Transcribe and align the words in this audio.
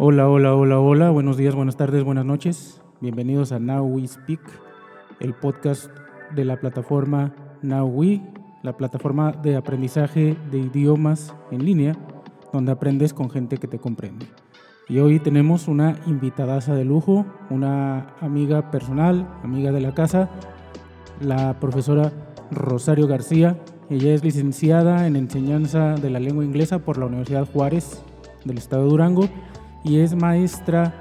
Hola, 0.00 0.28
hola, 0.28 0.54
hola, 0.54 0.78
hola. 0.78 1.10
Buenos 1.10 1.36
días, 1.36 1.56
buenas 1.56 1.76
tardes, 1.76 2.04
buenas 2.04 2.24
noches. 2.24 2.80
Bienvenidos 3.00 3.50
a 3.50 3.58
Now 3.58 3.84
We 3.84 4.06
Speak, 4.06 4.40
el 5.18 5.34
podcast 5.34 5.90
de 6.36 6.44
la 6.44 6.60
plataforma 6.60 7.34
Now 7.62 7.88
We, 7.88 8.22
la 8.62 8.76
plataforma 8.76 9.32
de 9.32 9.56
aprendizaje 9.56 10.36
de 10.52 10.58
idiomas 10.58 11.34
en 11.50 11.64
línea, 11.64 11.96
donde 12.52 12.70
aprendes 12.70 13.12
con 13.12 13.28
gente 13.28 13.56
que 13.56 13.66
te 13.66 13.80
comprende. 13.80 14.28
Y 14.88 15.00
hoy 15.00 15.18
tenemos 15.18 15.66
una 15.66 15.98
invitadaza 16.06 16.76
de 16.76 16.84
lujo, 16.84 17.26
una 17.50 18.14
amiga 18.20 18.70
personal, 18.70 19.26
amiga 19.42 19.72
de 19.72 19.80
la 19.80 19.94
casa, 19.94 20.30
la 21.20 21.58
profesora 21.58 22.12
Rosario 22.52 23.08
García. 23.08 23.58
Ella 23.90 24.14
es 24.14 24.22
licenciada 24.22 25.08
en 25.08 25.16
enseñanza 25.16 25.96
de 25.96 26.10
la 26.10 26.20
lengua 26.20 26.44
inglesa 26.44 26.78
por 26.78 26.98
la 26.98 27.06
Universidad 27.06 27.48
Juárez 27.52 28.00
del 28.44 28.58
Estado 28.58 28.84
de 28.84 28.90
Durango 28.90 29.28
y 29.88 30.00
es 30.00 30.14
maestra 30.14 30.92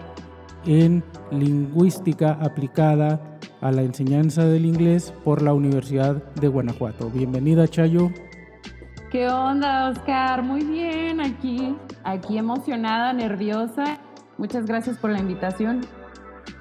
en 0.66 1.04
lingüística 1.30 2.32
aplicada 2.42 3.20
a 3.60 3.72
la 3.72 3.82
enseñanza 3.82 4.46
del 4.46 4.66
inglés 4.66 5.14
por 5.26 5.42
la 5.42 5.54
Universidad 5.54 6.24
de 6.36 6.48
Guanajuato. 6.48 7.10
Bienvenida, 7.10 7.68
Chayo. 7.68 8.12
¿Qué 9.12 9.28
onda, 9.28 9.90
Oscar? 9.90 10.42
Muy 10.42 10.64
bien, 10.64 11.20
aquí, 11.20 11.76
aquí 12.06 12.38
emocionada, 12.38 13.12
nerviosa. 13.12 14.00
Muchas 14.38 14.66
gracias 14.66 14.98
por 14.98 15.10
la 15.10 15.20
invitación. 15.20 15.82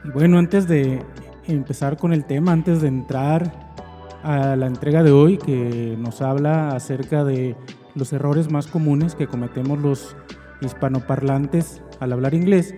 Y 0.05 0.11
bueno, 0.11 0.39
antes 0.39 0.67
de 0.67 1.05
empezar 1.47 1.97
con 1.97 2.13
el 2.13 2.25
tema, 2.25 2.51
antes 2.51 2.81
de 2.81 2.89
entrar 2.89 3.53
a 4.25 4.57
la 4.57 4.67
entrega 4.67 5.05
de 5.05 5.13
hoy, 5.13 5.39
que 5.39 5.97
nos 5.97 6.23
habla 6.23 6.71
acerca 6.71 7.23
de 7.23 7.57
los 7.95 8.13
errores 8.13 8.51
más 8.51 8.67
comunes 8.67 9.15
que 9.15 9.29
cometemos 9.29 9.79
los 9.79 10.17
hispanoparlantes 10.61 11.83
al 12.01 12.13
hablar 12.13 12.35
inglés, 12.35 12.75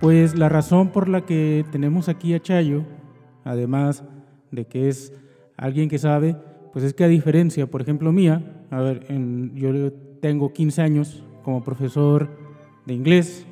pues 0.00 0.36
la 0.36 0.48
razón 0.48 0.90
por 0.90 1.08
la 1.08 1.24
que 1.24 1.64
tenemos 1.70 2.08
aquí 2.08 2.34
a 2.34 2.40
Chayo, 2.40 2.84
además 3.44 4.04
de 4.50 4.66
que 4.66 4.88
es 4.88 5.12
alguien 5.56 5.88
que 5.88 5.98
sabe, 5.98 6.36
pues 6.72 6.84
es 6.84 6.94
que 6.94 7.04
a 7.04 7.08
diferencia, 7.08 7.66
por 7.66 7.82
ejemplo, 7.82 8.12
mía, 8.12 8.64
a 8.70 8.80
ver, 8.80 9.06
yo 9.54 9.92
tengo 10.20 10.52
15 10.52 10.82
años 10.82 11.24
como 11.42 11.62
profesor 11.62 12.28
de 12.86 12.94
inglés, 12.94 13.46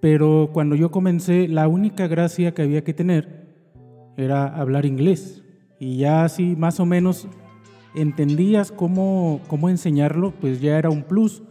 pero 0.00 0.50
cuando 0.52 0.74
yo 0.74 0.90
comencé, 0.90 1.48
la 1.48 1.68
única 1.68 2.06
gracia 2.06 2.54
que 2.54 2.62
había 2.62 2.84
que 2.84 2.94
tener 2.94 3.48
era 4.16 4.46
hablar 4.46 4.86
inglés. 4.86 5.42
Y 5.78 5.98
ya 5.98 6.24
así 6.24 6.56
más 6.56 6.80
o 6.80 6.86
menos 6.86 7.28
entendías 7.94 8.72
cómo, 8.72 9.40
cómo 9.48 9.68
enseñarlo, 9.68 10.32
pues 10.40 10.60
ya 10.60 10.78
era 10.78 10.90
un 10.90 11.02
plus. 11.02 11.42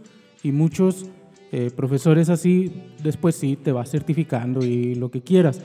Y 0.44 0.52
muchos 0.52 1.10
eh, 1.52 1.72
profesores 1.76 2.30
así, 2.30 2.94
después 3.02 3.36
sí, 3.36 3.56
te 3.56 3.72
vas 3.72 3.90
certificando 3.90 4.66
y 4.66 4.96
lo 4.96 5.12
que 5.12 5.22
quieras, 5.22 5.62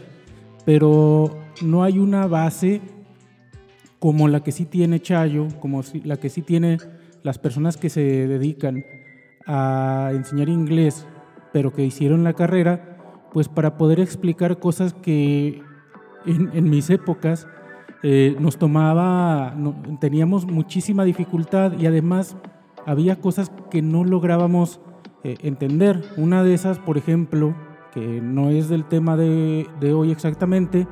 pero 0.65 1.37
no 1.63 1.83
hay 1.83 1.99
una 1.99 2.27
base 2.27 2.81
como 3.99 4.29
la 4.29 4.43
que 4.43 4.53
sí 4.53 4.65
tiene 4.65 5.01
Chayo, 5.01 5.49
como 5.61 5.83
la 6.05 6.17
que 6.17 6.29
sí 6.29 6.43
tiene 6.43 6.79
las 7.23 7.39
personas 7.39 7.77
que 7.77 7.89
se 7.89 8.01
dedican 8.01 8.85
a 9.47 10.11
enseñar 10.13 10.49
inglés, 10.49 11.07
pero 11.53 11.73
que 11.73 11.85
hicieron 11.85 12.25
la 12.25 12.35
carrera, 12.35 13.29
pues 13.33 13.49
para 13.49 13.77
poder 13.77 14.01
explicar 14.01 14.59
cosas 14.59 14.93
que 14.93 15.63
en, 16.27 16.71
mis 16.71 16.91
épocas 16.91 17.47
eh, 18.03 18.37
nos 18.39 18.59
tomaba, 18.59 19.55
teníamos 20.01 20.47
muchísima 20.47 21.05
dificultad 21.05 21.79
y 21.79 21.87
además 21.87 22.37
había 22.87 23.21
cosas 23.21 23.51
que 23.71 23.83
no 23.83 24.05
lográbamos 24.05 24.81
eh, 25.25 25.37
entender. 25.43 26.03
Una 26.17 26.43
de 26.43 26.55
esas, 26.55 26.79
por 26.79 26.99
ejemplo, 26.99 27.55
que 27.93 28.21
no 28.21 28.51
es 28.51 28.69
del 28.69 28.85
tema 28.85 29.17
de, 29.17 29.67
hoy 29.95 30.11
exactamente, 30.11 30.87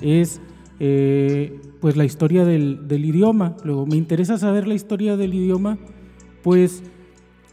es 0.00 0.40
eh, 0.80 1.60
pues 1.80 1.96
la 1.96 2.04
historia 2.04 2.44
del, 2.44 2.86
idioma. 2.90 3.56
Luego, 3.64 3.86
me 3.86 3.96
interesa 3.96 4.38
saber 4.38 4.66
la 4.66 4.74
historia 4.74 5.16
del 5.16 5.34
idioma, 5.34 5.78
pues 6.42 6.82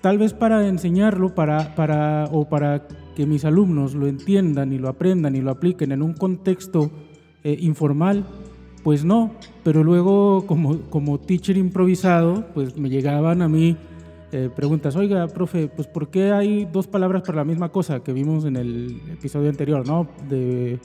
tal 0.02 0.18
vez 0.18 0.34
para 0.34 0.68
enseñarlo 0.68 1.36
para, 1.36 1.76
para, 1.76 2.26
o 2.32 2.50
para 2.50 2.88
que 3.16 3.26
mis 3.26 3.46
alumnos 3.46 3.94
lo 3.94 4.08
entiendan 4.08 4.74
y 4.74 4.80
lo 4.80 4.90
aprendan 4.90 5.36
y 5.36 5.42
lo 5.42 5.52
apliquen 5.52 5.92
en 5.92 6.02
un 6.02 6.14
contexto 6.14 6.92
eh, 7.44 7.58
informal, 7.60 8.26
pues 8.84 9.06
no, 9.06 9.32
pero 9.64 9.84
luego 9.84 10.46
como, 10.48 10.80
como 10.90 11.20
teacher 11.20 11.58
improvisado, 11.58 12.46
pues 12.54 12.78
me 12.78 12.90
llegaban 12.90 13.42
a 13.42 13.48
mí 13.48 13.78
eh, 14.32 14.50
preguntas, 14.56 14.96
oiga, 14.96 15.28
profe, 15.28 15.68
pues 15.68 15.88
¿por 15.88 16.10
qué 16.10 16.32
hay 16.32 16.66
dos 16.66 16.88
palabras 16.88 17.24
para 17.24 17.38
la 17.38 17.44
misma 17.44 17.70
cosa 17.70 18.02
que 18.02 18.14
vimos 18.14 18.46
en 18.46 18.56
el 18.56 19.02
episodio 19.12 19.50
anterior, 19.50 19.86
¿no? 19.86 20.08
De 20.30 20.80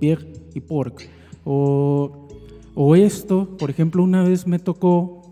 pig 0.00 0.18
y 0.54 0.60
pork. 0.60 1.08
O, 1.44 2.28
o 2.74 2.96
esto, 2.96 3.56
por 3.56 3.70
ejemplo, 3.70 4.02
una 4.02 4.22
vez 4.22 4.46
me 4.46 4.58
tocó 4.58 5.22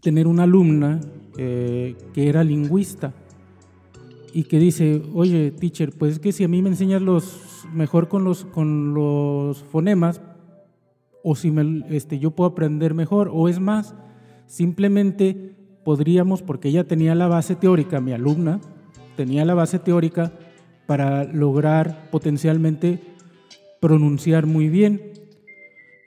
tener 0.00 0.26
una 0.26 0.44
alumna 0.44 1.00
eh, 1.38 1.96
que 2.14 2.28
era 2.28 2.42
lingüista 2.42 3.12
y 4.32 4.44
que 4.44 4.58
dice, 4.58 5.02
oye, 5.14 5.50
teacher, 5.50 5.92
pues 5.96 6.14
es 6.14 6.18
que 6.18 6.32
si 6.32 6.44
a 6.44 6.48
mí 6.48 6.62
me 6.62 6.68
enseñas 6.68 7.02
los, 7.02 7.66
mejor 7.72 8.08
con 8.08 8.24
los, 8.24 8.44
con 8.44 8.94
los 8.94 9.62
fonemas, 9.64 10.20
o 11.22 11.34
si 11.34 11.50
me, 11.50 11.84
este, 11.94 12.18
yo 12.18 12.30
puedo 12.30 12.50
aprender 12.50 12.94
mejor, 12.94 13.30
o 13.32 13.48
es 13.48 13.60
más, 13.60 13.94
simplemente 14.46 15.55
podríamos, 15.86 16.42
porque 16.42 16.70
ella 16.70 16.82
tenía 16.82 17.14
la 17.14 17.28
base 17.28 17.54
teórica, 17.54 18.00
mi 18.00 18.12
alumna, 18.12 18.58
tenía 19.16 19.44
la 19.44 19.54
base 19.54 19.78
teórica 19.78 20.32
para 20.84 21.22
lograr 21.22 22.10
potencialmente 22.10 23.00
pronunciar 23.80 24.46
muy 24.46 24.68
bien. 24.68 25.12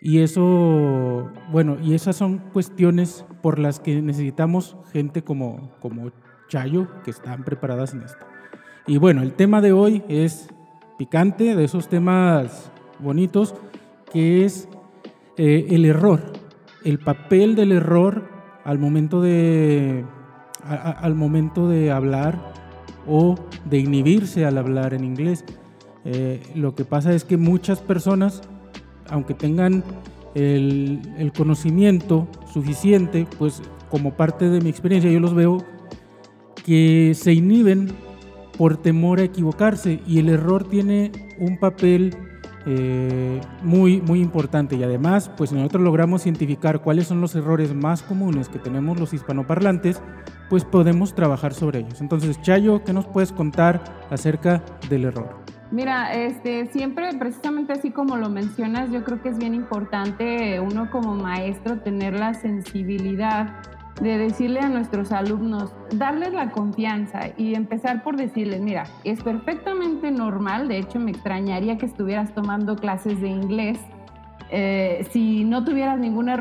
Y 0.01 0.19
eso, 0.19 1.29
bueno, 1.49 1.77
y 1.81 1.93
esas 1.93 2.17
son 2.17 2.39
cuestiones 2.51 3.23
por 3.41 3.57
las 3.57 3.79
que 3.79 4.01
necesitamos 4.01 4.75
gente 4.91 5.21
como, 5.21 5.71
como 5.79 6.11
Chayo, 6.49 6.89
que 7.05 7.11
están 7.11 7.45
preparadas 7.45 7.93
en 7.93 8.03
esto. 8.03 8.25
Y 8.85 8.97
bueno, 8.97 9.21
el 9.21 9.31
tema 9.31 9.61
de 9.61 9.71
hoy 9.71 10.03
es 10.09 10.49
picante, 10.97 11.55
de 11.55 11.63
esos 11.63 11.87
temas 11.87 12.69
bonitos, 12.99 13.55
que 14.11 14.43
es 14.43 14.67
eh, 15.37 15.67
el 15.69 15.85
error, 15.85 16.19
el 16.83 16.99
papel 16.99 17.55
del 17.55 17.71
error 17.71 18.38
al 18.69 18.77
momento 18.77 19.19
de, 19.19 20.05
al 20.61 21.15
momento 21.15 21.67
de 21.67 21.89
hablar 21.89 22.53
o 23.07 23.33
de 23.65 23.79
inhibirse 23.79 24.45
al 24.45 24.59
hablar 24.59 24.93
en 24.93 25.03
inglés. 25.03 25.43
Eh, 26.05 26.39
lo 26.53 26.75
que 26.75 26.85
pasa 26.85 27.11
es 27.15 27.23
que 27.23 27.35
muchas 27.35 27.79
personas, 27.79 28.43
aunque 29.09 29.33
tengan 29.33 29.83
el, 30.35 31.01
el, 31.17 31.33
conocimiento 31.33 32.27
suficiente, 32.53 33.25
pues 33.39 33.63
como 33.89 34.13
parte 34.13 34.51
de 34.51 34.61
mi 34.61 34.69
experiencia 34.69 35.09
yo 35.09 35.19
los 35.19 35.33
veo 35.33 35.65
que 36.63 37.13
se 37.15 37.33
inhiben 37.33 37.89
por 38.55 38.77
temor 38.77 39.19
a 39.19 39.23
equivocarse 39.23 39.99
y 40.05 40.19
el 40.19 40.29
error 40.29 40.63
tiene 40.69 41.11
un 41.39 41.57
papel 41.57 42.15
eh, 42.71 43.41
muy, 43.63 43.99
muy 43.99 44.21
importante. 44.21 44.75
Y 44.75 44.83
además, 44.83 45.31
pues 45.35 45.51
nosotros 45.51 45.81
logramos 45.81 46.27
identificar 46.27 46.81
cuáles 46.81 47.07
son 47.07 47.19
los 47.19 47.33
errores 47.33 47.73
más 47.73 48.03
comunes 48.03 48.47
que 48.47 48.59
tenemos 48.59 48.99
los 48.99 49.11
hispanoparlantes, 49.11 50.03
pues 50.51 50.65
podemos 50.65 51.15
trabajar 51.15 51.55
sobre 51.55 51.79
ellos. 51.79 51.99
Entonces, 51.99 52.39
Chayo, 52.43 52.83
¿qué 52.83 52.93
nos 52.93 53.07
puedes 53.07 53.31
contar 53.31 53.81
acerca 54.11 54.61
del 54.87 55.05
error? 55.05 55.35
Mira, 55.71 56.13
este, 56.13 56.67
siempre, 56.67 57.09
precisamente 57.17 57.73
así 57.73 57.89
como 57.89 58.17
lo 58.17 58.29
mencionas, 58.29 58.91
yo 58.91 59.03
creo 59.03 59.19
que 59.19 59.29
es 59.29 59.39
bien 59.39 59.55
importante 59.55 60.59
uno 60.59 60.91
como 60.91 61.15
maestro 61.15 61.79
tener 61.79 62.13
la 62.13 62.35
sensibilidad 62.35 63.61
de 64.01 64.17
decirle 64.17 64.59
a 64.61 64.69
nuestros 64.69 65.11
alumnos, 65.11 65.73
darles 65.91 66.33
la 66.33 66.51
confianza 66.51 67.29
y 67.37 67.55
empezar 67.55 68.03
por 68.03 68.15
decirles, 68.15 68.61
mira, 68.61 68.85
es 69.03 69.21
perfectamente 69.21 70.11
normal, 70.11 70.67
de 70.67 70.79
hecho 70.79 70.99
me 70.99 71.11
extrañaría 71.11 71.77
que 71.77 71.85
estuvieras 71.85 72.33
tomando 72.33 72.75
clases 72.75 73.19
de 73.21 73.27
inglés 73.27 73.79
eh, 74.51 75.07
si 75.11 75.43
no 75.43 75.63
tuvieras 75.63 75.99
ninguna 75.99 76.39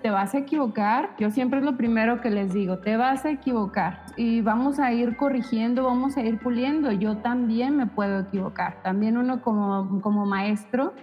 te 0.00 0.10
vas 0.10 0.34
a 0.34 0.38
equivocar. 0.38 1.10
Yo 1.18 1.30
siempre 1.30 1.58
es 1.58 1.64
lo 1.64 1.76
primero 1.76 2.20
que 2.20 2.30
les 2.30 2.52
digo, 2.52 2.78
te 2.78 2.96
vas 2.96 3.24
a 3.24 3.30
equivocar 3.30 4.04
y 4.16 4.40
vamos 4.40 4.78
a 4.78 4.92
ir 4.92 5.16
corrigiendo, 5.16 5.82
vamos 5.82 6.16
a 6.16 6.22
ir 6.22 6.38
puliendo. 6.38 6.92
Yo 6.92 7.16
también 7.16 7.76
me 7.76 7.86
puedo 7.86 8.20
equivocar. 8.20 8.80
También 8.82 9.16
uno 9.16 9.42
como, 9.42 10.00
como 10.00 10.24
maestro 10.24 10.94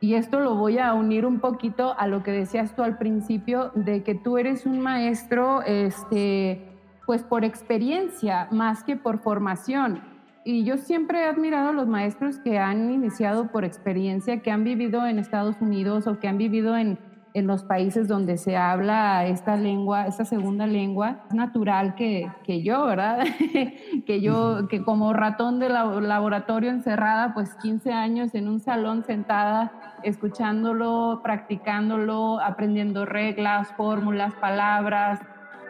y 0.00 0.14
esto 0.14 0.40
lo 0.40 0.54
voy 0.54 0.78
a 0.78 0.92
unir 0.92 1.24
un 1.24 1.40
poquito 1.40 1.98
a 1.98 2.06
lo 2.06 2.22
que 2.22 2.30
decías 2.30 2.74
tú 2.76 2.82
al 2.82 2.98
principio, 2.98 3.70
de 3.74 4.02
que 4.02 4.14
tú 4.14 4.36
eres 4.36 4.66
un 4.66 4.80
maestro, 4.80 5.62
este, 5.62 6.62
pues 7.06 7.22
por 7.22 7.44
experiencia 7.44 8.48
más 8.50 8.84
que 8.84 8.96
por 8.96 9.18
formación. 9.18 10.00
Y 10.44 10.64
yo 10.64 10.76
siempre 10.76 11.20
he 11.20 11.24
admirado 11.24 11.70
a 11.70 11.72
los 11.72 11.88
maestros 11.88 12.38
que 12.38 12.58
han 12.58 12.90
iniciado 12.90 13.48
por 13.50 13.64
experiencia, 13.64 14.42
que 14.42 14.50
han 14.50 14.64
vivido 14.64 15.06
en 15.06 15.18
Estados 15.18 15.56
Unidos 15.60 16.06
o 16.06 16.20
que 16.20 16.28
han 16.28 16.38
vivido 16.38 16.76
en, 16.76 16.98
en 17.36 17.46
los 17.46 17.64
países 17.64 18.08
donde 18.08 18.38
se 18.38 18.56
habla 18.56 19.26
esta 19.26 19.58
lengua, 19.58 20.06
esta 20.06 20.24
segunda 20.24 20.66
lengua, 20.66 21.18
es 21.28 21.34
natural 21.34 21.94
que, 21.94 22.32
que 22.44 22.62
yo, 22.62 22.86
¿verdad? 22.86 23.26
que 24.06 24.22
yo, 24.22 24.68
que 24.68 24.82
como 24.82 25.12
ratón 25.12 25.58
de 25.58 25.68
laboratorio 25.68 26.70
encerrada, 26.70 27.34
pues 27.34 27.54
15 27.56 27.92
años 27.92 28.34
en 28.34 28.48
un 28.48 28.60
salón 28.60 29.04
sentada, 29.04 29.70
escuchándolo, 30.02 31.20
practicándolo, 31.22 32.40
aprendiendo 32.40 33.04
reglas, 33.04 33.68
fórmulas, 33.76 34.32
palabras. 34.36 35.20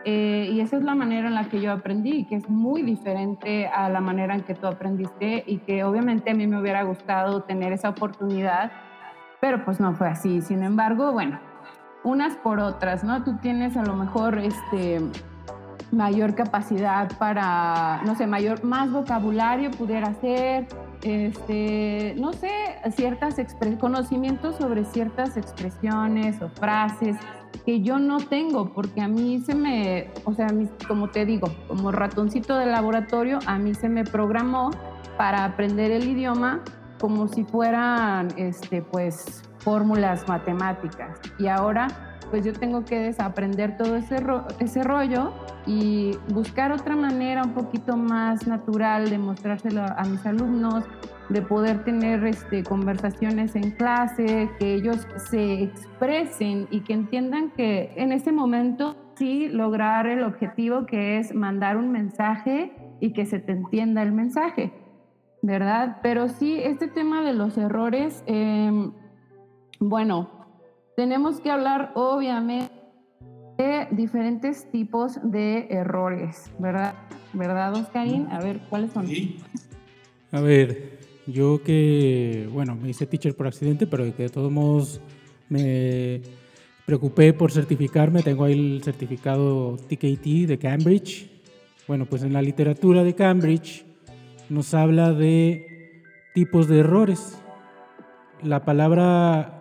Eh, 0.05 0.49
y 0.53 0.61
esa 0.61 0.77
es 0.77 0.85
la 0.85 0.95
manera 0.95 1.27
en 1.27 1.35
la 1.35 1.49
que 1.49 1.61
yo 1.61 1.73
aprendí, 1.73 2.27
que 2.27 2.37
es 2.37 2.49
muy 2.49 2.83
diferente 2.83 3.67
a 3.67 3.89
la 3.89 4.01
manera 4.01 4.37
en 4.37 4.43
que 4.43 4.55
tú 4.55 4.69
aprendiste 4.69 5.43
y 5.45 5.59
que 5.59 5.83
obviamente 5.83 6.31
a 6.31 6.35
mí 6.35 6.47
me 6.47 6.61
hubiera 6.61 6.85
gustado 6.85 7.43
tener 7.43 7.73
esa 7.73 7.89
oportunidad, 7.89 8.71
pero 9.41 9.65
pues 9.65 9.81
no 9.81 9.95
fue 9.95 10.07
así. 10.07 10.43
Sin 10.43 10.63
embargo, 10.63 11.11
bueno, 11.11 11.41
unas 12.06 12.37
por 12.37 12.61
otras, 12.61 13.03
¿no? 13.03 13.25
Tú 13.25 13.37
tienes 13.38 13.76
a 13.76 13.82
lo 13.82 13.97
mejor 13.97 14.38
este 14.38 15.00
mayor 15.91 16.35
capacidad 16.35 17.11
para, 17.19 18.00
no 18.05 18.14
sé, 18.14 18.26
mayor, 18.29 18.62
más 18.64 18.93
vocabulario 18.93 19.73
pudiera 19.73 20.14
ser, 20.20 20.69
este, 21.03 22.14
no 22.17 22.32
sé, 22.32 22.50
ciertas 22.94 23.37
conocimientos 23.81 24.56
sobre 24.56 24.85
ciertas 24.85 25.37
expresiones 25.37 26.41
o 26.43 26.49
frases 26.49 27.17
que 27.64 27.82
yo 27.82 27.99
no 27.99 28.19
tengo, 28.19 28.73
porque 28.73 29.00
a 29.00 29.08
mí 29.08 29.41
se 29.41 29.56
me, 29.56 30.11
o 30.25 30.32
sea, 30.32 30.47
como 30.87 31.08
te 31.08 31.26
digo, 31.26 31.49
como 31.67 31.91
ratoncito 31.91 32.56
de 32.56 32.67
laboratorio, 32.67 33.41
a 33.47 33.58
mí 33.58 33.75
se 33.75 33.88
me 33.88 34.05
programó 34.05 34.70
para 35.17 35.44
aprender 35.44 35.91
el 35.91 36.06
idioma 36.06 36.62
como 37.00 37.26
si 37.26 37.44
fueran, 37.44 38.29
este, 38.37 38.82
pues, 38.82 39.43
fórmulas 39.67 40.29
matemáticas. 40.29 41.19
Y 41.41 41.49
ahora, 41.49 41.89
pues 42.31 42.45
yo 42.45 42.53
tengo 42.53 42.85
que 42.85 43.01
desaprender 43.01 43.77
todo 43.77 43.97
ese, 43.97 44.25
ese 44.61 44.85
rollo 44.85 45.33
y 45.67 46.13
buscar 46.33 46.71
otra 46.71 46.95
manera 46.95 47.43
un 47.43 47.53
poquito 47.53 47.97
más 47.97 48.47
natural 48.47 49.11
de 49.11 49.19
mostrárselo 49.19 49.83
a 49.83 50.05
mis 50.05 50.25
alumnos, 50.25 50.85
de 51.31 51.43
poder 51.43 51.83
tener 51.83 52.25
este, 52.27 52.63
conversaciones 52.63 53.57
en 53.57 53.73
clase, 53.73 54.49
que 54.61 54.75
ellos 54.75 55.05
se 55.31 55.65
expresen 55.65 56.69
y 56.71 56.83
que 56.83 56.93
entiendan 56.93 57.51
que 57.51 57.93
en 57.97 58.13
ese 58.13 58.31
momento 58.31 58.95
sí 59.17 59.49
lograr 59.49 60.07
el 60.07 60.23
objetivo 60.23 60.87
que 60.87 61.19
es 61.19 61.35
mandar 61.35 61.77
un 61.77 61.91
mensaje 61.91 62.73
y 63.01 63.13
que 63.13 63.27
se 63.27 63.41
te 63.41 63.51
entienda 63.51 64.05
el 64.05 64.13
mensaje, 64.13 64.73
¿verdad? 65.43 65.99
Pero 66.05 66.29
sí, 66.29 66.57
este 66.63 66.87
tema 66.87 67.23
de 67.23 67.33
los 67.33 67.59
errores, 67.59 68.23
eh, 68.29 68.93
bueno, 69.81 70.31
tenemos 70.96 71.40
que 71.40 71.50
hablar 71.50 71.93
obviamente 71.94 72.73
de 73.58 73.88
diferentes 73.93 74.70
tipos 74.70 75.19
de 75.23 75.69
errores, 75.70 76.50
¿verdad? 76.58 76.94
¿Verdad, 77.32 77.75
Oscarín? 77.75 78.28
A 78.31 78.40
ver, 78.40 78.61
¿cuáles 78.69 78.93
son? 78.93 79.06
A 80.32 80.40
ver, 80.40 80.99
yo 81.26 81.62
que, 81.62 82.49
bueno, 82.52 82.76
me 82.76 82.90
hice 82.90 83.06
teacher 83.06 83.34
por 83.34 83.46
accidente, 83.46 83.87
pero 83.87 84.05
que 84.14 84.25
de 84.25 84.28
todos 84.28 84.50
modos 84.50 85.00
me 85.49 86.20
preocupé 86.84 87.32
por 87.32 87.50
certificarme, 87.50 88.22
tengo 88.22 88.44
ahí 88.44 88.52
el 88.52 88.82
certificado 88.82 89.76
TKT 89.76 90.46
de 90.46 90.58
Cambridge. 90.58 91.31
Bueno, 91.88 92.06
pues 92.06 92.22
en 92.22 92.32
la 92.32 92.43
literatura 92.43 93.05
de 93.05 93.14
Cambridge 93.14 93.84
nos 94.49 94.75
habla 94.75 95.12
de 95.12 96.02
tipos 96.34 96.69
de 96.69 96.81
errores. 96.81 97.43
La 98.43 98.64
palabra 98.64 99.56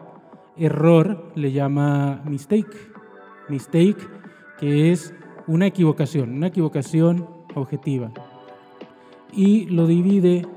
error 0.58 1.32
le 1.36 1.52
llama 1.52 2.22
mistake. 2.26 2.76
Mistake, 3.50 3.98
que 4.60 4.92
es 4.92 5.14
una 5.48 5.68
equivocación, 5.68 6.32
una 6.32 6.48
equivocación 6.48 7.28
objetiva. 7.54 8.12
Y 9.32 9.66
lo 9.66 9.86
divide 9.86 10.48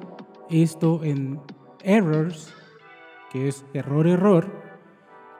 esto 0.51 1.03
en 1.05 1.41
errors, 1.83 2.53
que 3.31 3.49
es 3.49 3.65
error, 3.75 4.07
error, 4.07 4.51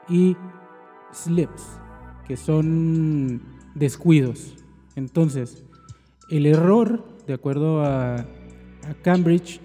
y 0.07 0.35
slips, 1.13 1.79
que 2.27 2.37
son 2.37 3.41
descuidos. 3.75 4.55
Entonces, 4.95 5.63
el 6.29 6.45
error, 6.45 7.03
de 7.25 7.33
acuerdo 7.33 7.83
a, 7.83 8.25
Cambridge, 9.03 9.59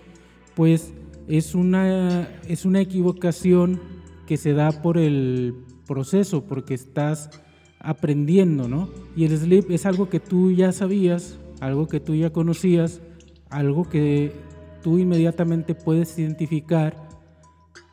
pues 0.54 0.92
es 1.28 1.54
una, 1.54 2.28
es 2.46 2.66
una 2.66 2.80
equivocación 2.80 3.80
que 4.26 4.36
se 4.36 4.52
da 4.52 4.70
por 4.82 4.98
el 4.98 5.54
proceso, 5.86 6.44
porque 6.44 6.74
estás 6.74 7.30
aprendiendo, 7.78 8.68
¿no? 8.68 8.88
Y 9.14 9.24
el 9.24 9.36
sleep 9.36 9.70
es 9.70 9.86
algo 9.86 10.08
que 10.08 10.20
tú 10.20 10.52
ya 10.52 10.72
sabías, 10.72 11.38
algo 11.60 11.86
que 11.86 12.00
tú 12.00 12.14
ya 12.14 12.30
conocías, 12.30 13.00
algo 13.50 13.88
que 13.88 14.32
tú 14.82 14.98
inmediatamente 14.98 15.74
puedes 15.74 16.18
identificar 16.18 17.08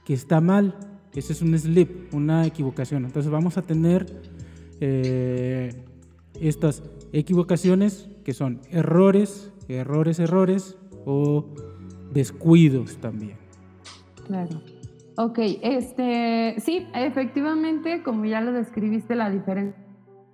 que 0.05 0.13
está 0.13 0.41
mal. 0.41 0.75
Ese 1.13 1.33
es 1.33 1.41
un 1.41 1.57
slip, 1.57 2.13
una 2.13 2.45
equivocación. 2.45 3.05
Entonces 3.05 3.31
vamos 3.31 3.57
a 3.57 3.61
tener 3.61 4.05
eh, 4.79 5.73
estas 6.39 6.83
equivocaciones 7.11 8.09
que 8.23 8.33
son 8.33 8.61
errores, 8.71 9.51
errores, 9.67 10.19
errores 10.19 10.77
o 11.05 11.45
descuidos 12.13 12.97
también. 12.97 13.37
Claro. 14.25 14.61
Ok, 15.23 15.38
este, 15.62 16.56
sí, 16.57 16.88
efectivamente, 16.95 18.01
como 18.01 18.25
ya 18.25 18.41
lo 18.41 18.53
describiste, 18.53 19.13
la 19.13 19.29
diferencia 19.29 19.79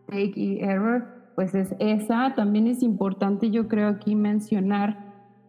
take 0.06 0.32
y 0.38 0.60
error, 0.62 1.06
pues 1.36 1.54
es 1.56 1.76
esa. 1.80 2.36
También 2.36 2.68
es 2.68 2.82
importante, 2.82 3.50
yo 3.50 3.68
creo, 3.68 3.90
aquí 3.90 4.16
mencionar 4.16 4.98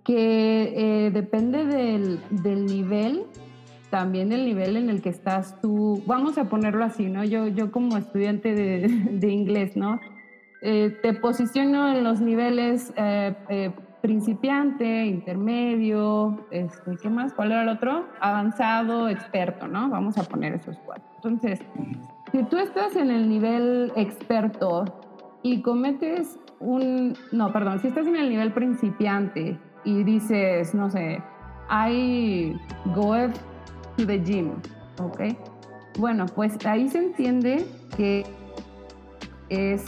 que 0.02 0.72
eh, 0.74 1.10
depende 1.12 1.66
del, 1.66 2.18
del, 2.30 2.66
nivel, 2.66 3.26
también 3.90 4.30
del 4.30 4.44
nivel 4.44 4.76
en 4.76 4.90
el 4.90 5.02
que 5.02 5.10
estás 5.10 5.60
tú. 5.60 6.02
Vamos 6.04 6.36
a 6.36 6.48
ponerlo 6.48 6.84
así, 6.84 7.06
¿no? 7.06 7.22
Yo, 7.22 7.46
yo 7.46 7.70
como 7.70 7.96
estudiante 7.96 8.56
de, 8.56 8.88
de 9.12 9.28
inglés, 9.30 9.76
¿no? 9.76 10.00
Eh, 10.62 10.98
te 11.00 11.12
posiciono 11.12 11.94
en 11.94 12.02
los 12.02 12.20
niveles 12.20 12.92
eh, 12.96 13.70
principiante, 14.00 15.06
intermedio, 15.06 16.46
este, 16.50 16.96
¿qué 17.02 17.08
más? 17.08 17.32
¿Cuál 17.34 17.52
era 17.52 17.62
el 17.62 17.68
otro? 17.68 18.06
Avanzado, 18.20 19.08
experto, 19.08 19.66
¿no? 19.66 19.88
Vamos 19.88 20.18
a 20.18 20.22
poner 20.22 20.54
esos 20.54 20.78
cuatro. 20.78 21.04
Entonces, 21.16 21.60
si 22.32 22.42
tú 22.44 22.58
estás 22.58 22.96
en 22.96 23.10
el 23.10 23.28
nivel 23.28 23.92
experto 23.96 24.84
y 25.42 25.62
cometes 25.62 26.38
un, 26.60 27.16
no, 27.32 27.52
perdón, 27.52 27.80
si 27.80 27.88
estás 27.88 28.06
en 28.06 28.16
el 28.16 28.28
nivel 28.28 28.52
principiante 28.52 29.58
y 29.84 30.04
dices, 30.04 30.74
no 30.74 30.90
sé, 30.90 31.22
I 31.70 32.56
go 32.94 33.14
to 33.96 34.06
the 34.06 34.18
gym, 34.18 34.52
¿ok? 35.00 35.20
Bueno, 35.98 36.26
pues 36.26 36.56
ahí 36.64 36.88
se 36.88 36.98
entiende 36.98 37.66
que 37.96 38.24
es, 39.48 39.84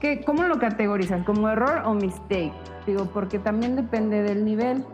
que, 0.00 0.22
¿cómo 0.22 0.44
lo 0.44 0.58
categorizas? 0.58 1.24
¿Como 1.24 1.48
error 1.48 1.82
o 1.84 1.94
mistake? 1.94 2.52
Porque 2.96 3.38
también 3.38 3.76
depende 3.76 4.22
del 4.22 4.44
nivel, 4.44 4.84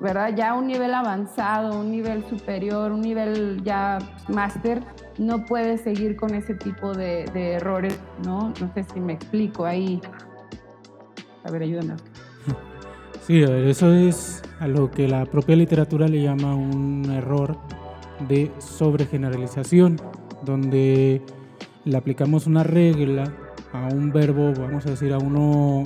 ¿verdad? 0.00 0.34
Ya 0.34 0.54
un 0.54 0.66
nivel 0.66 0.94
avanzado, 0.94 1.80
un 1.80 1.90
nivel 1.90 2.24
superior, 2.28 2.92
un 2.92 3.00
nivel 3.00 3.62
ya 3.62 3.98
máster, 4.28 4.82
no 5.18 5.44
puedes 5.44 5.82
seguir 5.82 6.16
con 6.16 6.34
ese 6.34 6.54
tipo 6.54 6.92
de, 6.94 7.24
errores, 7.34 7.98
¿no? 8.24 8.52
No 8.60 8.72
sé 8.74 8.84
si 8.92 9.00
me 9.00 9.14
explico 9.14 9.64
ahí. 9.64 10.00
A 11.44 11.50
ver, 11.50 11.62
ayúdame. 11.62 11.94
Sí, 13.26 13.44
a 13.44 13.50
ver, 13.50 13.66
eso 13.66 13.92
es 13.92 14.42
a 14.58 14.66
lo 14.66 14.90
que 14.90 15.06
la 15.06 15.26
propia 15.26 15.54
literatura 15.54 16.08
le 16.08 16.22
llama 16.22 16.54
un 16.54 17.10
error 17.10 17.58
de 18.26 18.50
sobregeneralización, 18.56 20.00
donde 20.46 21.20
le 21.84 21.96
aplicamos 21.98 22.46
una 22.46 22.62
regla 22.62 23.30
a 23.74 23.88
un 23.92 24.12
verbo, 24.12 24.54
vamos 24.58 24.86
a 24.86 24.90
decir, 24.90 25.12
a 25.12 25.18
uno 25.18 25.84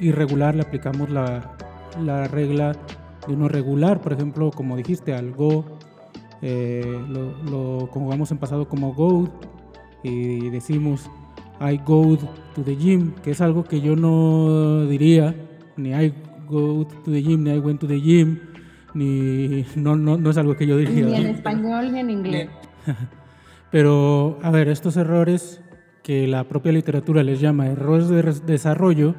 irregular 0.00 0.54
le 0.54 0.62
aplicamos 0.62 1.10
la, 1.10 1.56
la 2.02 2.28
regla 2.28 2.76
de 3.26 3.34
uno 3.34 3.48
regular, 3.48 4.00
por 4.00 4.12
ejemplo, 4.12 4.50
como 4.50 4.76
dijiste, 4.76 5.14
al 5.14 5.32
go, 5.32 5.78
eh, 6.42 6.84
lo, 7.08 7.42
lo 7.44 7.90
conjugamos 7.90 8.30
en 8.30 8.38
pasado 8.38 8.68
como 8.68 8.92
go 8.94 9.28
y 10.02 10.50
decimos 10.50 11.08
I 11.60 11.78
go 11.84 12.18
to 12.54 12.62
the 12.62 12.76
gym, 12.76 13.12
que 13.22 13.30
es 13.30 13.40
algo 13.40 13.64
que 13.64 13.80
yo 13.80 13.96
no 13.96 14.86
diría, 14.86 15.34
ni 15.76 15.90
I 15.90 16.12
go 16.46 16.86
to 16.86 17.10
the 17.10 17.22
gym, 17.22 17.44
ni 17.44 17.50
I 17.54 17.58
went 17.58 17.80
to 17.80 17.86
the 17.86 18.00
gym, 18.00 18.40
ni 18.92 19.64
no, 19.76 19.96
no, 19.96 20.16
no 20.18 20.30
es 20.30 20.36
algo 20.36 20.56
que 20.56 20.66
yo 20.66 20.76
diría. 20.76 21.06
Ni 21.06 21.14
en 21.16 21.26
español 21.26 21.92
ni 21.92 22.00
en 22.00 22.10
inglés. 22.10 22.50
Pero, 23.70 24.38
a 24.42 24.50
ver, 24.50 24.68
estos 24.68 24.96
errores 24.96 25.60
que 26.02 26.26
la 26.26 26.44
propia 26.44 26.70
literatura 26.70 27.22
les 27.22 27.40
llama 27.40 27.66
errores 27.66 28.08
de 28.08 28.22
desarrollo, 28.52 29.14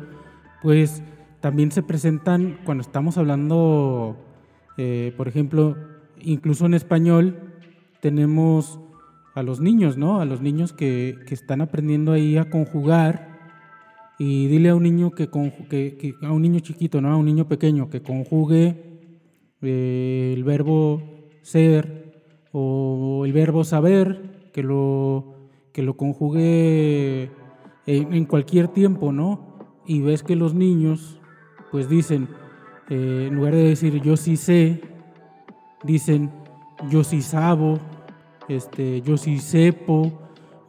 pues 0.66 1.04
también 1.42 1.72
se 1.72 1.84
presentan 1.84 2.58
cuando 2.66 2.82
estamos 2.82 3.20
hablando, 3.20 4.18
eh, 4.80 5.14
por 5.16 5.28
ejemplo, 5.28 5.78
incluso 6.20 6.66
en 6.66 6.74
español 6.74 7.38
tenemos 8.02 8.80
a 9.36 9.44
los 9.44 9.62
niños, 9.62 9.96
¿no? 9.96 10.20
A 10.22 10.26
los 10.26 10.42
niños 10.42 10.74
que, 10.74 11.20
están 11.30 11.62
aprendiendo 11.62 12.14
ahí 12.14 12.38
a 12.38 12.50
conjugar. 12.50 13.38
Y 14.18 14.48
dile 14.48 14.70
a 14.70 14.76
un 14.76 14.82
niño 14.82 15.12
que, 15.12 15.30
que, 15.70 16.16
a 16.24 16.32
un 16.32 16.42
niño 16.42 16.62
chiquito, 16.62 17.00
¿no? 17.00 17.12
A 17.12 17.16
un 17.16 17.28
niño 17.28 17.48
pequeño 17.48 17.88
que 17.92 18.02
conjugue 18.02 19.02
eh, 19.62 20.34
el 20.36 20.44
verbo 20.44 21.30
ser 21.44 22.24
o 22.54 23.22
el 23.24 23.34
verbo 23.34 23.64
saber, 23.64 24.50
que 24.52 24.64
lo, 24.64 25.36
que 25.72 25.84
lo 25.84 25.96
conjugue 25.96 27.30
en, 27.86 28.26
cualquier 28.26 28.70
tiempo, 28.70 29.12
¿no? 29.12 29.55
Y 29.86 30.02
ves 30.02 30.24
que 30.24 30.36
los 30.36 30.54
niños, 30.54 31.20
pues 31.72 31.90
dicen, 31.90 32.30
eh, 32.90 33.28
en 33.28 33.36
lugar 33.36 33.54
de 33.54 33.64
decir 33.64 34.02
yo 34.02 34.18
sí 34.18 34.38
sé, 34.38 34.82
dicen 35.84 36.32
yo 36.90 37.04
sí 37.04 37.22
sabo, 37.22 37.80
este, 38.48 39.02
yo 39.02 39.18
sí 39.18 39.40
sepo, 39.40 40.12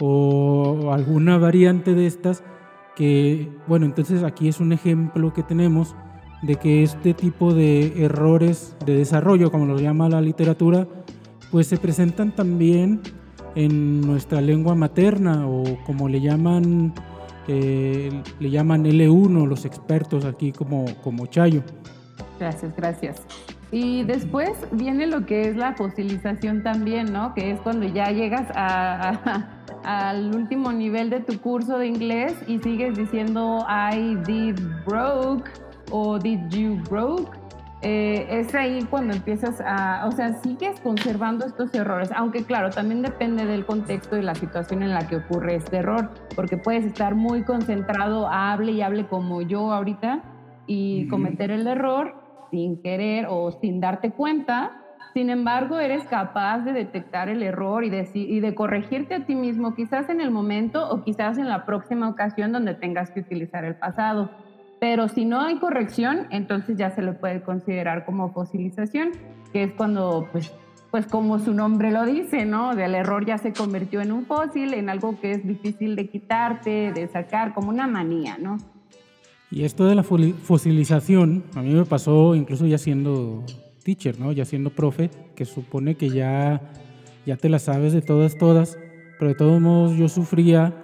o 0.01 0.93
alguna 0.93 1.39
variante 1.39 1.95
de 1.95 2.07
estas, 2.07 2.43
que, 2.95 3.51
bueno, 3.67 3.87
entonces 3.87 4.23
aquí 4.23 4.49
es 4.49 4.61
un 4.61 4.73
ejemplo 4.73 5.33
que 5.33 5.43
tenemos 5.43 5.95
de 6.43 6.57
que 6.57 6.83
este 6.83 7.15
tipo 7.15 7.55
de 7.55 8.05
errores 8.05 8.77
de 8.85 8.97
desarrollo, 8.97 9.51
como 9.51 9.67
lo 9.67 9.79
llama 9.79 10.09
la 10.09 10.21
literatura, 10.21 10.87
pues 11.51 11.67
se 11.67 11.77
presentan 11.77 12.35
también 12.35 13.01
en 13.55 14.01
nuestra 14.01 14.41
lengua 14.41 14.75
materna 14.75 15.47
o 15.47 15.65
como 15.85 16.09
le 16.09 16.21
llaman, 16.21 16.95
eh, 17.49 18.23
le 18.41 18.51
llaman 18.51 18.85
L1 18.85 19.47
los 19.47 19.65
expertos 19.65 20.25
aquí 20.25 20.53
como, 20.53 20.85
como 21.03 21.27
Chayo. 21.27 21.63
Gracias, 22.39 22.75
gracias. 22.77 23.23
Y 23.73 24.05
después 24.05 24.53
viene 24.73 25.07
lo 25.07 25.27
que 25.27 25.49
es 25.49 25.57
la 25.57 25.75
fosilización 25.75 26.63
también, 26.63 27.13
¿no? 27.13 27.35
Que 27.35 27.51
es 27.51 27.61
cuando 27.61 27.87
ya 27.87 28.11
llegas 28.11 28.49
al 29.85 30.35
último 30.35 30.73
nivel 30.73 31.11
de 31.11 31.21
tu 31.21 31.41
curso 31.41 31.79
de 31.79 31.89
inglés 31.89 32.35
y 32.47 32.59
sigues 32.59 32.97
diciendo 32.97 33.67
I 33.69 34.17
did 34.27 34.61
broke 34.85 35.51
o 35.91 36.19
did 36.19 36.41
you 36.51 36.81
broke. 36.89 37.37
Eh, 37.89 38.41
es 38.41 38.53
ahí 38.57 38.85
cuando 38.91 39.15
empiezas 39.15 39.61
a, 39.65 40.07
o 40.09 40.11
sea, 40.11 40.33
sigues 40.43 40.81
conservando 40.81 41.47
estos 41.47 41.73
errores, 41.73 42.11
aunque 42.17 42.43
claro, 42.43 42.71
también 42.71 43.01
depende 43.01 43.47
del 43.47 43.65
contexto 43.65 44.17
y 44.17 44.23
la 44.23 44.35
situación 44.35 44.83
en 44.83 44.93
la 44.93 45.07
que 45.07 45.19
ocurre 45.19 45.55
este 45.55 45.77
error, 45.77 46.11
porque 46.35 46.57
puedes 46.57 46.85
estar 46.85 47.15
muy 47.15 47.45
concentrado, 47.45 48.27
hable 48.27 48.73
y 48.73 48.83
hable 48.83 49.07
como 49.07 49.41
yo 49.41 49.71
ahorita 49.71 50.25
y 50.67 51.07
cometer 51.07 51.53
el 51.53 51.65
error 51.69 52.17
sin 52.51 52.83
querer 52.83 53.27
o 53.31 53.53
sin 53.53 53.79
darte 53.81 54.11
cuenta. 54.11 54.83
Sin 55.15 55.31
embargo, 55.31 55.79
eres 55.79 56.03
capaz 56.07 56.65
de 56.65 56.73
detectar 56.73 57.29
el 57.29 57.41
error 57.41 57.85
y 57.85 57.91
de, 57.91 58.11
y 58.15 58.41
de 58.41 58.53
corregirte 58.57 59.15
a 59.15 59.27
ti 59.27 59.37
mismo, 59.37 59.77
quizás 59.77 60.09
en 60.09 60.21
el 60.21 60.33
momento 60.33 60.91
o 60.91 61.05
quizás 61.05 61.39
en 61.39 61.49
la 61.49 61.65
próxima 61.65 62.09
ocasión 62.09 62.51
donde 62.51 62.75
tengas 62.75 63.13
que 63.13 63.21
utilizar 63.21 63.65
el 63.65 63.77
pasado. 63.77 64.33
Pero 64.79 65.09
si 65.09 65.25
no 65.25 65.41
hay 65.41 65.59
corrección, 65.59 66.27
entonces 66.31 66.77
ya 66.77 66.91
se 66.91 67.03
le 67.03 67.13
puede 67.13 67.43
considerar 67.43 68.05
como 68.05 68.33
fosilización, 68.33 69.13
que 69.53 69.65
es 69.65 69.73
cuando, 69.73 70.29
pues, 70.33 70.53
pues 70.91 71.07
como 71.07 71.39
su 71.39 71.55
nombre 71.55 71.91
lo 71.91 72.05
dice, 72.05 72.45
¿no? 72.45 72.75
Del 72.75 72.95
error 72.95 73.25
ya 73.25 73.39
se 73.39 73.53
convirtió 73.53 74.01
en 74.03 74.13
un 74.13 74.27
fósil, 74.27 74.75
en 74.75 74.89
algo 74.89 75.19
que 75.19 75.33
es 75.33 75.47
difícil 75.47 75.97
de 75.97 76.09
quitarte, 76.09 76.93
de 76.93 77.09
sacar, 77.09 77.55
como 77.55 77.71
una 77.71 77.87
manía, 77.87 78.37
¿no? 78.39 78.59
Y 79.51 79.65
esto 79.65 79.87
de 79.87 79.95
la 79.95 80.03
fosilización, 80.03 81.45
a 81.55 81.63
mí 81.63 81.73
me 81.73 81.85
pasó 81.85 82.35
incluso 82.35 82.67
ya 82.67 82.79
siendo 82.79 83.45
teacher, 83.85 84.19
¿no? 84.19 84.33
Ya 84.33 84.45
siendo 84.45 84.71
profe, 84.71 85.11
que 85.35 85.45
supone 85.45 85.95
que 85.95 86.11
ya, 86.11 86.61
ya 87.25 87.37
te 87.37 87.49
la 87.49 87.59
sabes 87.59 87.93
de 87.93 88.03
todas, 88.03 88.37
todas, 88.37 88.77
pero 89.19 89.31
de 89.31 89.35
todos 89.37 89.61
modos 89.61 89.97
yo 89.97 90.09
sufría 90.09 90.75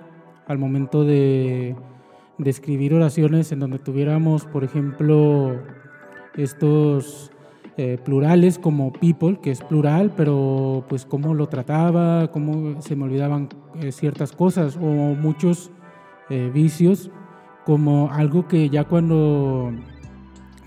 al 0.46 0.58
momento 0.58 1.04
de, 1.04 1.74
de 2.42 2.50
escribir 2.50 2.94
oraciones 2.94 3.52
en 3.52 3.60
donde 3.60 3.78
tuviéramos, 3.78 4.46
por 4.46 4.64
ejemplo, 4.64 5.60
estos 6.36 7.30
eh, 7.76 7.98
plurales 8.04 8.58
como 8.58 8.92
people, 8.92 9.38
que 9.40 9.50
es 9.50 9.62
plural, 9.62 10.12
pero 10.16 10.84
pues 10.88 11.06
cómo 11.06 11.34
lo 11.34 11.48
trataba, 11.48 12.30
cómo 12.30 12.82
se 12.82 12.96
me 12.96 13.04
olvidaban 13.04 13.48
eh, 13.80 13.92
ciertas 13.92 14.32
cosas 14.32 14.76
o 14.76 14.86
muchos 14.86 15.70
eh, 16.28 16.50
vicios 16.52 17.10
como 17.64 18.10
algo 18.12 18.48
que 18.48 18.68
ya 18.68 18.84
cuando, 18.84 19.72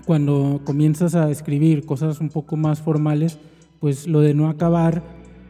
cuando 0.04 0.60
comienzas 0.64 1.14
a 1.14 1.30
escribir 1.30 1.84
cosas 1.86 2.20
un 2.20 2.28
poco 2.28 2.56
más 2.56 2.80
formales, 2.80 3.38
pues 3.78 4.06
lo 4.06 4.20
de 4.20 4.34
no 4.34 4.48
acabar 4.48 5.02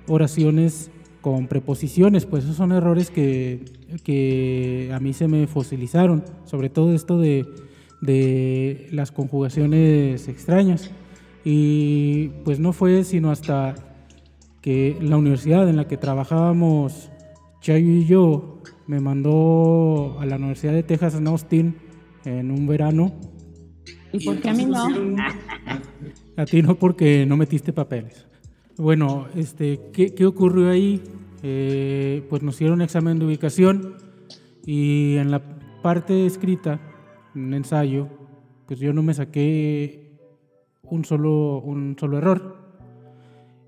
oraciones 0.09 0.91
con 1.27 1.49
preposiciones, 1.49 2.25
pues 2.25 2.45
esos 2.45 2.55
son 2.55 2.71
errores 2.71 3.11
que, 3.11 3.65
que 4.05 4.93
a 4.95 5.01
mí 5.01 5.13
se 5.13 5.27
me 5.27 5.49
fosilizaron, 5.49 6.23
sobre 6.45 6.71
todo 6.71 6.95
esto 6.95 7.19
de, 7.19 7.45
de 8.01 8.87
las 8.93 9.11
conjugaciones 9.11 10.29
extrañas. 10.29 10.93
Y 11.45 12.29
pues 12.45 12.61
no 12.61 12.73
fue 12.73 13.03
sino 13.03 13.33
hasta 13.33 13.75
que 14.63 14.97
la 15.01 15.17
universidad 15.17 15.69
en 15.69 15.75
la 15.75 15.89
que 15.89 15.97
trabajábamos 15.97 17.11
Chayo 17.61 17.91
y 17.91 18.07
yo 18.07 18.61
me 18.87 19.01
mandó 19.01 20.19
a 20.21 20.27
la 20.27 20.37
Universidad 20.37 20.75
de 20.75 20.85
Texas 20.85 21.17
en 21.17 21.27
Austin 21.27 21.77
en 22.25 22.53
un 22.53 22.69
verano. 22.69 23.13
¿Y 24.13 24.25
por 24.25 24.41
qué 24.41 24.51
a 24.51 24.55
mí 24.55 24.65
no? 24.65 24.87
A 26.37 26.45
ti 26.45 26.63
no 26.63 26.77
porque 26.77 27.27
no 27.27 27.37
metiste 27.37 27.73
papeles. 27.73 28.26
Bueno, 28.79 29.27
este, 29.35 29.81
¿qué, 29.93 30.27
ocurrió 30.27 30.71
ahí? 30.71 31.03
Eh, 31.43 32.27
pues 32.29 32.43
nos 32.43 32.57
hicieron 32.57 32.77
un 32.77 32.83
examen 32.83 33.19
de 33.19 33.25
ubicación 33.25 33.95
y 34.65 35.17
en 35.17 35.31
la 35.31 35.41
parte 35.83 36.27
escrita, 36.27 36.81
un 37.35 37.55
ensayo, 37.55 38.09
pues 38.67 38.79
yo 38.81 38.93
no 38.93 39.03
me 39.03 39.15
saqué 39.15 40.19
un 40.83 41.05
solo, 41.05 41.59
un 41.59 41.97
solo 41.99 42.19
error. 42.19 42.57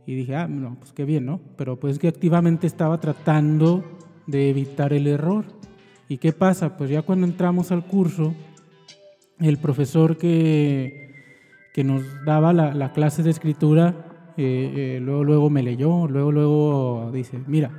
Y 0.07 0.15
dije, 0.15 0.35
ah, 0.37 0.49
no, 0.49 0.77
pues 0.79 0.93
qué 0.93 1.05
bien, 1.05 1.27
¿no? 1.27 1.41
Pero 1.57 1.79
pues 1.79 1.99
que 1.99 2.09
activamente 2.09 2.67
estaba 2.67 2.99
tratando 2.99 3.85
de 4.27 4.51
evitar 4.51 4.93
el 4.93 5.07
error. 5.07 5.45
¿Y 6.09 6.19
qué 6.19 6.33
pasa? 6.33 6.77
Pues 6.77 6.91
ya 6.91 7.03
cuando 7.03 7.27
entramos 7.27 7.71
al 7.73 7.87
curso, 7.87 8.35
el 9.39 9.59
profesor 9.59 10.17
que, 10.17 11.15
que 11.75 11.85
nos 11.85 12.03
daba 12.25 12.53
la, 12.53 12.93
clase 12.93 13.23
de 13.23 13.31
escritura, 13.31 14.08
eh, 14.39 14.97
eh, 14.97 15.01
luego, 15.03 15.25
luego 15.25 15.51
me 15.51 15.63
leyó, 15.63 16.09
luego, 16.09 16.33
luego 16.33 17.11
dice, 17.13 17.39
mira, 17.47 17.71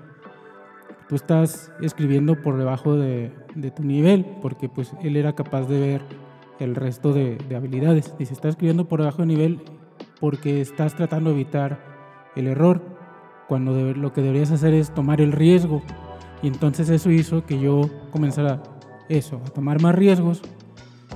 tú 1.08 1.16
estás 1.16 1.72
escribiendo 1.82 2.42
por 2.42 2.58
debajo 2.58 2.96
de, 2.96 3.32
tu 3.76 3.84
nivel, 3.84 4.26
porque 4.42 4.70
pues 4.70 4.94
él 5.02 5.16
era 5.16 5.34
capaz 5.34 5.64
de 5.68 5.80
ver 5.80 6.02
el 6.60 6.76
resto 6.76 7.14
de, 7.14 7.38
de 7.38 7.56
habilidades. 7.56 8.16
Dice, 8.18 8.34
estás 8.34 8.52
escribiendo 8.52 8.88
por 8.88 9.00
debajo 9.00 9.24
de 9.24 9.28
nivel 9.28 9.62
porque 10.20 10.62
estás 10.62 10.96
tratando 10.96 11.30
de 11.30 11.38
evitar 11.38 11.80
el 12.36 12.48
error, 12.48 12.82
cuando 13.48 13.94
lo 13.94 14.14
que 14.14 14.22
deberías 14.22 14.52
hacer 14.52 14.74
es 14.74 14.94
tomar 14.94 15.22
el 15.22 15.32
riesgo 15.32 15.82
y 16.44 16.48
entonces 16.48 16.90
eso 16.90 17.10
hizo 17.10 17.46
que 17.46 17.60
yo 17.60 17.82
comenzara 18.12 18.62
eso, 19.10 19.42
a 19.46 19.50
tomar 19.50 19.82
más 19.82 19.96
riesgos 19.96 20.42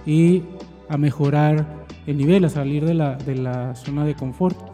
y 0.06 0.44
a 0.90 0.98
mejorar 0.98 1.86
el 2.08 2.18
nivel, 2.18 2.44
a 2.46 2.50
salir 2.50 2.86
de 2.86 2.94
la, 2.94 3.16
de 3.16 3.36
la 3.36 3.76
zona 3.76 4.04
de 4.04 4.16
confort. 4.16 4.73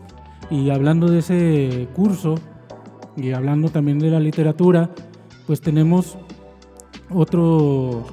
Y 0.50 0.70
hablando 0.70 1.10
de 1.10 1.20
ese 1.20 1.88
curso 1.96 2.36
y 3.16 3.32
hablando 3.32 3.70
también 3.70 4.00
de 4.00 4.10
la 4.10 4.20
literatura, 4.20 4.90
pues 5.46 5.62
tenemos 5.62 6.18
otro, 7.10 8.06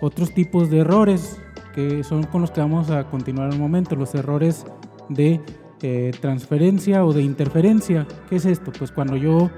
otros 0.00 0.32
tipos 0.34 0.70
de 0.70 0.78
errores 0.78 1.40
que 1.74 2.02
son 2.04 2.24
con 2.24 2.40
los 2.40 2.50
que 2.50 2.60
vamos 2.60 2.90
a 2.90 3.04
continuar 3.10 3.50
un 3.52 3.60
momento, 3.60 3.96
los 3.96 4.14
errores 4.14 4.64
de 5.08 5.40
eh, 5.82 6.10
transferencia 6.20 7.04
o 7.04 7.12
de 7.12 7.22
interferencia. 7.22 8.06
¿Qué 8.28 8.36
es 8.36 8.46
esto? 8.46 8.72
Pues 8.76 8.90
cuando 8.90 9.16
yo 9.16 9.50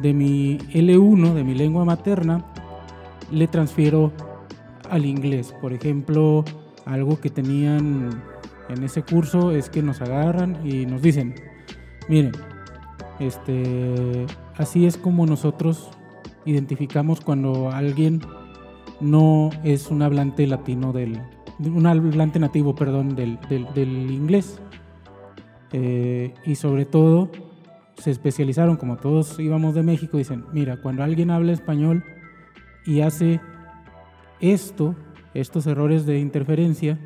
de 0.00 0.14
mi 0.14 0.58
L1, 0.58 1.34
de 1.34 1.44
mi 1.44 1.54
lengua 1.54 1.84
materna, 1.84 2.44
le 3.30 3.48
transfiero 3.48 4.12
al 4.88 5.04
inglés. 5.04 5.54
Por 5.60 5.72
ejemplo, 5.72 6.44
algo 6.84 7.20
que 7.20 7.30
tenían 7.30 8.22
en 8.68 8.82
ese 8.84 9.02
curso 9.02 9.50
es 9.50 9.68
que 9.68 9.82
nos 9.82 10.00
agarran 10.00 10.58
y 10.64 10.86
nos 10.86 11.02
dicen, 11.02 11.34
miren, 12.08 12.32
este, 13.18 14.26
así 14.56 14.86
es 14.86 14.96
como 14.96 15.26
nosotros 15.26 15.90
identificamos 16.44 17.20
cuando 17.20 17.70
alguien 17.70 18.20
no 19.00 19.50
es 19.64 19.90
un 19.90 20.02
hablante 20.02 20.46
latino 20.46 20.92
del, 20.92 21.20
un 21.58 21.86
hablante 21.86 22.38
nativo, 22.38 22.74
perdón, 22.74 23.14
del, 23.16 23.38
del, 23.48 24.10
inglés. 24.10 24.60
Eh, 25.72 26.32
y 26.44 26.54
sobre 26.54 26.84
todo 26.84 27.30
se 27.96 28.10
especializaron, 28.10 28.76
como 28.76 28.96
todos 28.96 29.38
íbamos 29.38 29.74
de 29.74 29.82
México, 29.82 30.16
dicen, 30.16 30.44
mira, 30.52 30.80
cuando 30.80 31.02
alguien 31.02 31.30
habla 31.30 31.52
español 31.52 32.04
y 32.84 33.00
hace 33.00 33.40
esto, 34.40 34.94
estos 35.34 35.66
errores 35.66 36.06
de 36.06 36.18
interferencia, 36.18 36.98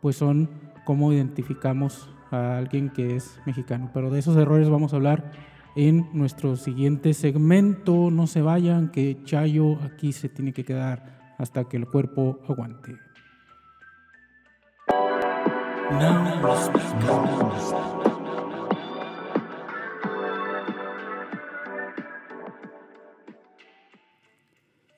pues 0.00 0.16
son 0.16 0.48
cómo 0.84 1.12
identificamos 1.12 2.09
a 2.30 2.58
alguien 2.58 2.90
que 2.90 3.16
es 3.16 3.40
mexicano. 3.46 3.90
Pero 3.92 4.10
de 4.10 4.18
esos 4.18 4.36
errores 4.36 4.68
vamos 4.68 4.92
a 4.92 4.96
hablar 4.96 5.32
en 5.76 6.08
nuestro 6.12 6.56
siguiente 6.56 7.14
segmento. 7.14 8.10
No 8.10 8.26
se 8.26 8.42
vayan, 8.42 8.90
que 8.90 9.22
Chayo 9.24 9.76
aquí 9.82 10.12
se 10.12 10.28
tiene 10.28 10.52
que 10.52 10.64
quedar 10.64 11.34
hasta 11.38 11.64
que 11.64 11.76
el 11.76 11.86
cuerpo 11.86 12.40
aguante. 12.48 12.96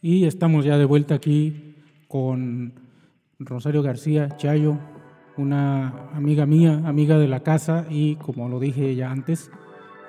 Y 0.05 0.27
estamos 0.27 0.65
ya 0.65 0.77
de 0.77 0.85
vuelta 0.85 1.15
aquí 1.15 1.77
con 2.09 2.75
Rosario 3.39 3.83
García 3.83 4.37
Chayo, 4.37 4.77
una 5.37 6.11
amiga 6.15 6.47
mía, 6.47 6.83
amiga 6.85 7.19
de 7.19 7.29
la 7.29 7.41
casa 7.41 7.87
y 7.89 8.17
como 8.17 8.49
lo 8.49 8.61
dije 8.61 8.95
ya 8.95 9.11
antes, 9.11 9.51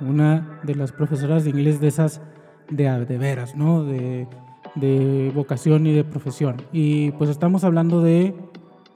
una 0.01 0.59
de 0.63 0.75
las 0.75 0.91
profesoras 0.91 1.43
de 1.43 1.51
inglés 1.51 1.79
de 1.79 1.87
esas 1.87 2.21
de, 2.69 3.05
de 3.05 3.17
veras, 3.17 3.55
¿no? 3.55 3.83
De, 3.83 4.27
de 4.75 5.31
vocación 5.33 5.85
y 5.87 5.93
de 5.93 6.03
profesión. 6.03 6.57
Y 6.71 7.11
pues 7.11 7.29
estamos 7.29 7.63
hablando 7.63 8.01
de 8.01 8.33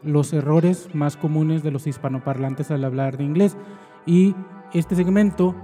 los 0.04 0.34
errores 0.34 0.90
más 0.94 1.18
comunes 1.18 1.64
de 1.64 1.72
los 1.72 1.88
hispanoparlantes 1.88 2.72
al 2.72 2.84
hablar 2.84 3.18
de 3.18 3.24
inglés. 3.24 3.58
Y 4.06 4.36
este 4.74 4.96
segmento 4.96 5.56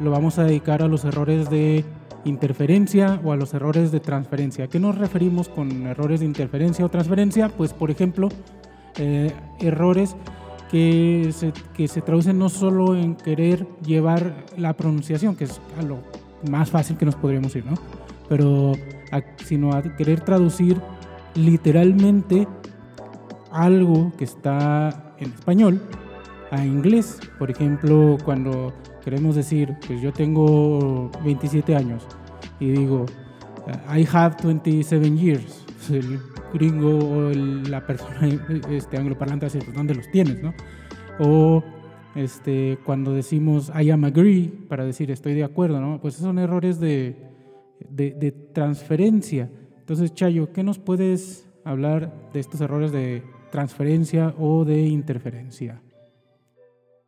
lo 0.00 0.10
vamos 0.10 0.38
a 0.38 0.44
dedicar 0.44 0.82
a 0.82 0.88
los 0.88 1.04
errores 1.04 1.50
de 1.50 1.84
interferencia 2.24 3.20
o 3.24 3.32
a 3.32 3.36
los 3.36 3.54
errores 3.54 3.92
de 3.92 4.00
transferencia. 4.00 4.64
¿A 4.64 4.68
qué 4.68 4.78
nos 4.78 4.98
referimos 4.98 5.48
con 5.48 5.86
errores 5.86 6.20
de 6.20 6.26
interferencia 6.26 6.84
o 6.84 6.88
transferencia? 6.88 7.48
Pues 7.48 7.72
por 7.72 7.90
ejemplo, 7.90 8.28
eh, 8.98 9.32
errores 9.60 10.16
que 10.70 11.30
se, 11.32 11.52
que 11.74 11.88
se 11.88 12.02
traducen 12.02 12.38
no 12.38 12.48
solo 12.48 12.94
en 12.94 13.16
querer 13.16 13.66
llevar 13.84 14.44
la 14.56 14.74
pronunciación, 14.74 15.34
que 15.34 15.44
es 15.44 15.60
a 15.78 15.82
lo 15.82 15.98
más 16.50 16.70
fácil 16.70 16.96
que 16.96 17.06
nos 17.06 17.16
podríamos 17.16 17.54
ir, 17.56 17.64
¿no? 17.64 17.74
Pero 18.28 18.72
sino 19.44 19.72
a 19.72 19.82
querer 19.82 20.20
traducir 20.20 20.80
literalmente 21.34 22.46
algo 23.50 24.12
que 24.16 24.24
está 24.24 25.14
en 25.18 25.32
español 25.32 25.80
a 26.50 26.64
inglés. 26.64 27.18
Por 27.38 27.50
ejemplo, 27.50 28.18
cuando 28.24 28.72
queremos 29.04 29.36
decir, 29.36 29.76
pues 29.86 30.00
yo 30.00 30.12
tengo 30.12 31.10
27 31.24 31.74
años 31.74 32.06
y 32.60 32.70
digo, 32.70 33.06
I 33.88 34.06
have 34.12 34.36
27 34.42 35.16
years. 35.16 35.64
Gringo 36.52 36.98
o 36.98 37.30
la 37.30 37.86
persona 37.86 38.28
este, 38.70 38.96
angloparlante 38.96 39.48
pues 39.48 39.74
¿dónde 39.74 39.94
los 39.94 40.10
tienes? 40.10 40.42
¿no? 40.42 40.54
O 41.18 41.62
este, 42.14 42.78
cuando 42.84 43.12
decimos 43.12 43.70
I 43.78 43.90
am 43.90 44.04
agree, 44.04 44.50
para 44.68 44.84
decir 44.84 45.10
estoy 45.10 45.34
de 45.34 45.44
acuerdo, 45.44 45.80
¿no? 45.80 46.00
Pues 46.00 46.14
son 46.14 46.38
errores 46.38 46.80
de, 46.80 47.16
de, 47.88 48.12
de 48.12 48.32
transferencia. 48.32 49.50
Entonces, 49.78 50.12
Chayo, 50.14 50.52
¿qué 50.52 50.62
nos 50.62 50.78
puedes 50.78 51.48
hablar 51.64 52.30
de 52.32 52.40
estos 52.40 52.60
errores 52.60 52.92
de 52.92 53.22
transferencia 53.50 54.34
o 54.38 54.64
de 54.64 54.82
interferencia? 54.82 55.80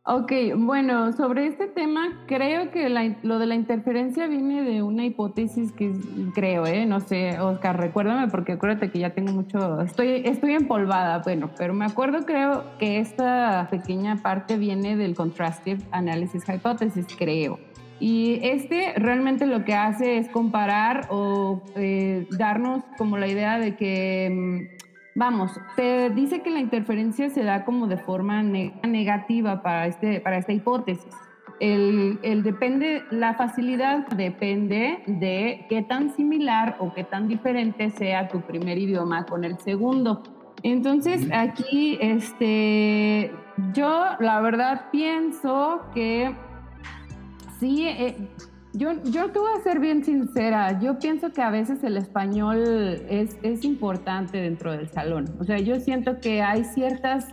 Ok, 0.03 0.31
bueno, 0.55 1.13
sobre 1.13 1.45
este 1.45 1.67
tema 1.67 2.23
creo 2.25 2.71
que 2.71 2.89
lo 3.21 3.37
de 3.37 3.45
la 3.45 3.53
interferencia 3.53 4.25
viene 4.25 4.63
de 4.63 4.81
una 4.81 5.05
hipótesis 5.05 5.71
que 5.73 5.93
creo, 6.33 6.65
¿eh? 6.65 6.87
No 6.87 7.01
sé, 7.01 7.39
Oscar, 7.39 7.79
recuérdame 7.79 8.27
porque 8.27 8.53
acuérdate 8.53 8.89
que 8.89 8.97
ya 8.97 9.11
tengo 9.11 9.31
mucho, 9.31 9.79
estoy, 9.81 10.23
estoy 10.25 10.53
empolvada, 10.53 11.19
bueno, 11.19 11.51
pero 11.55 11.75
me 11.75 11.85
acuerdo 11.85 12.25
creo 12.25 12.63
que 12.79 12.97
esta 12.97 13.67
pequeña 13.69 14.15
parte 14.23 14.57
viene 14.57 14.95
del 14.95 15.13
Contrastive 15.13 15.83
Analysis 15.91 16.45
Hypothesis, 16.49 17.05
creo. 17.15 17.59
Y 17.99 18.39
este 18.41 18.93
realmente 18.95 19.45
lo 19.45 19.63
que 19.63 19.75
hace 19.75 20.17
es 20.17 20.27
comparar 20.29 21.05
o 21.11 21.61
eh, 21.75 22.25
darnos 22.31 22.83
como 22.97 23.19
la 23.19 23.27
idea 23.27 23.59
de 23.59 23.75
que... 23.75 24.79
Vamos, 25.15 25.59
se 25.75 26.09
dice 26.11 26.41
que 26.41 26.49
la 26.49 26.59
interferencia 26.59 27.29
se 27.29 27.43
da 27.43 27.65
como 27.65 27.87
de 27.87 27.97
forma 27.97 28.41
negativa 28.43 29.61
para, 29.61 29.87
este, 29.87 30.21
para 30.21 30.37
esta 30.37 30.53
hipótesis. 30.53 31.13
El, 31.59 32.17
el, 32.23 32.41
depende, 32.41 33.03
la 33.11 33.35
facilidad 33.35 34.07
depende 34.07 35.03
de 35.05 35.65
qué 35.69 35.83
tan 35.83 36.09
similar 36.15 36.77
o 36.79 36.93
qué 36.93 37.03
tan 37.03 37.27
diferente 37.27 37.91
sea 37.91 38.29
tu 38.29 38.41
primer 38.41 38.77
idioma 38.77 39.25
con 39.25 39.43
el 39.43 39.59
segundo. 39.59 40.23
Entonces, 40.63 41.27
aquí, 41.33 41.97
este, 42.01 43.31
yo 43.73 44.05
la 44.19 44.41
verdad 44.41 44.89
pienso 44.91 45.81
que 45.93 46.33
sí, 47.59 47.87
eh, 47.87 48.15
yo, 48.73 48.91
yo 49.03 49.31
te 49.31 49.39
voy 49.39 49.51
a 49.57 49.61
ser 49.63 49.79
bien 49.79 50.03
sincera, 50.03 50.79
yo 50.79 50.97
pienso 50.99 51.31
que 51.33 51.41
a 51.41 51.49
veces 51.49 51.83
el 51.83 51.97
español 51.97 52.57
es, 53.09 53.37
es 53.43 53.63
importante 53.65 54.37
dentro 54.37 54.71
del 54.71 54.89
salón. 54.89 55.25
O 55.39 55.43
sea, 55.43 55.59
yo 55.59 55.79
siento 55.79 56.19
que 56.19 56.41
hay 56.41 56.63
ciertas, 56.63 57.27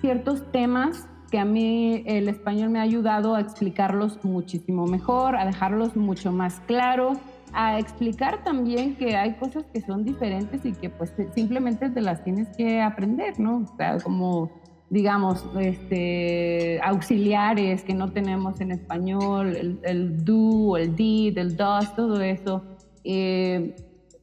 ciertos 0.00 0.50
temas 0.50 1.06
que 1.30 1.38
a 1.38 1.44
mí 1.44 2.02
el 2.06 2.28
español 2.28 2.70
me 2.70 2.78
ha 2.78 2.82
ayudado 2.82 3.34
a 3.34 3.40
explicarlos 3.40 4.22
muchísimo 4.22 4.86
mejor, 4.86 5.36
a 5.36 5.46
dejarlos 5.46 5.96
mucho 5.96 6.30
más 6.30 6.60
claros, 6.66 7.16
a 7.54 7.78
explicar 7.78 8.44
también 8.44 8.96
que 8.96 9.16
hay 9.16 9.34
cosas 9.34 9.64
que 9.72 9.80
son 9.80 10.04
diferentes 10.04 10.64
y 10.64 10.72
que 10.72 10.90
pues 10.90 11.12
simplemente 11.34 11.88
te 11.90 12.00
las 12.00 12.24
tienes 12.24 12.48
que 12.56 12.80
aprender, 12.80 13.38
¿no? 13.38 13.58
O 13.58 13.76
sea, 13.76 13.98
como 13.98 14.50
digamos, 14.92 15.46
este, 15.58 16.78
auxiliares 16.82 17.82
que 17.82 17.94
no 17.94 18.12
tenemos 18.12 18.60
en 18.60 18.72
español, 18.72 19.56
el, 19.56 19.78
el 19.84 20.22
do, 20.22 20.76
el 20.76 20.94
did, 20.94 21.38
el 21.38 21.56
does, 21.56 21.96
todo 21.96 22.20
eso. 22.20 22.62
Eh, 23.02 23.74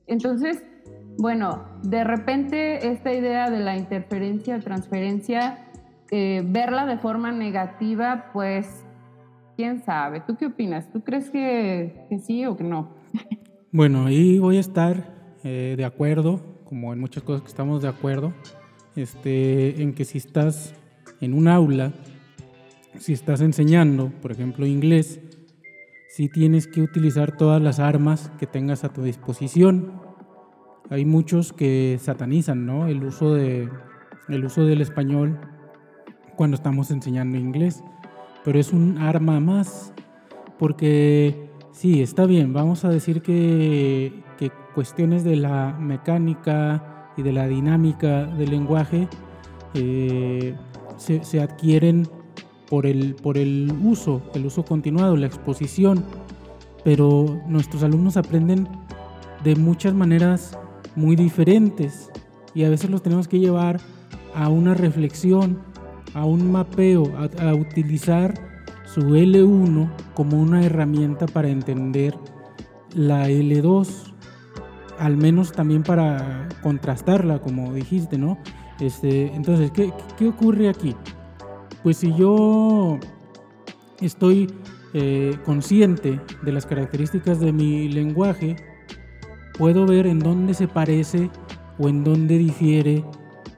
entonces, 0.06 0.64
bueno, 1.18 1.64
de 1.82 2.04
repente 2.04 2.88
esta 2.88 3.12
idea 3.12 3.50
de 3.50 3.62
la 3.62 3.78
interferencia, 3.78 4.60
transferencia, 4.60 5.72
eh, 6.12 6.44
verla 6.46 6.86
de 6.86 7.00
forma 7.00 7.32
negativa, 7.32 8.26
pues, 8.32 8.86
quién 9.58 9.82
sabe. 9.84 10.20
¿Tú 10.20 10.38
qué 10.38 10.46
opinas? 10.46 10.92
¿Tú 10.92 11.02
crees 11.02 11.32
que, 11.32 12.06
que 12.10 12.20
sí 12.20 12.46
o 12.46 12.56
que 12.56 12.64
no? 12.64 12.90
Bueno, 13.72 14.06
ahí 14.06 14.38
voy 14.38 14.58
a 14.58 14.60
estar 14.60 15.36
eh, 15.44 15.74
de 15.76 15.86
acuerdo, 15.86 16.42
como 16.64 16.94
en 16.94 17.00
muchas 17.00 17.24
cosas 17.24 17.42
que 17.42 17.48
estamos 17.48 17.82
de 17.82 17.88
acuerdo 17.88 18.34
este, 19.00 19.82
en 19.82 19.94
que 19.94 20.06
si 20.06 20.18
estás 20.18 20.74
en 21.22 21.34
un 21.34 21.48
aula, 21.48 21.94
si 22.98 23.14
estás 23.14 23.42
enseñando, 23.42 24.12
por 24.22 24.32
ejemplo, 24.32 24.66
inglés, 24.66 25.20
si 26.10 26.28
tienes 26.28 26.68
que 26.68 26.82
utilizar 26.82 27.38
todas 27.38 27.62
las 27.62 27.80
armas 27.80 28.32
que 28.40 28.48
tengas 28.48 28.84
a 28.84 28.90
tu 28.92 29.04
disposición. 29.04 29.94
Hay 30.90 31.06
muchos 31.06 31.54
que 31.54 32.00
satanizan 32.02 32.66
¿no? 32.66 32.88
el, 32.88 33.04
uso 33.04 33.34
de, 33.34 33.70
el 34.28 34.44
uso 34.44 34.66
del 34.66 34.82
español 34.82 35.40
cuando 36.36 36.56
estamos 36.56 36.90
enseñando 36.90 37.38
inglés, 37.38 37.84
pero 38.44 38.60
es 38.60 38.74
un 38.74 38.98
arma 38.98 39.40
más, 39.40 39.94
porque 40.58 41.52
sí, 41.72 42.02
está 42.02 42.26
bien, 42.26 42.54
vamos 42.54 42.86
a 42.86 42.90
decir 42.90 43.22
que, 43.22 44.24
que 44.38 44.52
cuestiones 44.74 45.24
de 45.24 45.36
la 45.36 45.78
mecánica, 45.80 46.89
y 47.20 47.22
de 47.22 47.34
la 47.34 47.48
dinámica 47.48 48.26
del 48.26 48.52
lenguaje 48.52 49.08
eh, 49.74 50.56
se, 50.98 51.42
adquieren 51.42 52.08
por 52.70 52.86
el, 52.86 53.16
por 53.16 53.38
el 53.38 53.72
uso, 53.84 54.22
el 54.34 54.46
uso 54.46 54.64
continuado, 54.64 55.18
la 55.18 55.28
exposición, 55.28 56.04
pero 56.84 57.42
nuestros 57.48 57.84
alumnos 57.84 58.16
aprenden 58.16 58.68
de 59.44 59.56
muchas 59.56 59.94
maneras 59.94 60.58
muy 60.96 61.16
diferentes 61.16 62.10
y 62.54 62.64
a 62.64 62.70
veces 62.70 62.90
los 62.90 63.04
tenemos 63.04 63.28
que 63.28 63.40
llevar 63.40 63.80
a 64.34 64.50
una 64.50 64.74
reflexión, 64.74 65.60
a 66.14 66.26
un 66.26 66.52
mapeo, 66.52 67.12
a, 67.18 67.50
a 67.50 67.54
utilizar 67.54 68.34
su 68.86 69.02
L1 69.02 69.90
como 70.14 70.42
una 70.42 70.64
herramienta 70.64 71.26
para 71.28 71.50
entender 71.50 72.16
la 72.96 73.30
L2 73.30 74.09
al 75.00 75.18
menos 75.18 75.52
también 75.52 75.84
para 75.84 76.48
contrastarla, 76.62 77.40
como 77.40 77.74
dijiste, 77.74 78.18
¿no? 78.18 78.38
Este, 78.80 79.34
entonces, 79.34 79.72
¿qué, 79.72 79.92
¿qué, 80.18 80.28
ocurre 80.28 80.70
aquí? 80.70 80.96
Pues 81.84 81.98
si 81.98 82.14
yo 82.16 82.98
estoy 84.00 84.54
eh, 84.94 85.38
consciente 85.46 86.20
de 86.42 86.52
las 86.52 86.66
características 86.66 87.40
de 87.40 87.52
mi 87.52 87.90
lenguaje, 87.90 88.56
puedo 89.58 89.86
ver 89.86 90.08
en 90.08 90.20
dónde 90.20 90.54
se 90.54 90.68
parece 90.68 91.30
o 91.78 91.90
en 91.90 92.04
dónde 92.04 92.38
difiere 92.38 93.04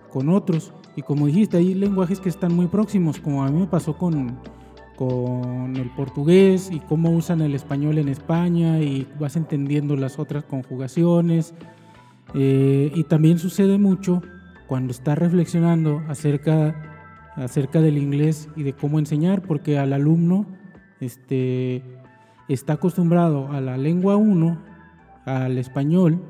con 0.10 0.30
otros. 0.30 0.74
Y 0.96 1.04
como 1.04 1.28
dijiste, 1.28 1.58
hay 1.58 1.74
lenguajes 1.74 2.20
que 2.20 2.30
están 2.30 2.54
muy 2.54 2.68
próximos, 2.68 3.20
como 3.20 3.44
a 3.44 3.50
mí 3.50 3.60
me 3.62 3.68
pasó 3.68 3.98
con, 3.98 4.40
con 5.02 5.78
el 5.78 5.90
portugués 5.90 6.70
y 6.72 6.80
cómo 6.80 7.10
usan 7.10 7.42
el 7.42 7.56
español 7.56 7.98
en 7.98 8.08
España 8.08 8.82
y 8.82 9.08
vas 9.20 9.36
entendiendo 9.36 9.96
las 9.96 10.20
otras 10.20 10.44
conjugaciones. 10.44 11.56
Eh, 12.36 12.92
y 12.94 13.04
también 13.06 13.40
sucede 13.40 13.80
mucho 13.80 14.22
cuando 14.68 14.92
estás 14.92 15.18
reflexionando 15.18 16.04
acerca, 16.08 17.32
acerca 17.36 17.82
del 17.82 17.98
inglés 17.98 18.48
y 18.56 18.62
de 18.62 18.74
cómo 18.74 19.00
enseñar, 19.00 19.42
porque 19.42 19.80
al 19.80 19.94
alumno 19.94 20.46
este, 21.00 21.82
está 22.48 22.74
acostumbrado 22.74 23.52
a 23.52 23.60
la 23.60 23.78
lengua 23.78 24.18
1, 24.18 24.62
al 25.26 25.58
español, 25.58 26.22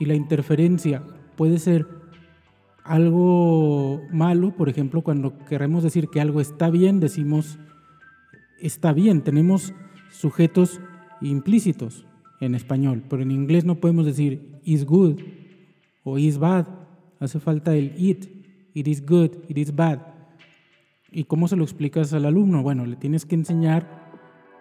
y 0.00 0.06
la 0.06 0.14
interferencia 0.14 1.02
puede 1.36 1.58
ser 1.58 1.86
algo 2.84 4.00
malo, 4.10 4.56
por 4.56 4.70
ejemplo, 4.70 5.02
cuando 5.02 5.38
queremos 5.44 5.82
decir 5.82 6.08
que 6.08 6.22
algo 6.22 6.40
está 6.40 6.70
bien, 6.70 6.98
decimos 6.98 7.58
está 8.62 8.92
bien, 8.92 9.22
tenemos 9.22 9.74
sujetos 10.10 10.80
implícitos 11.20 12.06
en 12.40 12.54
español, 12.54 13.02
pero 13.08 13.22
en 13.22 13.30
inglés 13.30 13.64
no 13.64 13.76
podemos 13.76 14.06
decir 14.06 14.60
is 14.64 14.84
good 14.84 15.20
o 16.04 16.18
is 16.18 16.38
bad, 16.38 16.66
hace 17.20 17.38
falta 17.38 17.74
el 17.74 17.94
it, 17.96 18.26
it 18.74 18.88
is 18.88 19.04
good, 19.04 19.30
it 19.48 19.58
is 19.58 19.74
bad. 19.74 20.00
¿Y 21.10 21.24
cómo 21.24 21.46
se 21.46 21.56
lo 21.56 21.64
explicas 21.64 22.12
al 22.14 22.24
alumno? 22.24 22.62
Bueno, 22.62 22.86
le 22.86 22.96
tienes 22.96 23.26
que 23.26 23.34
enseñar 23.34 24.02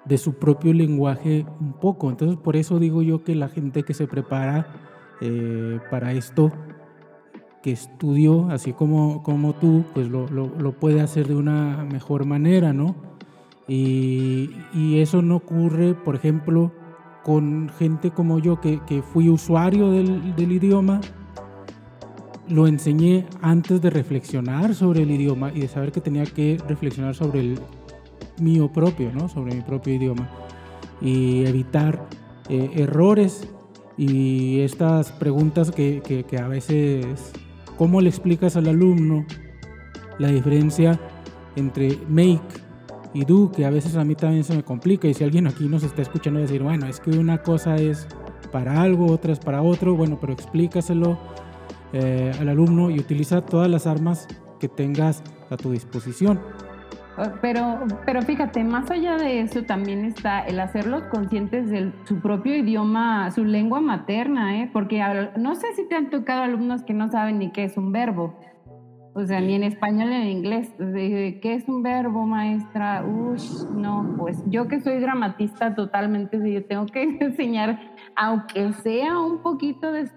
de 0.06 0.18
su 0.18 0.34
propio 0.34 0.74
lenguaje 0.74 1.46
un 1.60 1.74
poco. 1.74 2.10
Entonces, 2.10 2.38
por 2.38 2.56
eso 2.56 2.80
digo 2.80 3.02
yo 3.02 3.24
que 3.24 3.36
la 3.36 3.48
gente 3.48 3.84
que 3.84 3.94
se 3.94 4.08
prepara 4.08 4.68
eh, 5.22 5.80
para 5.90 6.14
esto, 6.14 6.52
que 7.62 7.72
estudió, 7.72 8.50
así 8.50 8.74
como, 8.74 9.24
como 9.24 9.54
tú, 9.54 9.86
pues 9.94 10.10
lo, 10.10 10.28
lo, 10.28 10.72
puede 10.74 11.02
hacer 11.02 11.28
de 11.28 11.36
una 11.36 11.86
mejor 11.86 12.26
manera, 12.26 12.74
¿no? 12.74 12.96
Y, 13.74 14.50
y, 14.74 15.00
eso 15.00 15.22
no 15.22 15.38
ocurre, 15.38 15.94
por 15.94 16.18
ejemplo, 16.18 16.74
con 17.24 17.70
gente 17.80 18.12
como 18.12 18.38
yo, 18.38 18.60
que, 18.60 18.82
que 18.86 19.02
fui 19.02 19.30
usuario 19.30 19.92
del, 19.92 20.36
del 20.36 20.52
idioma, 20.52 21.00
lo 22.50 22.68
enseñé 22.68 23.28
antes 23.42 23.82
de 23.82 23.90
reflexionar 23.90 24.76
sobre 24.76 25.04
el 25.04 25.12
idioma 25.12 25.54
y 25.56 25.62
de 25.62 25.70
saber 25.70 25.94
que 25.94 26.02
tenía 26.02 26.26
que 26.26 26.58
reflexionar 26.68 27.16
sobre 27.16 27.40
el 27.40 27.60
mío 28.42 28.70
propio, 28.74 29.10
¿no? 29.14 29.30
sobre 29.30 29.56
mi 29.56 29.62
propio 29.62 29.94
idioma 29.94 30.30
y 31.00 31.46
evitar 31.46 32.10
eh, 32.50 32.72
errores 32.76 33.48
y 33.96 34.60
estas 34.60 35.14
preguntas 35.14 35.72
que, 35.72 36.02
que, 36.28 36.38
a 36.38 36.50
veces, 36.50 37.32
¿cómo 37.78 38.02
le 38.02 38.10
explicas 38.10 38.58
al 38.58 38.68
alumno 38.68 39.26
la 40.20 40.28
diferencia 40.28 41.00
entre 41.56 41.98
make 42.10 42.61
y 43.14 43.26
do? 43.26 43.52
Que 43.52 43.66
a 43.66 43.70
veces 43.70 43.96
a 43.96 44.04
mí 44.04 44.16
también 44.16 44.44
se 44.44 44.56
me 44.56 44.64
complica 44.64 45.08
y 45.08 45.14
si 45.14 45.24
alguien 45.24 45.48
aquí 45.48 45.68
nos 45.68 45.84
está 45.84 46.02
escuchando 46.02 46.40
decir, 46.40 46.64
bueno, 46.64 46.88
es 46.88 47.00
que 47.00 47.12
una 47.12 47.40
cosa 47.40 47.76
es 47.76 48.08
para 48.52 48.82
algo, 48.82 49.12
otra 49.12 49.34
es 49.34 49.40
para 49.40 49.62
otro, 49.62 49.96
bueno, 49.96 50.18
pero 50.20 50.34
explícaselo 50.34 51.18
eh, 51.94 52.32
al 52.40 52.50
alumno 52.50 52.90
y 52.90 53.00
utiliza 53.00 53.42
todas 53.42 53.70
las 53.70 53.88
armas 53.88 54.28
que 54.60 54.68
tengas 54.68 55.24
a 55.50 55.58
tu 55.58 55.72
disposición. 55.72 56.40
Ah, 57.18 57.34
pero, 57.42 57.80
pero 58.06 58.22
fíjate, 58.22 58.64
más 58.64 58.90
allá 58.90 59.18
de 59.18 59.42
eso 59.42 59.64
también 59.64 60.06
está 60.06 60.40
el 60.42 60.60
hacerlos 60.60 61.04
conscientes 61.04 61.70
de 61.70 61.92
su 62.06 62.20
propio 62.20 62.56
idioma, 62.56 63.30
su 63.32 63.44
lengua 63.44 63.82
materna, 63.82 64.62
¿eh? 64.62 64.70
porque 64.72 65.04
no 65.38 65.56
sé 65.56 65.74
si 65.76 65.88
te 65.88 65.96
han 65.96 66.10
tocado 66.10 66.44
alumnos 66.44 66.84
que 66.84 66.94
no 66.94 67.12
saben 67.12 67.40
ni 67.40 67.52
qué 67.52 67.66
es 67.66 67.76
un 67.76 67.92
verbo, 67.92 68.40
o 69.14 69.26
sea, 69.26 69.42
ni 69.42 69.56
en 69.56 69.64
español 69.64 70.10
ni 70.10 70.16
en 70.16 70.28
inglés. 70.28 70.70
¿Qué 70.78 71.54
es 71.54 71.68
un 71.68 71.84
verbo, 71.84 72.26
maestra? 72.26 73.04
Uy, 73.06 73.40
no, 73.76 74.16
pues 74.18 74.38
yo 74.48 74.68
que 74.68 74.82
soy 74.82 75.00
dramatista 75.00 75.76
totalmente, 75.76 76.38
yo 76.52 76.66
tengo 76.66 76.86
que 76.86 77.04
enseñar, 77.20 77.80
aunque 78.16 78.74
sea 78.74 79.20
un 79.20 79.40
poquito 79.40 79.92
de, 79.92 80.10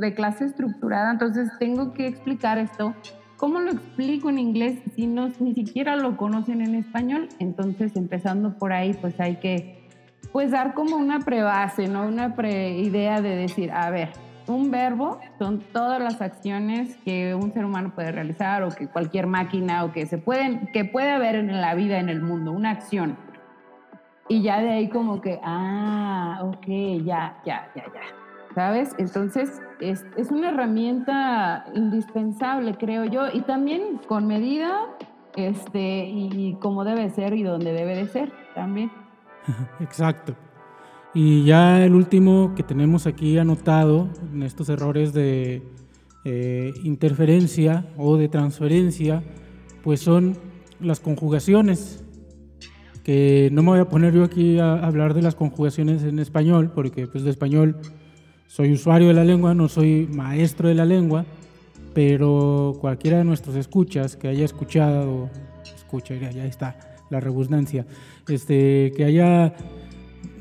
de 0.00 0.14
clase 0.14 0.46
estructurada, 0.46 1.12
entonces 1.12 1.50
tengo 1.58 1.92
que 1.92 2.06
explicar 2.06 2.58
esto 2.58 2.94
¿Cómo 3.42 3.58
lo 3.58 3.72
explico 3.72 4.30
en 4.30 4.38
inglés 4.38 4.78
si 4.94 5.08
no, 5.08 5.28
ni 5.40 5.52
siquiera 5.52 5.96
lo 5.96 6.16
conocen 6.16 6.60
en 6.60 6.76
español? 6.76 7.28
Entonces, 7.40 7.96
empezando 7.96 8.56
por 8.56 8.72
ahí, 8.72 8.94
pues 8.94 9.18
hay 9.18 9.34
que 9.40 9.88
pues 10.30 10.52
dar 10.52 10.74
como 10.74 10.94
una 10.94 11.18
prebase, 11.18 11.88
¿no? 11.88 12.06
Una 12.06 12.36
pre-idea 12.36 13.20
de 13.20 13.34
decir, 13.34 13.72
a 13.72 13.90
ver, 13.90 14.10
un 14.46 14.70
verbo 14.70 15.18
son 15.38 15.60
todas 15.60 16.00
las 16.00 16.20
acciones 16.20 16.96
que 17.04 17.34
un 17.34 17.52
ser 17.52 17.64
humano 17.64 17.92
puede 17.94 18.12
realizar 18.12 18.62
o 18.62 18.70
que 18.70 18.88
cualquier 18.88 19.26
máquina 19.26 19.84
o 19.84 19.92
que 19.92 20.06
se 20.06 20.18
pueden, 20.18 20.68
que 20.72 20.84
puede 20.84 21.10
haber 21.10 21.36
en 21.36 21.60
la 21.60 21.74
vida, 21.74 21.98
en 21.98 22.08
el 22.08 22.22
mundo, 22.22 22.52
una 22.52 22.70
acción. 22.70 23.16
Y 24.28 24.42
ya 24.42 24.60
de 24.60 24.70
ahí 24.70 24.88
como 24.88 25.20
que, 25.20 25.40
ah, 25.42 26.40
ok, 26.42 26.66
ya, 27.04 27.40
ya, 27.44 27.70
ya, 27.74 27.84
ya. 27.84 28.22
¿sabes? 28.54 28.94
Entonces, 28.98 29.60
es, 29.80 30.04
es, 30.16 30.30
una 30.30 30.50
herramienta 30.50 31.64
indispensable, 31.74 32.76
creo 32.76 33.04
yo, 33.04 33.28
y 33.32 33.40
también 33.42 33.98
con 34.06 34.26
medida 34.26 34.88
este, 35.36 36.04
y, 36.04 36.56
como 36.60 36.84
debe 36.84 37.08
ser 37.10 37.34
y 37.34 37.42
donde 37.42 37.72
debe 37.72 37.96
de 37.96 38.06
ser 38.08 38.32
también. 38.54 38.90
Exacto. 39.80 40.34
Y 41.14 41.44
ya 41.44 41.84
el 41.84 41.94
último 41.94 42.54
que 42.56 42.62
tenemos 42.62 43.06
aquí 43.06 43.36
anotado 43.36 44.08
en 44.32 44.42
estos 44.42 44.68
errores 44.70 45.12
de 45.12 45.62
eh, 46.24 46.72
interferencia 46.84 47.86
o 47.98 48.16
de 48.16 48.28
transferencia, 48.28 49.22
pues 49.82 50.00
son 50.00 50.38
las 50.80 51.00
conjugaciones, 51.00 52.02
que 53.04 53.50
no 53.52 53.62
me 53.62 53.70
voy 53.70 53.80
a 53.80 53.88
poner 53.88 54.14
yo 54.14 54.24
aquí 54.24 54.58
a 54.58 54.74
hablar 54.74 55.12
de 55.12 55.22
las 55.22 55.34
conjugaciones 55.34 56.02
en 56.02 56.18
español, 56.18 56.72
porque 56.74 57.06
pues 57.06 57.24
de 57.24 57.30
español 57.30 57.76
soy 58.46 58.72
usuario 58.72 59.08
de 59.08 59.14
la 59.14 59.24
lengua, 59.24 59.54
no 59.54 59.68
soy 59.68 60.08
maestro 60.10 60.68
de 60.68 60.74
la 60.74 60.86
lengua, 60.86 61.26
pero 61.94 62.74
cualquiera 62.80 63.18
de 63.18 63.24
nuestros 63.24 63.56
escuchas 63.56 64.16
que 64.16 64.28
haya 64.28 64.44
escuchado, 64.44 65.28
escucha, 65.74 66.14
ya 66.14 66.46
está 66.46 66.78
la 67.10 67.20
redundancia, 67.20 67.84
este, 68.28 68.92
que 68.96 69.04
haya 69.04 69.54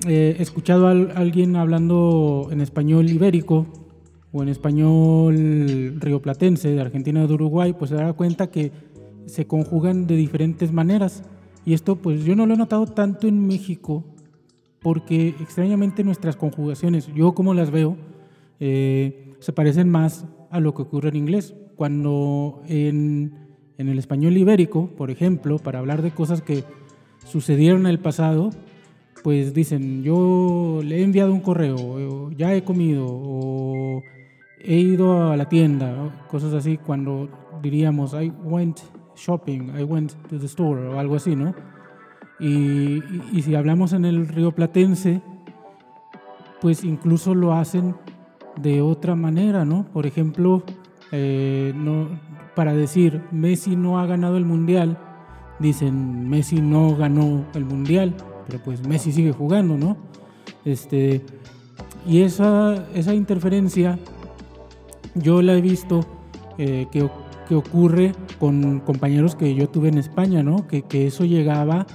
eh, 0.08 0.36
escuchado 0.40 0.88
a 0.88 0.92
alguien 0.92 1.56
hablando 1.56 2.48
en 2.52 2.62
español 2.62 3.10
ibérico 3.10 3.68
o 4.32 4.44
en 4.44 4.50
español 4.50 6.00
rioplatense 6.00 6.70
de 6.70 6.82
Argentina 6.82 7.24
o 7.24 7.28
de 7.28 7.34
Uruguay, 7.34 7.74
pues 7.74 7.90
se 7.90 7.96
dará 7.96 8.14
cuenta 8.14 8.48
que 8.48 8.72
se 9.26 9.46
conjugan 9.46 10.08
de 10.08 10.16
diferentes 10.16 10.72
maneras. 10.72 11.24
Y 11.66 11.74
esto 11.74 11.96
pues 11.98 12.24
yo 12.24 12.36
no 12.36 12.46
lo 12.46 12.56
he 12.56 12.58
notado 12.58 12.86
tanto 12.88 13.28
en 13.28 13.46
México 13.46 14.04
porque 14.82 15.30
extrañamente 15.40 16.04
nuestras 16.04 16.36
conjugaciones, 16.36 17.08
yo 17.14 17.34
como 17.34 17.54
las 17.54 17.70
veo, 17.70 17.98
eh, 18.60 19.36
se 19.40 19.54
parecen 19.54 19.90
más 19.90 20.26
a 20.50 20.60
lo 20.60 20.74
que 20.74 20.82
ocurre 20.82 21.10
en 21.10 21.16
inglés. 21.16 21.54
Cuando 21.76 22.62
en, 22.68 23.34
el 23.78 23.98
español 23.98 24.38
ibérico, 24.38 24.88
por 24.96 25.10
ejemplo, 25.10 25.58
para 25.58 25.80
hablar 25.80 26.02
de 26.02 26.12
cosas 26.12 26.42
que 26.42 26.64
sucedieron 27.26 27.82
en 27.82 27.88
el 27.88 28.00
pasado, 28.00 28.52
pues 29.24 29.54
dicen, 29.54 30.04
yo 30.04 30.82
le 30.84 31.00
he 31.00 31.04
enviado 31.04 31.34
un 31.34 31.42
correo, 31.42 32.32
ya 32.32 32.54
he 32.54 32.64
comido, 32.64 33.06
o 33.08 34.02
he 34.60 34.76
ido 34.76 35.32
a 35.32 35.38
la 35.38 35.48
tienda, 35.48 36.26
cosas 36.28 36.54
así, 36.54 36.78
cuando 36.78 37.30
diríamos, 37.62 38.14
I 38.14 38.32
went 38.44 38.80
shopping, 39.16 39.72
I 39.78 39.84
went 39.84 40.14
to 40.30 40.40
the 40.40 40.46
store, 40.46 40.88
o 40.88 41.00
algo 41.00 41.16
así, 41.16 41.36
¿no? 41.36 41.54
Y, 42.40 43.02
si 43.42 43.54
hablamos 43.54 43.94
en 43.94 44.06
el 44.06 44.28
río 44.28 44.52
Platense, 44.52 45.22
pues 46.60 46.84
incluso 46.84 47.36
lo 47.36 47.54
hacen 47.54 47.96
de 48.60 48.82
otra 48.82 49.16
manera, 49.16 49.64
¿no? 49.66 49.86
Por 49.94 50.08
ejemplo, 50.08 50.64
eh, 51.12 51.74
para 52.56 52.74
decir 52.74 53.22
Messi 53.32 53.76
no 53.76 54.00
ha 54.00 54.08
ganado 54.08 54.38
el 54.38 54.46
mundial, 54.46 54.98
dicen 55.60 56.28
Messi 56.30 56.62
no 56.62 56.96
ganó 56.96 57.46
el 57.54 57.66
mundial, 57.66 58.16
pues 58.60 58.86
Messi 58.88 59.12
sigue 59.12 59.32
jugando, 59.32 59.78
¿no? 59.78 59.98
Este, 60.66 61.22
y 62.06 62.22
esa, 62.22 62.86
esa 62.94 63.14
interferencia 63.14 64.00
yo 65.16 65.42
la 65.42 65.54
he 65.54 65.62
visto 65.62 66.06
eh, 66.58 66.88
que, 66.92 67.10
que, 67.48 67.56
ocurre 67.56 68.14
con 68.40 68.80
compañeros 68.80 69.36
que 69.36 69.54
yo 69.56 69.70
tuve 69.70 69.90
en 69.90 69.98
España, 69.98 70.44
¿no? 70.44 70.68
Que, 70.68 70.84
que 70.84 71.08
eso 71.08 71.26
llegaba 71.26 71.86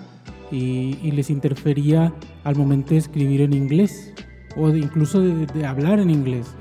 y, 0.51 1.11
les 1.13 1.31
interfería 1.31 2.13
al 2.45 2.57
momento 2.57 2.91
de 2.91 2.99
escribir 2.99 3.41
en 3.41 3.53
inglés 3.53 4.13
o 4.57 4.69
incluso 4.71 5.21
de, 5.21 5.67
hablar 5.67 5.99
en 5.99 6.11
inglés. 6.11 6.55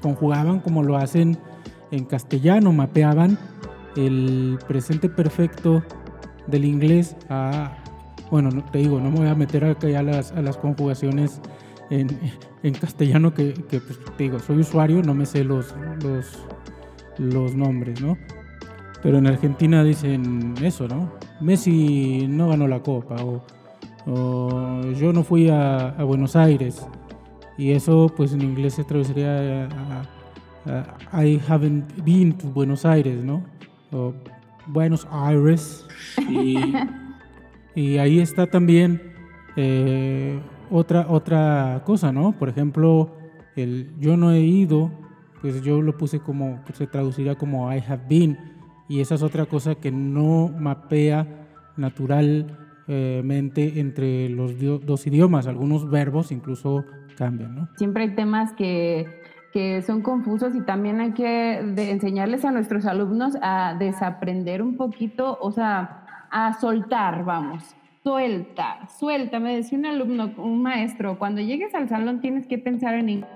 Conjugaban 0.00 0.60
como 0.60 0.82
lo 0.82 0.96
hacen 0.96 1.38
en 1.90 2.04
castellano, 2.04 2.72
mapeaban 2.72 3.38
el 3.96 4.58
presente 4.66 5.08
perfecto 5.08 5.82
del 6.46 6.64
inglés 6.64 7.16
a, 7.28 7.77
bueno, 8.30 8.50
te 8.70 8.78
digo, 8.78 9.00
no 9.00 9.10
me 9.10 9.18
voy 9.18 9.28
a 9.28 9.34
meter 9.34 9.64
acá 9.64 9.86
a 9.98 10.02
las, 10.02 10.32
a 10.32 10.42
las 10.42 10.56
conjugaciones 10.56 11.40
en, 11.90 12.08
en 12.62 12.74
castellano 12.74 13.32
que, 13.32 13.54
que, 13.54 13.80
pues, 13.80 13.98
te 14.16 14.24
digo, 14.24 14.38
soy 14.38 14.58
usuario, 14.58 15.02
no 15.02 15.14
me 15.14 15.26
sé 15.26 15.44
los, 15.44 15.74
los, 16.02 16.26
los 17.18 17.54
nombres, 17.54 18.00
¿no? 18.00 18.16
Pero 19.02 19.18
en 19.18 19.26
Argentina 19.26 19.84
dicen 19.84 20.54
eso, 20.62 20.88
¿no? 20.88 21.12
Messi 21.40 22.26
no 22.28 22.48
ganó 22.48 22.66
la 22.66 22.82
copa 22.82 23.16
o, 23.24 23.42
yo 24.98 25.12
no 25.12 25.22
fui 25.22 25.50
a, 25.50 25.94
Buenos 26.02 26.34
Aires. 26.34 26.86
Y 27.58 27.72
eso 27.72 28.10
pues 28.16 28.32
en 28.32 28.42
inglés 28.42 28.74
se 28.74 28.84
traduciría 28.84 29.68
a, 30.66 31.24
I 31.24 31.40
haven't 31.48 31.84
been 32.04 32.32
to 32.38 32.48
Buenos 32.48 32.84
Aires, 32.84 33.22
¿no? 33.22 33.42
O 33.92 34.14
Buenos 34.66 35.06
Aires. 35.10 35.86
Y, 36.28 36.56
ahí 37.98 38.18
está 38.18 38.46
también 38.46 39.00
eh, 39.56 40.40
otra, 40.70 41.06
otra 41.08 41.82
cosa, 41.84 42.12
¿no? 42.12 42.32
Por 42.32 42.48
ejemplo, 42.48 43.14
el 43.56 43.92
yo 43.98 44.16
no 44.16 44.32
he 44.32 44.40
ido, 44.40 44.90
pues 45.40 45.62
yo 45.62 45.80
lo 45.80 45.96
puse 45.96 46.20
como, 46.20 46.60
se 46.72 46.86
traduciría 46.86 47.36
como 47.36 47.72
I 47.72 47.82
have 47.86 48.02
been, 48.08 48.36
y 48.88 49.00
esa 49.00 49.14
es 49.14 49.22
otra 49.22 49.46
cosa 49.46 49.76
que 49.76 49.92
no 49.92 50.48
mapea 50.48 51.46
naturalmente 51.76 53.80
entre 53.80 54.28
los 54.28 54.54
dos 54.58 55.06
idiomas. 55.06 55.46
Algunos 55.46 55.88
verbos 55.88 56.32
incluso 56.32 56.84
cambian, 57.16 57.54
¿no? 57.54 57.68
Siempre 57.76 58.04
hay 58.04 58.14
temas 58.14 58.52
que, 58.54 59.06
que 59.52 59.82
son 59.82 60.02
confusos 60.02 60.56
y 60.56 60.62
también 60.62 61.00
hay 61.00 61.12
que 61.12 61.58
enseñarles 61.58 62.44
a 62.44 62.50
nuestros 62.50 62.86
alumnos 62.86 63.34
a 63.40 63.76
desaprender 63.78 64.62
un 64.62 64.76
poquito, 64.76 65.38
o 65.40 65.52
sea, 65.52 66.06
a 66.30 66.52
soltar, 66.54 67.24
vamos 67.24 67.74
suelta, 68.08 68.88
suelta. 68.98 69.38
Me 69.38 69.56
decía 69.56 69.78
un 69.78 69.86
alumno, 69.86 70.32
un 70.38 70.62
maestro, 70.62 71.18
cuando 71.18 71.40
llegues 71.40 71.74
al 71.74 71.88
salón 71.88 72.20
tienes 72.20 72.46
que 72.46 72.58
pensar 72.58 72.94
en 72.94 73.08
inglés. 73.10 73.30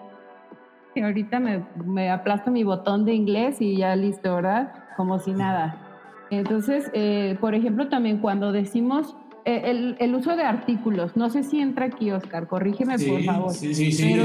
Y 0.94 1.00
ahorita 1.00 1.40
me, 1.40 1.62
me 1.85 2.11
aplasto 2.11 2.50
mi 2.50 2.64
botón 2.64 3.05
de 3.05 3.14
inglés 3.14 3.61
y 3.61 3.76
ya 3.76 3.96
listo, 3.96 4.35
¿verdad? 4.35 4.72
Como 4.96 5.18
si 5.18 5.33
nada. 5.33 5.78
Entonces, 6.31 6.90
eh, 6.94 7.37
por 7.40 7.55
ejemplo, 7.55 7.88
también 7.88 8.18
cuando 8.18 8.52
decimos 8.52 9.14
eh, 9.44 9.62
el, 9.66 9.96
el, 9.98 10.14
uso 10.14 10.37
de 10.37 10.44
artículos, 10.44 11.16
no 11.16 11.28
sé 11.28 11.42
si 11.42 11.61
entra 11.61 11.87
aquí, 11.87 12.11
Oscar, 12.11 12.46
corrígeme 12.46 12.98
por 12.98 13.22
favor. 13.24 13.50
Sí, 13.50 13.74
sí, 13.74 13.92
sí. 13.92 14.18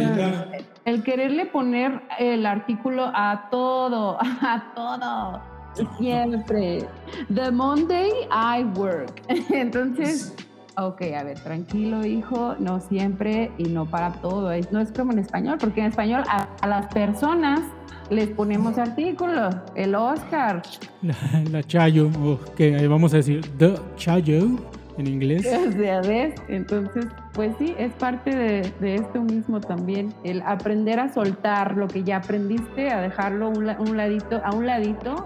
el 0.85 1.03
quererle 1.03 1.45
poner 1.45 2.01
el 2.19 2.45
artículo 2.45 3.11
a 3.13 3.47
todo, 3.49 4.17
a 4.21 4.71
todo 4.75 5.56
Siempre. 5.97 6.87
The 7.33 7.51
Monday 7.51 8.27
I 8.31 8.63
work. 8.77 9.21
Entonces, 9.51 10.33
ok, 10.77 11.01
a 11.17 11.23
ver, 11.23 11.39
tranquilo, 11.39 12.05
hijo, 12.05 12.55
no 12.59 12.79
siempre 12.79 13.51
y 13.57 13.65
no 13.65 13.85
para 13.85 14.13
todo. 14.13 14.51
No 14.71 14.79
es 14.79 14.91
como 14.91 15.11
en 15.11 15.19
español, 15.19 15.57
porque 15.59 15.81
en 15.81 15.87
español 15.87 16.23
a, 16.27 16.67
las 16.67 16.87
personas 16.93 17.61
les 18.09 18.29
ponemos 18.29 18.77
artículos. 18.77 19.55
El 19.75 19.95
Oscar. 19.95 20.61
La, 21.51 21.63
Chayo, 21.63 22.09
o 22.23 22.39
que 22.55 22.87
vamos 22.87 23.13
a 23.13 23.17
decir 23.17 23.41
The 23.57 23.75
Chayo 23.95 24.57
en 24.97 25.07
inglés. 25.07 25.47
¿ves? 25.77 26.35
Entonces, 26.47 27.05
pues 27.33 27.55
sí, 27.57 27.75
es 27.77 27.93
parte 27.93 28.35
de, 28.35 28.71
de, 28.79 28.95
esto 28.95 29.21
mismo 29.21 29.61
también, 29.61 30.13
el 30.23 30.41
aprender 30.41 30.99
a 30.99 31.13
soltar 31.13 31.77
lo 31.77 31.87
que 31.87 32.03
ya 32.03 32.17
aprendiste, 32.17 32.89
a 32.89 33.01
dejarlo 33.01 33.47
a 33.47 33.81
un 33.81 33.97
ladito, 33.97 34.41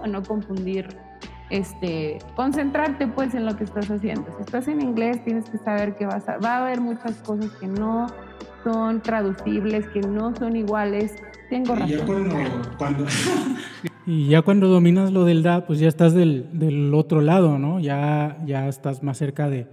a 0.02 0.06
no 0.06 0.22
confundir, 0.22 0.88
este, 1.50 2.18
concentrarte 2.34 3.06
pues 3.06 3.34
en 3.34 3.46
lo 3.46 3.56
que 3.56 3.64
estás 3.64 3.90
haciendo. 3.90 4.26
Si 4.36 4.42
estás 4.42 4.68
en 4.68 4.80
inglés, 4.80 5.22
tienes 5.24 5.48
que 5.50 5.58
saber 5.58 5.96
que 5.96 6.06
vas 6.06 6.28
a, 6.28 6.38
va 6.38 6.56
a 6.56 6.66
haber 6.66 6.80
muchas 6.80 7.16
cosas 7.22 7.50
que 7.60 7.66
no 7.66 8.06
son 8.64 9.00
traducibles, 9.00 9.86
que 9.88 10.00
no 10.00 10.34
son 10.36 10.56
iguales. 10.56 11.16
Tengo 11.52 11.74
razón. 11.74 11.90
Y 11.90 11.92
ya 11.92 12.06
cuando, 12.06 12.36
cuando... 12.78 13.06
y 14.06 14.28
ya 14.28 14.40
cuando 14.40 14.68
dominas 14.68 15.12
lo 15.12 15.26
del 15.26 15.42
da, 15.42 15.66
pues 15.66 15.80
ya 15.80 15.88
estás 15.88 16.14
del, 16.14 16.46
del 16.54 16.94
otro 16.94 17.20
lado, 17.20 17.58
¿no? 17.58 17.78
Ya, 17.78 18.38
ya 18.46 18.68
estás 18.68 19.02
más 19.02 19.18
cerca 19.18 19.50
de, 19.50 19.66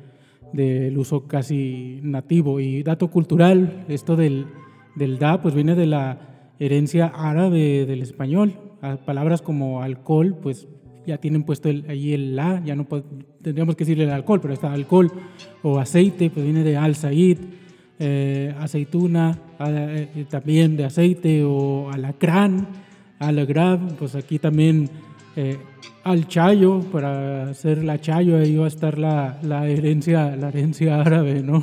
del 0.51 0.97
uso 0.97 1.25
casi 1.25 2.01
nativo. 2.03 2.59
Y 2.59 2.83
dato 2.83 3.09
cultural, 3.09 3.85
esto 3.87 4.17
del, 4.17 4.47
del 4.95 5.19
da, 5.19 5.41
pues 5.41 5.55
viene 5.55 5.73
de 5.73 5.85
la 5.85 6.17
herencia 6.59 7.13
árabe 7.15 7.85
del 7.85 8.01
español. 8.01 8.55
palabras 9.05 9.41
como 9.41 9.81
alcohol, 9.81 10.35
pues 10.41 10.67
ya 11.07 11.17
tienen 11.17 11.43
puesto 11.43 11.69
ahí 11.69 12.13
el 12.13 12.35
la, 12.35 12.61
ya 12.61 12.75
no 12.75 12.87
tendríamos 13.41 13.77
que 13.77 13.85
decirle 13.85 14.03
el 14.03 14.11
alcohol, 14.11 14.41
pero 14.41 14.53
está 14.53 14.73
alcohol. 14.73 15.09
O 15.63 15.79
aceite, 15.79 16.29
pues 16.29 16.43
viene 16.43 16.65
de 16.65 16.75
al-said. 16.75 17.37
Eh, 18.01 18.55
aceituna, 18.57 19.37
eh, 19.59 20.25
también 20.29 20.77
de 20.77 20.85
aceite, 20.85 21.43
o 21.43 21.89
alacrán, 21.91 22.65
alagrab, 23.19 23.97
pues 23.97 24.15
aquí 24.15 24.39
también 24.39 24.89
eh, 25.35 25.57
al 26.05 26.25
chayo, 26.27 26.79
para 26.93 27.49
hacer 27.49 27.83
la 27.83 27.99
chayo, 27.99 28.37
ahí 28.37 28.55
va 28.55 28.65
a 28.65 28.67
estar 28.69 28.97
la, 28.97 29.37
la, 29.43 29.67
herencia, 29.67 30.33
la 30.37 30.47
herencia 30.47 31.01
árabe, 31.01 31.43
¿no? 31.43 31.61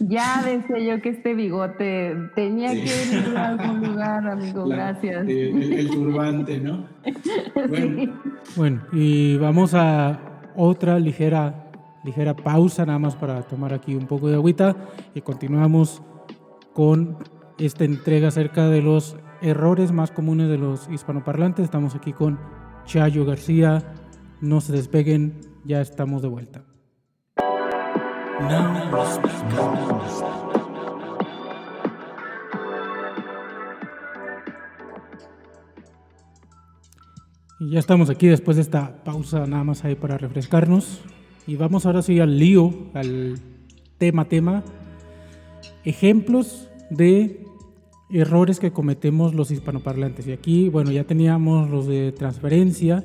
Ya 0.00 0.42
decía 0.44 0.78
yo 0.80 1.00
que 1.00 1.10
este 1.10 1.32
bigote 1.32 2.16
tenía 2.34 2.72
que 2.72 2.82
ir 2.82 3.36
a 3.36 3.48
algún 3.50 3.88
lugar, 3.88 4.26
amigo, 4.26 4.66
gracias. 4.66 5.28
El, 5.28 5.90
turbante, 5.90 6.58
¿no? 6.58 6.86
Bueno. 7.68 8.12
bueno, 8.56 8.82
y 8.92 9.36
vamos 9.36 9.74
a 9.74 10.18
otra 10.56 10.98
ligera, 10.98 11.54
ligera 12.04 12.34
pausa, 12.34 12.84
nada 12.86 12.98
más 12.98 13.16
para 13.16 13.42
tomar 13.42 13.72
aquí 13.72 13.94
un 13.94 14.06
poco 14.06 14.28
de 14.28 14.34
agüita, 14.34 14.76
y 15.14 15.20
continuamos 15.20 16.02
con 16.74 17.18
esta 17.58 17.84
entrega 17.84 18.28
acerca 18.28 18.68
de 18.68 18.82
los 18.82 19.16
errores 19.40 19.92
más 19.92 20.10
comunes 20.10 20.48
de 20.48 20.58
los 20.58 20.88
hispanoparlantes. 20.88 21.64
Estamos 21.64 21.94
aquí 21.94 22.12
con 22.12 22.38
Chayo 22.84 23.24
García. 23.24 23.94
No 24.40 24.60
se 24.60 24.72
despeguen, 24.72 25.40
ya 25.64 25.80
estamos 25.80 26.22
de 26.22 26.28
vuelta. 26.28 26.64
Y 37.60 37.70
ya 37.70 37.78
estamos 37.78 38.10
aquí 38.10 38.26
después 38.26 38.56
de 38.56 38.62
esta 38.62 39.04
pausa 39.04 39.46
nada 39.46 39.62
más 39.62 39.84
ahí 39.84 39.94
para 39.94 40.18
refrescarnos. 40.18 41.04
Y 41.46 41.56
vamos 41.56 41.86
ahora 41.86 42.02
sí 42.02 42.20
al 42.20 42.38
lío, 42.38 42.72
al 42.94 43.38
tema 43.98 44.26
tema. 44.26 44.62
Ejemplos 45.84 46.68
de 46.90 47.44
errores 48.10 48.60
que 48.60 48.72
cometemos 48.72 49.34
los 49.34 49.50
hispanoparlantes. 49.50 50.26
Y 50.26 50.32
aquí, 50.32 50.68
bueno, 50.68 50.90
ya 50.90 51.04
teníamos 51.04 51.70
los 51.70 51.86
de 51.86 52.12
transferencia, 52.12 53.04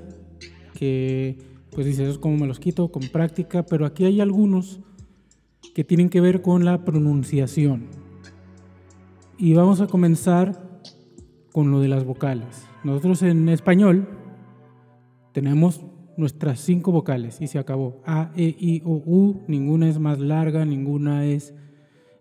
que 0.74 1.38
pues 1.72 1.86
dice, 1.86 2.04
eso 2.04 2.12
es 2.14 2.18
como 2.18 2.38
me 2.38 2.48
los 2.48 2.60
quito 2.60 2.92
con 2.92 3.04
práctica, 3.10 3.64
pero 3.64 3.86
aquí 3.86 4.06
hay 4.06 4.22
algunos 4.22 4.80
que 5.74 5.84
tienen 5.84 6.10
que 6.10 6.22
ver 6.22 6.42
con 6.42 6.66
la 6.66 6.84
pronunciación. 6.84 7.86
Y 9.38 9.54
vamos 9.54 9.82
a 9.82 9.88
comenzar 9.88 10.82
con 11.52 11.72
lo 11.72 11.80
de 11.80 11.88
las 11.88 12.04
vocales. 12.04 12.68
Nosotros 12.84 13.22
en 13.22 13.50
español 13.50 14.08
tenemos 15.32 15.82
nuestras 16.18 16.60
cinco 16.60 16.92
vocales 16.92 17.40
y 17.40 17.48
se 17.48 17.60
acabó. 17.60 18.02
A, 18.06 18.32
E, 18.36 18.56
I, 18.60 18.82
O, 18.86 19.02
U, 19.06 19.44
ninguna 19.48 19.88
es 19.88 20.00
más 20.00 20.20
larga, 20.20 20.66
ninguna 20.66 21.26
es, 21.26 21.54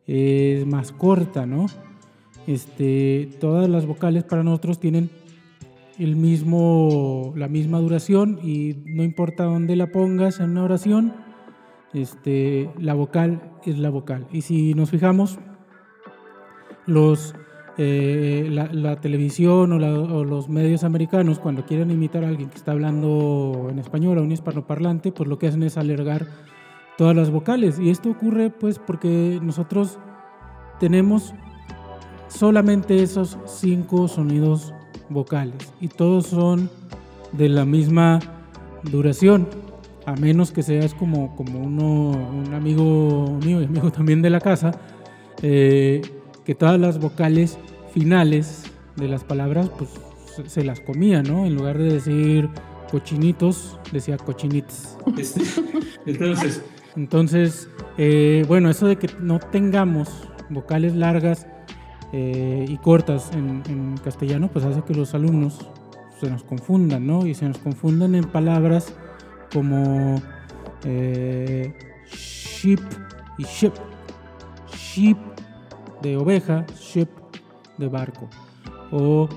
es 0.06 0.66
más 0.66 0.92
corta, 0.92 1.46
¿no? 1.46 1.66
Este, 2.46 3.30
todas 3.40 3.68
las 3.68 3.86
vocales 3.86 4.22
para 4.22 4.44
nosotros 4.44 4.78
tienen 4.78 5.10
el 5.98 6.14
mismo, 6.14 7.32
la 7.36 7.48
misma 7.48 7.78
duración 7.78 8.38
y 8.42 8.76
no 8.84 9.02
importa 9.02 9.44
dónde 9.44 9.74
la 9.76 9.90
pongas 9.90 10.40
en 10.40 10.50
una 10.50 10.64
oración, 10.64 11.14
este, 11.92 12.70
la 12.78 12.94
vocal 12.94 13.50
es 13.64 13.78
la 13.78 13.90
vocal. 13.90 14.26
Y 14.30 14.42
si 14.42 14.74
nos 14.74 14.90
fijamos, 14.90 15.38
los, 16.86 17.34
eh, 17.78 18.48
la, 18.50 18.96
televisión 19.00 19.72
o, 19.72 20.24
los 20.24 20.48
medios 20.48 20.82
americanos, 20.82 21.38
cuando 21.38 21.66
quieren 21.66 21.90
imitar 21.90 22.24
a 22.24 22.28
alguien 22.28 22.48
que 22.48 22.56
está 22.56 22.72
hablando 22.72 23.68
en 23.70 23.78
español 23.78 24.18
o 24.18 24.22
un 24.22 24.32
hispanoparlante, 24.32 25.12
pues 25.12 25.28
lo 25.28 25.38
que 25.38 25.48
hacen 25.48 25.62
es 25.62 25.76
alargar 25.76 26.26
todas 26.96 27.14
las 27.14 27.30
vocales. 27.30 27.78
Y 27.78 27.90
esto 27.90 28.10
ocurre 28.10 28.50
pues 28.50 28.78
porque 28.78 29.38
nosotros 29.42 29.98
tenemos 30.80 31.34
solamente 32.28 33.02
esos 33.02 33.38
cinco 33.46 34.08
sonidos 34.08 34.72
vocales 35.08 35.72
y 35.80 35.88
todos 35.88 36.26
son 36.26 36.70
de 37.32 37.48
la 37.48 37.64
misma 37.64 38.20
duración, 38.90 39.48
a 40.06 40.14
menos 40.14 40.50
que 40.50 40.62
seas 40.62 40.94
como, 40.94 41.36
como 41.36 41.60
uno, 41.60 42.10
un 42.10 42.54
amigo 42.54 43.38
mío 43.44 43.60
y 43.60 43.64
amigo 43.64 43.90
también 43.92 44.22
de 44.22 44.30
la 44.30 44.40
casa, 44.40 44.72
eh, 45.42 46.00
que 46.46 46.54
todas 46.54 46.80
las 46.80 47.00
vocales 47.00 47.58
finales 47.92 48.62
de 48.94 49.08
las 49.08 49.24
palabras 49.24 49.68
pues 49.76 49.90
se, 50.46 50.64
las 50.64 50.80
comía, 50.80 51.22
¿no? 51.22 51.44
En 51.44 51.56
lugar 51.56 51.76
de 51.76 51.92
decir 51.92 52.48
cochinitos, 52.90 53.78
decía 53.92 54.16
cochinites. 54.16 54.96
Este, 55.18 55.42
entonces, 56.06 56.62
entonces 56.94 57.68
eh, 57.98 58.44
bueno, 58.46 58.70
eso 58.70 58.86
de 58.86 58.96
que 58.96 59.08
no 59.18 59.40
tengamos 59.40 60.08
vocales 60.48 60.94
largas 60.94 61.48
eh, 62.12 62.64
y 62.68 62.76
cortas 62.76 63.32
en, 63.32 63.96
castellano, 64.04 64.48
pues 64.48 64.64
hace 64.64 64.82
que 64.82 64.94
los 64.94 65.14
alumnos 65.14 65.58
se 66.20 66.30
nos 66.30 66.44
confundan, 66.44 67.06
¿no? 67.06 67.26
Y 67.26 67.34
se 67.34 67.48
nos 67.48 67.58
confundan 67.58 68.14
en 68.14 68.24
palabras 68.24 68.94
como 69.52 70.22
eh, 70.84 71.74
sheep 72.08 72.80
y 73.38 73.42
ship. 73.42 73.72
Sheep 74.72 75.35
de 76.02 76.16
oveja, 76.16 76.66
ship 76.78 77.08
de 77.78 77.88
barco. 77.88 78.28
O, 78.90 79.28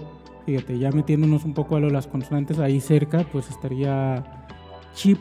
fíjate, 0.45 0.77
ya 0.77 0.91
metiéndonos 0.91 1.43
un 1.45 1.53
poco 1.53 1.75
a 1.75 1.79
lo 1.79 1.89
las 1.89 2.07
consonantes 2.07 2.59
ahí 2.59 2.79
cerca, 2.79 3.25
pues 3.31 3.49
estaría 3.49 4.23
chip 4.93 5.19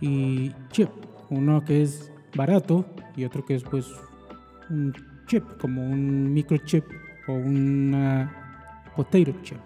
y 0.00 0.52
chip. 0.70 0.90
Uno 1.30 1.64
que 1.64 1.82
es 1.82 2.12
barato 2.34 2.84
y 3.16 3.24
otro 3.24 3.44
que 3.44 3.54
es 3.54 3.62
pues 3.62 3.86
un 4.70 4.92
chip, 5.26 5.44
como 5.58 5.82
un 5.82 6.32
microchip 6.32 6.84
o 7.26 7.32
una 7.32 8.90
potato 8.94 9.32
chip. 9.42 9.58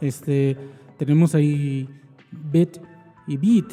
Este, 0.00 0.56
tenemos 0.98 1.34
ahí 1.34 1.88
bit 2.30 2.78
y 3.26 3.36
bit. 3.36 3.72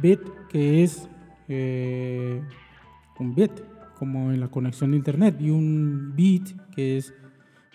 Bit 0.00 0.20
que 0.48 0.82
es 0.82 1.08
eh, 1.48 2.42
un 3.18 3.34
bit, 3.34 3.52
como 3.98 4.32
en 4.32 4.40
la 4.40 4.48
conexión 4.48 4.90
de 4.90 4.96
internet, 4.96 5.36
y 5.40 5.50
un 5.50 6.12
bit 6.14 6.48
que 6.74 6.96
es 6.96 7.14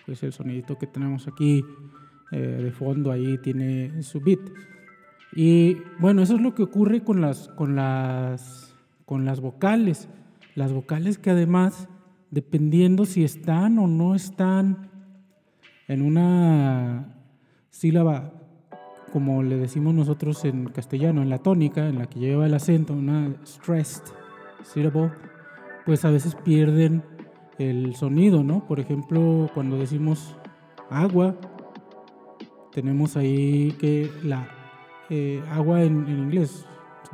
pues, 0.06 0.22
el 0.22 0.32
sonidito 0.32 0.78
que 0.78 0.86
tenemos 0.86 1.28
aquí 1.28 1.64
eh, 2.32 2.38
de 2.38 2.72
fondo, 2.72 3.10
ahí 3.10 3.38
tiene 3.38 4.02
su 4.02 4.20
bit. 4.20 4.40
Y 5.34 5.76
bueno, 5.98 6.22
eso 6.22 6.34
es 6.34 6.40
lo 6.40 6.54
que 6.54 6.62
ocurre 6.62 7.02
con 7.02 7.20
las, 7.20 7.48
con 7.48 7.76
las, 7.76 8.74
con 9.04 9.24
las 9.24 9.40
vocales. 9.40 10.08
Las 10.54 10.72
vocales 10.72 11.18
que 11.18 11.30
además, 11.30 11.88
dependiendo 12.30 13.04
si 13.04 13.24
están 13.24 13.78
o 13.78 13.86
no 13.86 14.14
están 14.14 14.90
en 15.88 16.02
una 16.02 17.16
sílaba, 17.70 18.32
como 19.12 19.42
le 19.42 19.56
decimos 19.56 19.94
nosotros 19.94 20.44
en 20.44 20.66
castellano, 20.66 21.22
en 21.22 21.30
la 21.30 21.38
tónica, 21.38 21.88
en 21.88 21.98
la 21.98 22.06
que 22.06 22.20
lleva 22.20 22.46
el 22.46 22.54
acento, 22.54 22.92
una 22.92 23.34
stressed 23.44 24.04
syllable, 24.62 25.10
pues 25.86 26.04
a 26.04 26.10
veces 26.10 26.34
pierden 26.34 27.02
el 27.58 27.94
sonido, 27.94 28.42
¿no? 28.42 28.66
Por 28.66 28.80
ejemplo, 28.80 29.50
cuando 29.54 29.76
decimos 29.76 30.36
agua, 30.88 31.36
tenemos 32.72 33.16
ahí 33.16 33.72
que 33.78 34.10
la 34.22 34.48
eh, 35.10 35.42
agua 35.50 35.82
en, 35.82 36.08
inglés, 36.08 36.64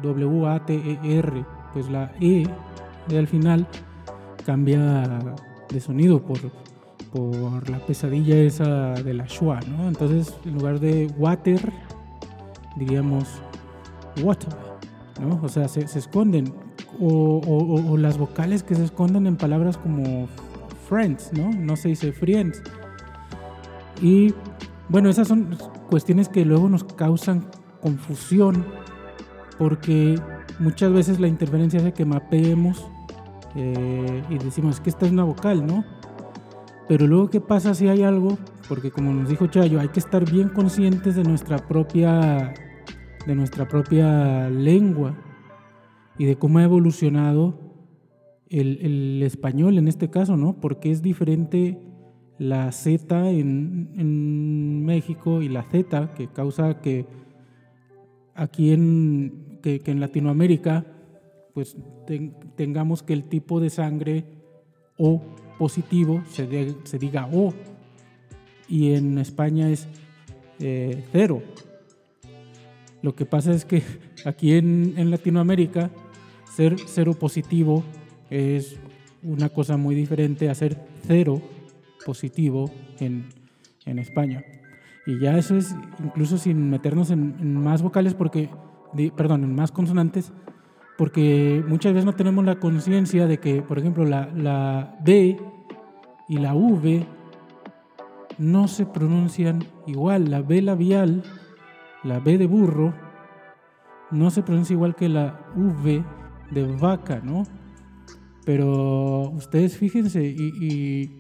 W-A-T-E-R, 0.03 1.47
pues 1.73 1.89
la 1.89 2.13
E 2.21 2.47
de 3.09 3.19
al 3.19 3.27
final 3.27 3.67
cambia 4.45 5.19
de 5.71 5.81
sonido 5.81 6.23
por, 6.23 6.39
por 7.11 7.69
la 7.71 7.79
pesadilla 7.79 8.37
esa 8.37 8.93
de 8.93 9.15
la 9.15 9.27
schwa, 9.27 9.61
¿no? 9.61 9.89
Entonces, 9.89 10.37
en 10.45 10.55
lugar 10.55 10.79
de 10.79 11.11
water, 11.17 11.73
diríamos 12.77 13.41
water, 14.23 14.55
¿no? 15.21 15.41
O 15.43 15.49
sea, 15.49 15.67
se, 15.69 15.81
esconden. 15.81 16.53
O, 17.01 17.97
las 17.99 18.19
vocales 18.19 18.63
que 18.63 18.75
se 18.75 18.85
esconden 18.85 19.27
en 19.27 19.37
palabras 19.37 19.77
como 19.77 20.29
friends, 20.89 21.33
¿no? 21.33 21.51
No 21.51 21.77
se 21.77 21.89
dice 21.89 22.13
friends. 22.13 22.63
Y 24.01 24.35
bueno, 24.89 25.09
esas 25.09 25.29
son 25.29 25.57
cuestiones 25.91 26.29
que 26.29 26.45
luego 26.45 26.69
nos 26.69 26.85
causan 26.85 27.47
confusión 27.81 28.65
porque 29.59 30.21
muchas 30.59 30.93
veces 30.93 31.21
la 31.21 31.29
interferencia 31.29 31.81
hace 31.81 31.93
que 31.93 32.05
mapeemos 32.05 32.87
eh, 33.55 34.23
y 34.29 34.39
decimos 34.39 34.81
que 34.81 34.91
esta 34.91 35.07
es 35.07 35.13
una 35.13 35.25
vocal, 35.25 35.67
¿no? 35.67 35.85
Pero 36.89 37.07
luego, 37.07 37.31
¿qué 37.31 37.41
pasa 37.41 37.75
si 37.75 37.89
hay 37.89 38.03
algo? 38.03 38.39
Porque 38.69 38.91
como 38.91 39.13
nos 39.13 39.29
dijo 39.29 39.47
Chayo, 39.47 39.81
hay 39.81 39.89
que 39.89 40.01
estar 40.01 40.31
bien 40.31 40.51
conscientes 40.51 41.17
de 41.17 41.25
nuestra 41.25 41.59
propia, 41.59 42.55
de 43.27 43.35
nuestra 43.35 43.67
propia 43.67 44.49
lengua 44.51 45.17
y 46.19 46.25
de 46.25 46.37
cómo 46.37 46.59
ha 46.59 46.65
evolucionado 46.65 47.67
el, 48.49 49.23
español 49.23 49.79
en 49.79 49.89
este 49.89 50.11
caso, 50.11 50.37
¿no? 50.37 50.61
Porque 50.61 50.91
es 50.91 51.03
diferente 51.03 51.79
la 52.39 52.71
Z 52.73 53.31
en, 53.31 54.85
México 54.85 55.43
y 55.43 55.49
la 55.49 55.65
Z 55.65 56.15
que 56.15 56.29
causa 56.29 56.81
que 56.81 57.07
aquí 58.35 58.73
en, 58.73 59.59
que, 59.63 59.83
en 59.85 60.01
Latinoamérica 60.01 60.87
pues 61.55 61.77
tengamos 62.55 63.03
que 63.03 63.15
el 63.15 63.25
tipo 63.25 63.61
de 63.61 63.71
sangre 63.71 64.25
O 64.99 65.23
positivo 65.59 66.23
se, 66.29 66.47
diga 66.99 67.29
O 67.33 67.53
y 68.69 68.93
en 68.93 69.19
España 69.19 69.71
es 69.71 69.89
eh, 70.61 71.05
cero. 71.13 71.43
Lo 73.03 73.15
que 73.15 73.27
pasa 73.27 73.53
es 73.53 73.65
que 73.65 73.83
aquí 74.25 74.53
en 74.53 75.11
Latinoamérica 75.11 75.91
ser 76.57 76.77
cero 76.87 77.13
positivo 77.13 77.85
es 78.31 78.81
una 79.23 79.51
cosa 79.51 79.77
muy 79.77 79.95
diferente 79.95 80.49
a 80.49 80.55
ser 80.55 80.89
cero 81.07 81.43
positivo 82.07 82.71
en, 82.99 83.29
en 83.85 83.99
España. 83.99 84.43
Y 85.07 85.19
ya 85.19 85.37
eso 85.37 85.55
es 85.59 85.77
incluso 86.03 86.39
sin 86.39 86.71
meternos 86.71 87.11
en, 87.11 87.63
más 87.63 87.83
vocales, 87.83 88.15
porque, 88.15 88.49
perdón, 89.15 89.45
en 89.45 89.55
más 89.55 89.71
consonantes, 89.71 90.33
porque 90.97 91.63
muchas 91.69 91.93
veces 91.93 92.07
no 92.07 92.15
tenemos 92.15 92.43
la 92.47 92.59
conciencia 92.59 93.27
de 93.27 93.39
que, 93.39 93.61
por 93.61 93.79
ejemplo, 93.79 94.07
la, 94.07 94.31
la 94.35 94.97
B 95.05 95.39
y 96.27 96.39
la 96.39 96.55
V 96.55 97.05
no 98.39 98.67
se 98.67 98.87
pronuncian 98.87 99.63
igual. 99.87 100.31
La 100.31 100.41
B 100.41 100.63
labial, 100.63 101.23
la 102.03 102.19
B 102.19 102.39
de 102.39 102.47
burro, 102.47 102.95
no 104.11 104.31
se 104.31 104.43
pronuncia 104.43 104.73
igual 104.73 104.95
que 104.97 105.11
la 105.11 105.51
V 105.55 106.03
de 106.51 106.67
vaca, 106.67 107.21
¿no? 107.23 107.45
Pero 108.45 109.31
ustedes 109.31 109.77
fíjense, 109.77 110.25
y, 110.25 111.11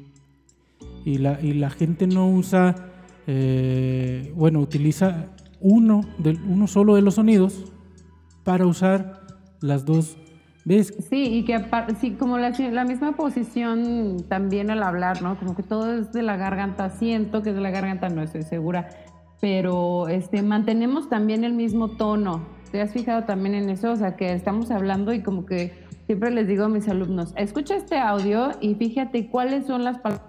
y, 1.04 1.18
la, 1.18 1.40
y 1.40 1.54
la 1.54 1.70
gente 1.70 2.06
no 2.06 2.28
usa 2.28 2.92
eh, 3.26 4.32
bueno, 4.36 4.60
utiliza 4.60 5.26
uno, 5.60 6.02
de, 6.18 6.38
uno 6.48 6.66
solo 6.66 6.94
de 6.94 7.02
los 7.02 7.14
sonidos 7.14 7.72
para 8.44 8.66
usar 8.66 9.22
las 9.60 9.84
dos 9.84 10.16
veces. 10.64 11.06
Sí, 11.10 11.38
y 11.38 11.44
que 11.44 11.60
sí, 12.00 12.12
como 12.12 12.38
la, 12.38 12.50
la, 12.50 12.84
misma 12.84 13.16
posición 13.16 14.24
también 14.28 14.70
al 14.70 14.82
hablar, 14.82 15.22
¿no? 15.22 15.36
Como 15.38 15.56
que 15.56 15.64
todo 15.64 15.92
es 15.92 16.12
de 16.12 16.22
la 16.22 16.36
garganta, 16.36 16.90
siento 16.90 17.42
que 17.42 17.50
es 17.50 17.56
de 17.56 17.62
la 17.62 17.70
garganta, 17.70 18.08
no 18.08 18.22
estoy 18.22 18.42
segura, 18.42 18.88
pero 19.40 20.08
este, 20.08 20.42
mantenemos 20.42 21.08
también 21.08 21.42
el 21.42 21.52
mismo 21.52 21.96
tono. 21.96 22.55
¿Te 22.76 22.82
has 22.82 22.92
fijado 22.92 23.24
también 23.24 23.54
en 23.54 23.70
eso? 23.70 23.90
O 23.90 23.96
sea, 23.96 24.16
que 24.16 24.34
estamos 24.34 24.70
hablando 24.70 25.14
y 25.14 25.22
como 25.22 25.46
que 25.46 25.72
siempre 26.04 26.30
les 26.30 26.46
digo 26.46 26.64
a 26.64 26.68
mis 26.68 26.86
alumnos, 26.90 27.32
escucha 27.34 27.74
este 27.74 27.96
audio 27.96 28.50
y 28.60 28.74
fíjate 28.74 29.30
cuáles 29.30 29.64
son 29.64 29.82
las 29.82 29.96
palabras 29.96 30.28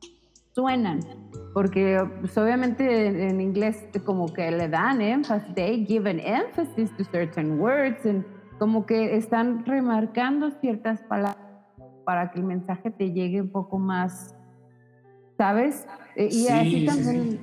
que 0.00 0.06
suenan 0.54 1.00
porque 1.52 2.00
pues, 2.20 2.38
obviamente 2.38 3.26
en, 3.28 3.40
inglés 3.40 3.84
como 4.04 4.32
que 4.32 4.48
le 4.48 4.68
dan 4.68 5.00
énfasis, 5.00 5.52
they 5.56 5.84
give 5.84 6.08
an 6.08 6.20
emphasis 6.20 6.96
to 6.96 7.02
certain 7.10 7.58
words, 7.58 8.06
and 8.06 8.24
como 8.60 8.86
que 8.86 9.16
están 9.16 9.66
remarcando 9.66 10.52
ciertas 10.60 11.02
palabras 11.02 11.44
para 12.04 12.30
que 12.30 12.38
el 12.38 12.44
mensaje 12.44 12.92
te 12.92 13.10
llegue 13.10 13.42
un 13.42 13.50
poco 13.50 13.76
más, 13.76 14.36
¿sabes? 15.36 15.84
Eh, 16.14 16.28
y 16.30 16.46
así 16.46 16.86
también 16.86 17.40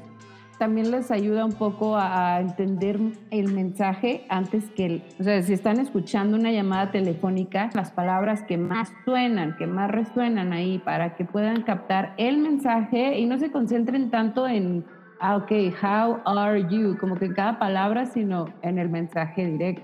también 0.58 0.92
les 0.92 1.12
ayuda 1.12 1.46
un 1.46 1.54
poco 1.54 1.96
a, 1.98 2.40
entender 2.40 3.00
el 3.32 3.54
mensaje 3.54 4.26
antes 4.30 4.70
que, 4.72 4.86
el, 4.86 5.04
o 5.20 5.24
sea, 5.24 5.42
si 5.42 5.54
están 5.54 5.80
escuchando 5.80 6.38
una 6.38 6.52
llamada 6.52 6.92
telefónica, 6.92 7.70
las 7.74 7.92
palabras 7.92 8.44
que 8.44 8.58
más 8.58 8.92
suenan, 9.04 9.56
que 9.58 9.68
más 9.68 9.90
resuenan 9.92 10.54
ahí, 10.54 10.80
para 10.80 11.16
que 11.16 11.26
puedan 11.26 11.64
captar 11.64 12.14
el 12.18 12.38
mensaje 12.38 13.20
y 13.20 13.26
no 13.26 13.38
se 13.38 13.52
concentren 13.52 14.10
tanto 14.10 14.48
en, 14.48 14.86
ah, 15.20 15.38
ok, 15.38 15.52
how 15.82 16.20
are 16.26 16.66
you, 16.70 16.98
como 17.00 17.16
que 17.16 17.26
en 17.26 17.34
cada 17.34 17.60
palabra, 17.60 18.06
sino 18.06 18.48
en 18.62 18.78
el 18.78 18.90
mensaje 18.90 19.46
directo. 19.46 19.84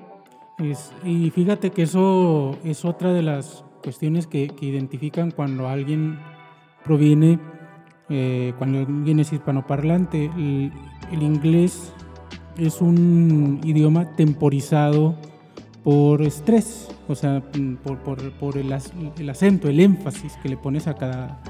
y 1.04 1.30
fíjate 1.32 1.72
que 1.72 1.84
eso 1.84 2.58
es 2.64 2.86
otra 2.86 3.14
de 3.14 3.22
las 3.22 3.66
cuestiones 3.84 4.28
que, 4.28 4.48
que 4.50 4.66
identifican 4.66 5.32
cuando 5.32 5.68
alguien 5.68 6.20
proviene 6.84 7.40
eh, 8.13 8.54
cuando 8.58 8.80
alguien 8.80 9.21
es 9.21 9.32
hispanoparlante, 9.32 10.26
el, 10.26 10.74
el, 11.13 11.24
inglés 11.24 11.93
es 12.58 12.82
un 12.82 13.62
idioma 13.63 14.17
temporizado 14.17 15.15
por 15.82 16.21
estrés, 16.21 16.89
o 17.08 17.15
sea, 17.15 17.41
por, 17.82 18.58
el, 18.58 18.74
acento, 19.30 19.69
el 19.69 19.80
énfasis 19.80 20.34
que 20.43 20.50
le 20.50 20.58
pones 20.58 20.88
a 20.88 20.95
cada, 20.95 21.41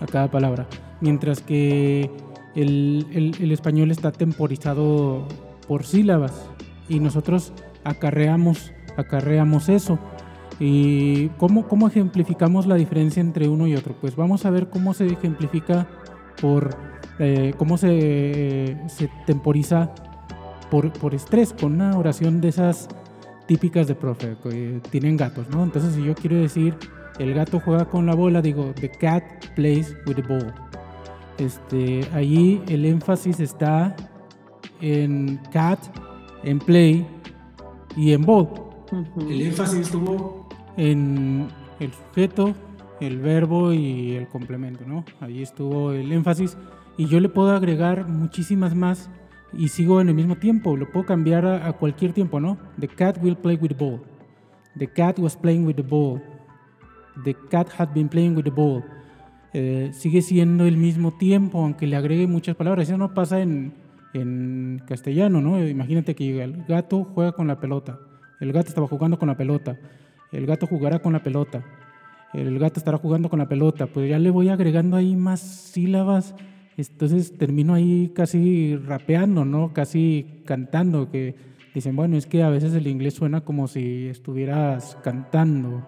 a 0.00 0.06
cada 0.10 0.30
palabra. 0.30 0.66
Mientras 1.02 1.42
que 1.42 2.10
el, 2.54 3.34
el, 3.38 3.52
español 3.52 3.90
está 3.90 4.10
temporizado 4.10 5.28
por 5.68 5.84
sílabas 5.84 6.48
y 6.88 7.00
nosotros 7.00 7.52
acarreamos, 7.84 8.72
acarreamos 8.96 9.68
eso. 9.68 9.98
¿Y 10.60 11.28
cómo, 11.36 11.68
cómo 11.68 11.86
ejemplificamos 11.86 12.66
la 12.66 12.74
diferencia 12.74 13.20
entre 13.20 13.46
uno 13.46 13.68
y 13.68 13.76
otro? 13.76 13.94
Pues 14.00 14.16
vamos 14.16 14.44
a 14.44 14.50
ver 14.50 14.70
cómo 14.70 14.92
se 14.92 15.06
ejemplifica 15.06 15.86
por 16.40 16.76
eh, 17.18 17.54
cómo 17.56 17.76
se, 17.78 18.76
se 18.88 19.10
temporiza 19.26 19.92
por, 20.70 20.92
por, 20.92 21.14
estrés 21.14 21.52
con 21.52 21.74
una 21.74 21.96
oración 21.98 22.40
de 22.40 22.48
esas 22.48 22.88
típicas 23.46 23.88
de 23.88 23.94
profe, 23.94 24.36
que 24.42 24.80
tienen 24.90 25.16
gatos, 25.16 25.48
¿no? 25.48 25.64
Entonces, 25.64 25.94
si 25.94 26.04
yo 26.04 26.14
quiero 26.14 26.36
decir, 26.36 26.76
el 27.18 27.34
gato 27.34 27.60
juega 27.60 27.86
con 27.86 28.06
la 28.06 28.14
bola, 28.14 28.42
digo, 28.42 28.72
the 28.80 28.90
cat 28.90 29.24
plays 29.56 29.96
with 30.06 30.16
the 30.16 30.22
ball. 30.22 30.54
Este, 31.38 32.06
allí 32.12 32.60
el 32.68 32.84
énfasis 32.84 33.40
está 33.40 33.96
en 34.80 35.40
cat, 35.52 35.78
en 36.44 36.58
play 36.58 37.06
y 37.96 38.12
en 38.12 38.24
ball. 38.24 38.48
El 39.18 39.42
énfasis 39.42 39.80
estuvo 39.80 40.48
en 40.76 41.48
el 41.80 41.92
sujeto, 41.92 42.54
el 43.00 43.18
verbo 43.18 43.72
y 43.72 44.12
el 44.12 44.28
complemento, 44.28 44.84
¿no? 44.86 45.04
Ahí 45.20 45.42
estuvo 45.42 45.92
el 45.92 46.10
énfasis 46.12 46.56
y 46.96 47.06
yo 47.06 47.20
le 47.20 47.28
puedo 47.28 47.52
agregar 47.52 48.08
muchísimas 48.08 48.74
más 48.74 49.10
y 49.52 49.68
sigo 49.68 50.00
en 50.00 50.08
el 50.08 50.14
mismo 50.14 50.36
tiempo, 50.36 50.76
lo 50.76 50.90
puedo 50.90 51.06
cambiar 51.06 51.46
a, 51.46 51.72
cualquier 51.72 52.12
tiempo, 52.12 52.40
¿no? 52.40 52.58
The 52.78 52.88
cat 52.88 53.18
will 53.22 53.36
play 53.36 53.56
with 53.56 53.68
the 53.70 53.74
ball. 53.74 54.00
The 54.76 54.86
cat 54.86 55.18
was 55.18 55.36
playing 55.36 55.66
with 55.66 55.76
the 55.76 55.82
ball. 55.82 56.20
The 57.24 57.34
cat 57.50 57.68
had 57.78 57.92
been 57.94 58.08
playing 58.08 58.36
with 58.36 58.44
the 58.44 58.50
ball. 58.50 58.84
Eh, 59.54 59.90
sigue 59.92 60.20
siendo 60.20 60.66
el 60.66 60.76
mismo 60.76 61.12
tiempo, 61.12 61.62
aunque 61.62 61.86
le 61.86 61.96
agregue 61.96 62.26
muchas 62.26 62.56
palabras. 62.56 62.88
Eso 62.88 62.98
no 62.98 63.14
pasa 63.14 63.40
en, 63.40 63.72
en 64.12 64.82
castellano, 64.86 65.40
¿no? 65.40 65.66
Imagínate 65.66 66.14
que 66.14 66.42
el 66.42 66.64
gato 66.64 67.04
juega 67.04 67.32
con 67.32 67.46
la 67.46 67.58
pelota. 67.58 67.98
El 68.40 68.52
gato 68.52 68.68
estaba 68.68 68.86
jugando 68.86 69.18
con 69.18 69.28
la 69.28 69.36
pelota. 69.36 69.78
El 70.30 70.46
gato 70.46 70.66
jugará 70.66 70.98
con 70.98 71.12
la 71.12 71.22
pelota. 71.22 71.64
El 72.34 72.58
gato 72.58 72.78
estará 72.78 72.98
jugando 72.98 73.28
con 73.28 73.38
la 73.38 73.48
pelota. 73.48 73.86
Pues 73.86 74.08
ya 74.08 74.18
le 74.18 74.30
voy 74.30 74.48
agregando 74.48 74.96
ahí 74.96 75.16
más 75.16 75.40
sílabas 75.40 76.34
entonces 76.78 77.36
termino 77.36 77.74
ahí 77.74 78.12
casi 78.14 78.76
rapeando, 78.76 79.44
¿no? 79.44 79.72
Casi 79.72 80.42
cantando, 80.46 81.10
que 81.10 81.34
dicen, 81.74 81.96
bueno, 81.96 82.16
es 82.16 82.26
que 82.26 82.44
a 82.44 82.50
veces 82.50 82.72
el 82.72 82.86
inglés 82.86 83.14
suena 83.14 83.40
como 83.40 83.66
si 83.66 84.06
estuvieras 84.06 84.96
cantando. 85.02 85.84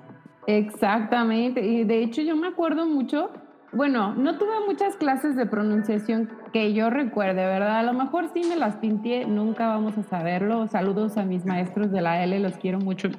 Exactamente, 0.48 1.64
y 1.64 1.84
de 1.84 2.02
hecho 2.02 2.22
yo 2.22 2.34
me 2.34 2.48
acuerdo 2.48 2.86
mucho, 2.86 3.30
bueno, 3.72 4.16
no 4.16 4.36
tuve 4.36 4.66
muchas 4.66 4.96
clases 4.96 5.36
de 5.36 5.46
pronunciación 5.46 6.28
que 6.52 6.72
yo 6.72 6.90
recuerde, 6.90 7.46
¿verdad? 7.46 7.78
A 7.78 7.82
lo 7.84 7.92
mejor 7.92 8.28
sí 8.34 8.42
me 8.48 8.56
las 8.56 8.74
pinté, 8.76 9.26
nunca 9.26 9.68
vamos 9.68 9.96
a 9.96 10.02
saberlo. 10.02 10.66
Saludos 10.66 11.16
a 11.16 11.24
mis 11.24 11.44
maestros 11.44 11.92
de 11.92 12.00
la 12.00 12.24
L, 12.24 12.40
los 12.40 12.56
quiero 12.56 12.80
mucho. 12.80 13.10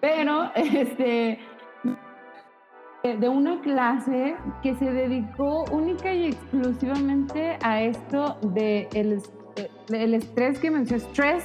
Pero, 0.00 0.50
este, 0.56 1.38
de 3.02 3.28
una 3.28 3.60
clase 3.60 4.36
que 4.62 4.74
se 4.74 4.90
dedicó 4.90 5.64
única 5.72 6.12
y 6.12 6.26
exclusivamente 6.26 7.58
a 7.62 7.80
esto 7.80 8.36
de 8.42 8.88
el, 8.92 9.22
el 9.88 10.14
estrés 10.14 10.58
que 10.58 10.70
mencionó, 10.70 11.02
stress, 11.04 11.44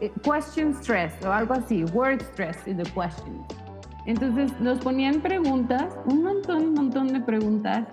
eh, 0.00 0.10
question 0.22 0.74
stress 0.74 1.12
o 1.24 1.32
algo 1.32 1.54
así, 1.54 1.84
word 1.92 2.20
stress 2.22 2.66
in 2.66 2.76
the 2.76 2.90
question. 2.90 3.44
Entonces 4.06 4.52
nos 4.60 4.78
ponían 4.78 5.20
preguntas, 5.20 5.96
un 6.06 6.22
montón, 6.22 6.68
un 6.68 6.74
montón 6.74 7.12
de 7.12 7.20
preguntas 7.20 7.86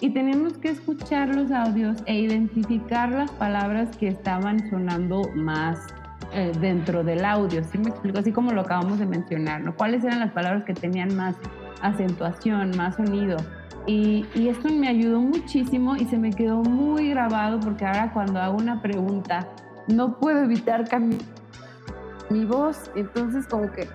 y 0.00 0.10
teníamos 0.10 0.56
que 0.58 0.70
escuchar 0.70 1.34
los 1.34 1.50
audios 1.50 1.98
e 2.06 2.14
identificar 2.18 3.10
las 3.10 3.30
palabras 3.32 3.96
que 3.96 4.08
estaban 4.08 4.68
sonando 4.70 5.22
más 5.34 5.80
eh, 6.32 6.52
dentro 6.60 7.02
del 7.02 7.24
audio. 7.24 7.64
¿Sí 7.64 7.78
me 7.78 7.90
explico? 7.90 8.18
Así 8.18 8.32
como 8.32 8.52
lo 8.52 8.60
acabamos 8.60 8.98
de 8.98 9.06
mencionar, 9.06 9.62
¿no? 9.62 9.74
¿Cuáles 9.74 10.04
eran 10.04 10.20
las 10.20 10.32
palabras 10.32 10.64
que 10.64 10.74
tenían 10.74 11.16
más 11.16 11.34
acentuación, 11.82 12.72
más 12.76 12.96
sonido. 12.96 13.36
Y, 13.86 14.26
esto 14.34 14.68
me 14.68 14.88
ayudó 14.88 15.20
muchísimo 15.20 15.96
y 15.96 16.04
se 16.04 16.18
me 16.18 16.30
quedó 16.30 16.62
muy 16.62 17.08
grabado 17.08 17.58
porque 17.58 17.86
ahora 17.86 18.12
cuando 18.12 18.38
hago 18.38 18.58
una 18.58 18.82
pregunta 18.82 19.48
no 19.86 20.18
puedo 20.18 20.42
evitar 20.42 20.86
cambiar 20.86 21.22
mi 22.28 22.44
voz. 22.44 22.90
Entonces 22.94 23.46
como 23.46 23.72
que 23.72 23.88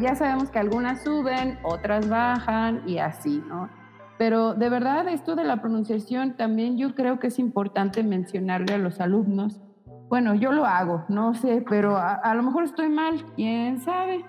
ya 0.00 0.14
sabemos 0.14 0.50
que 0.50 0.58
algunas 0.58 1.02
suben, 1.02 1.58
otras 1.62 2.10
bajan 2.10 2.82
y 2.86 2.98
así, 2.98 3.42
¿no? 3.48 3.70
Pero 4.18 4.52
de 4.52 4.68
verdad 4.68 5.08
esto 5.08 5.34
de 5.34 5.44
la 5.44 5.62
pronunciación 5.62 6.36
también 6.36 6.76
yo 6.76 6.94
creo 6.94 7.18
que 7.18 7.28
es 7.28 7.38
importante 7.38 8.02
mencionarle 8.02 8.74
a 8.74 8.78
los 8.78 9.00
alumnos. 9.00 9.62
Bueno, 10.10 10.34
yo 10.34 10.52
lo 10.52 10.66
hago, 10.66 11.04
no 11.08 11.34
sé, 11.34 11.64
pero 11.68 11.96
a 11.96 12.34
lo 12.34 12.42
mejor 12.42 12.64
estoy 12.64 12.90
mal, 12.90 13.24
quién 13.34 13.80
sabe 13.80 14.24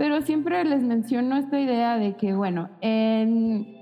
pero 0.00 0.22
siempre 0.22 0.64
les 0.64 0.82
menciono 0.82 1.36
esta 1.36 1.60
idea 1.60 1.98
de 1.98 2.16
que, 2.16 2.32
bueno, 2.32 2.70
en, 2.80 3.76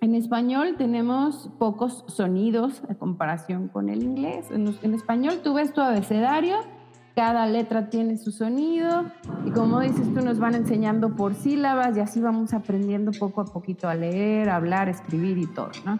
en 0.00 0.14
español 0.14 0.76
tenemos 0.78 1.50
pocos 1.58 2.04
sonidos 2.06 2.84
en 2.88 2.94
comparación 2.94 3.66
con 3.66 3.88
el 3.88 4.04
inglés. 4.04 4.46
En, 4.52 4.72
en, 4.80 4.94
español 4.94 5.40
tú 5.42 5.54
ves 5.54 5.72
tu 5.72 5.80
abecedario, 5.80 6.58
cada 7.16 7.48
letra 7.48 7.90
tiene 7.90 8.16
su 8.16 8.30
sonido 8.30 9.06
y 9.44 9.50
como 9.50 9.80
dices 9.80 10.06
tú 10.14 10.20
nos 10.20 10.38
van 10.38 10.54
enseñando 10.54 11.16
por 11.16 11.34
sílabas 11.34 11.96
y 11.96 12.00
así 12.00 12.20
vamos 12.20 12.54
aprendiendo 12.54 13.10
poco 13.10 13.40
a 13.40 13.46
poquito 13.46 13.88
a 13.88 13.96
leer, 13.96 14.48
hablar, 14.50 14.88
escribir 14.88 15.36
y 15.38 15.48
todo, 15.48 15.70
¿no? 15.84 15.98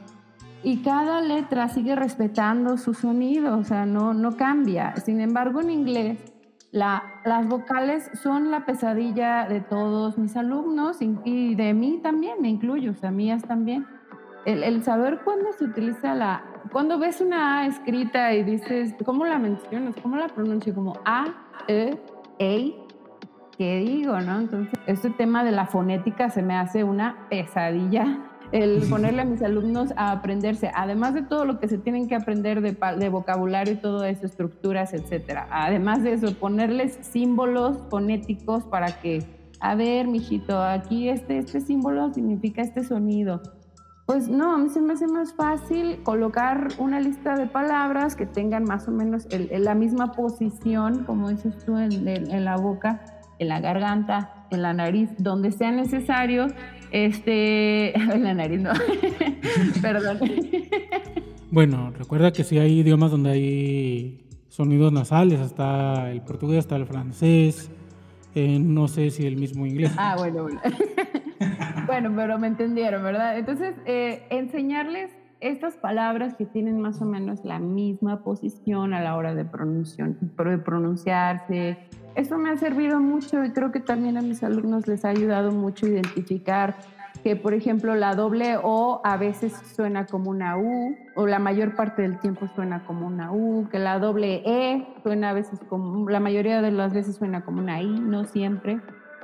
Y 0.62 0.76
cada 0.82 1.20
letra 1.20 1.68
sigue 1.70 1.96
respetando 1.96 2.78
su 2.78 2.94
sonido, 2.94 3.58
o 3.58 3.64
sea, 3.64 3.84
no, 3.84 4.14
no 4.14 4.36
cambia. 4.36 4.94
Sin 5.04 5.20
embargo, 5.20 5.60
en 5.60 5.70
inglés 5.70 6.33
las 6.74 7.46
vocales 7.46 8.10
son 8.20 8.50
la 8.50 8.66
pesadilla 8.66 9.46
de 9.46 9.60
todos 9.60 10.18
mis 10.18 10.36
alumnos 10.36 10.98
y 11.00 11.54
de 11.54 11.72
mí 11.72 12.00
también, 12.02 12.42
me 12.42 12.48
incluyo, 12.48 12.90
o 12.90 12.94
sea, 12.94 13.12
mías 13.12 13.44
también. 13.44 13.86
El, 14.44 14.82
saber 14.82 15.20
cuándo 15.24 15.52
se 15.52 15.64
utiliza 15.64 16.14
la... 16.14 16.42
Cuando 16.72 16.98
ves 16.98 17.20
una 17.20 17.60
A 17.60 17.66
escrita 17.66 18.34
y 18.34 18.42
dices, 18.42 18.94
¿cómo 19.04 19.24
la 19.24 19.38
mencionas? 19.38 19.94
¿Cómo 20.02 20.16
la 20.16 20.26
pronuncio? 20.26 20.74
Como 20.74 20.98
A, 21.04 21.26
E, 21.68 21.96
E, 22.38 22.74
¿qué 23.56 23.78
digo? 23.78 24.18
¿no? 24.20 24.40
Entonces, 24.40 24.78
este 24.86 25.10
tema 25.10 25.44
de 25.44 25.52
la 25.52 25.66
fonética 25.66 26.28
se 26.28 26.42
me 26.42 26.56
hace 26.56 26.82
una 26.82 27.28
pesadilla 27.30 28.18
el 28.54 28.88
ponerle 28.88 29.22
a 29.22 29.24
mis 29.24 29.42
alumnos 29.42 29.92
a 29.96 30.12
aprenderse, 30.12 30.70
además 30.72 31.12
de 31.12 31.22
todo 31.22 31.44
lo 31.44 31.58
que 31.58 31.66
se 31.66 31.76
tienen 31.76 32.06
que 32.06 32.14
aprender 32.14 32.60
de, 32.60 33.08
vocabulario 33.08 33.74
y 33.74 33.76
todo 33.78 34.04
eso, 34.04 34.26
estructuras, 34.26 34.94
etcétera. 34.94 35.48
Además 35.50 36.04
de 36.04 36.12
eso, 36.12 36.32
ponerles 36.34 36.96
símbolos 37.02 37.76
fonéticos 37.90 38.62
para 38.62 39.00
que, 39.00 39.24
a 39.58 39.74
ver, 39.74 40.06
mijito, 40.06 40.62
aquí 40.62 41.08
este, 41.08 41.38
este 41.38 41.62
símbolo 41.62 42.14
significa 42.14 42.62
este 42.62 42.84
sonido. 42.84 43.42
Pues 44.06 44.28
no, 44.28 44.54
a 44.54 44.58
mí 44.58 44.68
se 44.68 44.80
me 44.80 44.92
hace 44.92 45.08
más 45.08 45.34
fácil 45.34 46.04
colocar 46.04 46.68
una 46.78 47.00
lista 47.00 47.34
de 47.34 47.46
palabras 47.46 48.14
que 48.14 48.26
tengan 48.26 48.62
más 48.62 48.86
o 48.86 48.92
menos 48.92 49.26
la 49.50 49.74
misma 49.74 50.12
posición, 50.12 51.02
como 51.02 51.28
dices 51.30 51.58
tú, 51.64 51.76
en 51.76 52.44
la 52.44 52.56
boca, 52.56 53.00
en 53.40 53.48
la 53.48 53.58
garganta, 53.58 54.46
en 54.50 54.62
la 54.62 54.72
nariz, 54.72 55.10
donde 55.18 55.52
sea 55.52 55.70
necesario 55.70 56.46
este, 56.94 57.92
la 58.18 58.34
nariz 58.34 58.60
no. 58.60 58.70
Perdón. 59.82 60.20
Bueno, 61.50 61.92
recuerda 61.98 62.32
que 62.32 62.44
sí 62.44 62.56
hay 62.58 62.78
idiomas 62.78 63.10
donde 63.10 63.30
hay 63.30 64.24
sonidos 64.48 64.92
nasales, 64.92 65.40
hasta 65.40 66.12
el 66.12 66.22
portugués, 66.22 66.60
hasta 66.60 66.76
el 66.76 66.86
francés, 66.86 67.68
eh, 68.36 68.60
no 68.60 68.86
sé 68.86 69.10
si 69.10 69.26
el 69.26 69.36
mismo 69.36 69.66
inglés. 69.66 69.92
Ah, 69.96 70.14
bueno, 70.16 70.44
bueno. 70.44 70.60
bueno, 71.86 72.12
pero 72.14 72.38
me 72.38 72.46
entendieron, 72.46 73.02
¿verdad? 73.02 73.38
Entonces, 73.38 73.74
eh, 73.86 74.22
enseñarles 74.30 75.10
estas 75.40 75.74
palabras 75.74 76.36
que 76.36 76.46
tienen 76.46 76.80
más 76.80 77.02
o 77.02 77.06
menos 77.06 77.44
la 77.44 77.58
misma 77.58 78.22
posición 78.22 78.94
a 78.94 79.02
la 79.02 79.16
hora 79.16 79.34
de, 79.34 79.42
de 79.42 80.58
pronunciarse, 80.58 81.76
eso 82.14 82.38
me 82.38 82.50
ha 82.50 82.56
servido 82.56 83.00
mucho 83.00 83.44
y 83.44 83.50
creo 83.50 83.72
que 83.72 83.80
también 83.80 84.16
a 84.16 84.22
mis 84.22 84.42
alumnos 84.42 84.86
les 84.86 85.04
ha 85.04 85.08
ayudado 85.08 85.50
mucho 85.50 85.86
identificar 85.86 86.76
que, 87.22 87.36
por 87.36 87.54
ejemplo, 87.54 87.94
la 87.94 88.14
doble 88.14 88.58
O 88.62 89.00
a 89.02 89.16
veces 89.16 89.54
suena 89.74 90.06
como 90.06 90.30
una 90.30 90.58
U, 90.58 90.94
o 91.14 91.26
la 91.26 91.38
mayor 91.38 91.74
parte 91.74 92.02
del 92.02 92.18
tiempo 92.18 92.46
suena 92.54 92.84
como 92.84 93.06
una 93.06 93.32
U, 93.32 93.66
que 93.70 93.78
la 93.78 93.98
doble 93.98 94.42
E 94.44 94.86
suena 95.02 95.30
a 95.30 95.32
veces 95.32 95.58
como, 95.68 96.08
la 96.10 96.20
mayoría 96.20 96.60
de 96.60 96.70
las 96.70 96.92
veces 96.92 97.16
suena 97.16 97.42
como 97.42 97.60
una 97.60 97.80
I, 97.80 97.98
no 97.98 98.24
siempre, 98.24 98.78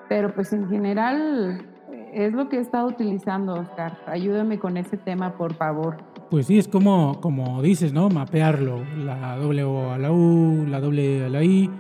pero 0.09 0.34
pues 0.34 0.53
en 0.55 0.68
general 0.68 1.66
es 2.14 2.32
lo 2.32 2.49
que 2.49 2.57
he 2.57 2.61
estado 2.61 2.88
utilizando, 2.88 3.55
Oscar. 3.55 3.99
Ayúdame 4.07 4.59
con 4.59 4.78
ese 4.78 4.97
tema, 4.97 5.34
por 5.34 5.53
favor. 5.55 5.99
Pues 6.30 6.47
sí, 6.47 6.59
es 6.59 6.68
como, 6.68 7.20
como 7.20 7.61
dices, 7.61 7.93
¿no? 7.93 8.09
Mapearlo, 8.09 8.82
la 8.97 9.36
doble 9.36 9.62
O 9.64 9.91
a 9.93 9.99
la 9.99 10.11
U, 10.11 10.64
la 10.66 10.80
doble 10.80 11.18
E 11.18 11.26
a 11.26 11.28
la 11.28 11.45
I 11.45 11.70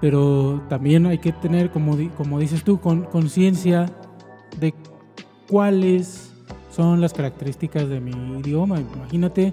pero 0.00 0.62
también 0.68 1.06
hay 1.06 1.18
que 1.18 1.32
tener, 1.32 1.70
como, 1.70 1.96
como 2.16 2.38
dices 2.38 2.62
tú, 2.62 2.80
conciencia 2.80 3.90
de 4.60 4.74
cuáles 5.48 6.32
son 6.70 7.00
las 7.00 7.12
características 7.12 7.88
de 7.88 8.00
mi 8.00 8.12
idioma. 8.38 8.80
Imagínate 8.80 9.52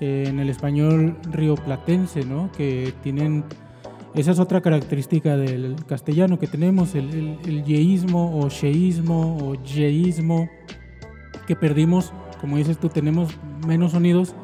eh, 0.00 0.24
en 0.26 0.40
el 0.40 0.48
español 0.48 1.16
rioplatense, 1.30 2.24
¿no? 2.24 2.50
Que 2.52 2.94
tienen, 3.02 3.44
esa 4.14 4.30
es 4.30 4.38
otra 4.38 4.62
característica 4.62 5.36
del 5.36 5.76
castellano 5.86 6.38
que 6.38 6.46
tenemos, 6.46 6.94
el, 6.94 7.38
el, 7.44 7.64
yeísmo 7.64 8.38
o 8.38 8.48
sheísmo 8.48 9.36
o 9.36 9.54
yeísmo, 9.62 10.48
que 11.46 11.56
perdimos, 11.56 12.12
como 12.40 12.56
dices 12.56 12.78
tú, 12.78 12.88
tenemos 12.88 13.36
menos 13.66 13.92
sonidos. 13.92 14.34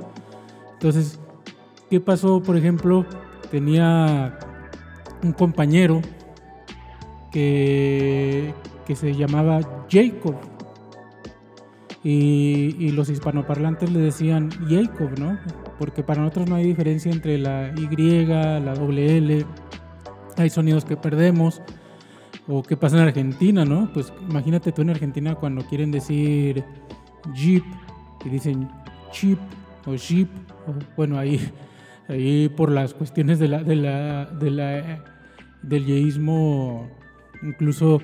Entonces, 0.75 1.19
¿qué 1.89 2.01
pasó, 2.01 2.43
por 2.43 2.57
ejemplo? 2.57 3.07
Tenía 3.51 4.39
un 5.23 5.33
compañero 5.33 6.01
que, 7.31 8.55
que 8.87 8.97
se 8.97 9.15
llamaba 9.15 9.61
Jacob. 9.91 10.37
Y, 12.03 12.91
los 12.93 13.11
hispanoparlantes 13.11 13.91
le 13.93 14.01
decían 14.01 14.51
Jacob, 14.69 15.19
¿no? 15.19 15.39
Porque 15.79 16.03
para 16.03 16.23
nosotros 16.23 16.49
no 16.49 16.57
hay 16.57 16.65
diferencia 16.65 17.13
entre 17.13 17.37
la 17.37 17.73
Y, 17.77 18.27
la 18.27 18.75
doble 18.75 19.19
L. 19.19 19.45
Hay 20.37 20.51
sonidos 20.51 20.85
que 20.85 20.97
perdemos. 20.97 21.61
O 22.49 22.63
qué 22.63 22.77
pasa 22.77 22.97
en 22.97 23.03
Argentina, 23.03 23.65
¿no? 23.65 23.93
Pues 23.93 24.13
imagínate 24.29 24.73
tú 24.73 24.83
en 24.83 24.91
Argentina 24.91 25.35
cuando 25.35 25.63
quieren 25.65 25.91
decir 25.91 26.65
Jeep 27.35 27.65
y 28.25 28.29
dicen 28.29 28.69
chip 29.13 29.39
o 29.87 29.95
jeep. 29.95 30.29
bueno, 30.97 31.19
ahí, 31.19 31.39
ahí 32.11 32.49
por 32.49 32.71
las 32.71 32.95
cuestiones 32.95 33.39
de 33.39 33.49
la, 33.49 33.63
de 33.63 33.77
la, 33.77 34.27
de 34.27 34.51
la, 34.51 35.05
del 35.63 35.87
yeísmo 35.87 36.89
incluso 37.43 38.01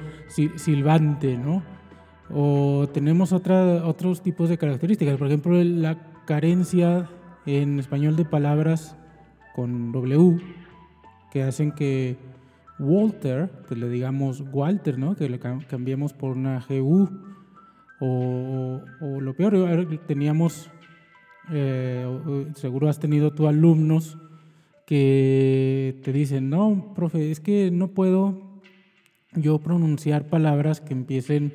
silbante, 0.57 1.37
¿no? 1.37 1.63
O 2.31 2.89
tenemos 2.93 3.33
otra, 3.33 3.85
otros 3.85 4.23
tipos 4.23 4.49
de 4.49 4.59
características, 4.59 5.17
por 5.17 5.29
ejemplo, 5.29 5.63
la 5.63 5.99
carencia 6.27 7.09
en 7.45 7.79
español 7.79 8.17
de 8.17 8.25
palabras 8.25 8.97
con 9.55 9.93
W 9.93 10.41
que 11.31 11.43
hacen 11.43 11.73
que 11.73 12.17
Walter, 12.79 13.51
pues 13.69 13.79
le 13.79 13.89
digamos 13.89 14.43
Walter, 14.53 14.99
¿no? 14.99 15.15
Que 15.15 15.29
le 15.29 15.39
cambiemos 15.39 16.13
por 16.13 16.37
una 16.37 16.65
GU. 16.69 17.09
O, 17.99 18.83
o 19.01 19.21
lo 19.21 19.35
peor, 19.35 19.99
teníamos, 20.07 20.71
eh, 21.51 22.07
seguro 22.55 22.89
has 22.89 22.99
tenido 22.99 23.33
tú 23.33 23.47
alumnos 23.47 24.19
que 24.87 26.01
te 26.05 26.13
dicen, 26.13 26.49
no, 26.49 26.93
profe, 26.95 27.31
es 27.31 27.41
que 27.41 27.71
no 27.71 27.89
puedo 27.89 28.61
yo 29.35 29.59
pronunciar 29.59 30.27
palabras 30.27 30.81
que 30.81 30.95
empiecen 30.95 31.53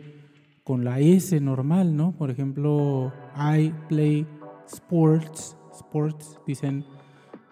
con 0.64 0.84
la 0.84 1.00
S 1.00 1.40
normal, 1.40 1.96
¿no? 1.96 2.12
Por 2.12 2.30
ejemplo, 2.30 3.12
I 3.36 3.74
play 3.88 4.28
sports, 4.68 5.58
sports, 5.74 6.40
dicen 6.46 6.86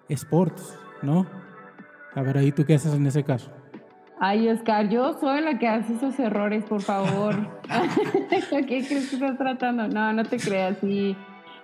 sports, 0.10 0.78
¿no? 1.02 1.26
A 2.14 2.22
ver, 2.22 2.38
ahí 2.38 2.52
tú 2.52 2.66
qué 2.66 2.76
haces 2.76 2.94
en 2.94 3.06
ese 3.08 3.24
caso. 3.24 3.52
Ay, 4.20 4.50
Oscar, 4.50 4.90
yo 4.90 5.18
soy 5.18 5.42
la 5.42 5.58
que 5.58 5.68
hace 5.68 5.94
esos 5.94 6.20
errores, 6.20 6.66
por 6.66 6.82
favor. 6.82 7.36
¿Qué 8.50 8.66
crees 8.86 8.90
que 9.10 9.16
estás 9.16 9.38
tratando? 9.38 9.88
No, 9.88 10.12
no 10.12 10.26
te 10.26 10.38
creas. 10.38 10.78
Sí. 10.82 11.16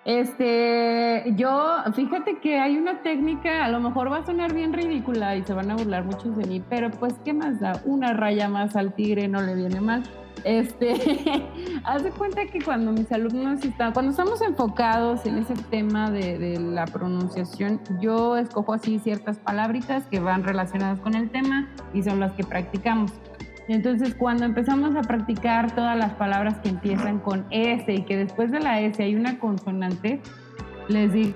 Este, 0.06 1.34
yo, 1.36 1.78
fíjate 1.95 2.38
que 2.38 2.60
hay 2.60 2.78
una 2.78 3.01
técnica, 3.01 3.66
a 3.66 3.70
lo 3.70 3.80
mejor 3.80 4.12
va 4.12 4.18
a 4.20 4.26
sonar 4.26 4.53
bien 4.53 4.72
ridícula 4.72 5.36
y 5.36 5.43
se 5.43 5.53
van 5.53 5.72
a 5.72 5.76
burlar 5.76 6.06
muchos 6.06 6.38
de 6.38 6.45
mí, 6.45 6.62
pero 6.70 6.91
pues, 6.91 7.16
¿qué 7.26 7.34
más 7.34 7.60
da? 7.60 7.82
Una 7.86 8.14
raya 8.14 8.47
más 8.47 8.76
al 8.76 8.93
tigre 8.93 9.28
no 9.28 9.41
le 9.41 9.56
viene 9.56 9.82
mal. 9.82 10.03
Este, 10.43 10.93
haz 11.84 12.03
de 12.03 12.12
cuenta 12.12 12.45
que 12.45 12.62
cuando 12.62 12.91
mis 12.91 13.12
alumnos 13.12 13.66
están, 13.66 13.93
cuando 13.93 14.12
estamos 14.12 14.41
enfocados 14.41 15.26
en 15.26 15.39
ese 15.39 15.56
tema 15.72 16.12
de, 16.12 16.38
de, 16.38 16.60
la 16.60 16.86
pronunciación, 16.86 17.82
yo 17.99 18.38
escojo 18.38 18.74
así 18.74 18.99
ciertas 18.99 19.39
palabritas 19.39 20.06
que 20.06 20.20
van 20.20 20.43
relacionadas 20.43 20.99
con 20.99 21.16
el 21.16 21.32
tema 21.32 21.68
y 21.95 22.03
son 22.03 22.20
las 22.20 22.34
que 22.34 22.43
practicamos. 22.43 23.12
Entonces, 23.68 24.13
cuando 24.16 24.45
empezamos 24.45 24.95
a 24.95 25.01
practicar 25.01 25.74
todas 25.74 25.97
las 25.97 26.13
palabras 26.13 26.59
que 26.59 26.70
empiezan 26.70 27.20
con 27.20 27.45
S 27.49 27.91
y 27.91 28.03
que 28.03 28.18
después 28.18 28.51
de 28.51 28.59
la 28.59 28.80
S 28.82 29.01
hay 29.01 29.16
una 29.16 29.39
consonante, 29.39 30.22
les 30.88 31.11
digo 31.11 31.36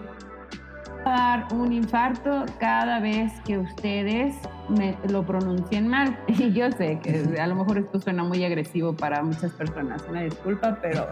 dar 1.05 1.47
un 1.53 1.71
infarto 1.71 2.45
cada 2.59 2.99
vez 2.99 3.31
que 3.45 3.57
ustedes 3.57 4.35
me 4.67 4.95
lo 5.09 5.25
pronuncien 5.25 5.87
mal. 5.87 6.17
Y 6.27 6.53
yo 6.53 6.71
sé 6.71 6.99
que 6.99 7.39
a 7.39 7.47
lo 7.47 7.55
mejor 7.55 7.77
esto 7.79 7.99
suena 7.99 8.23
muy 8.23 8.43
agresivo 8.43 8.95
para 8.95 9.23
muchas 9.23 9.51
personas, 9.53 10.05
una 10.09 10.21
disculpa, 10.21 10.77
pero 10.81 11.07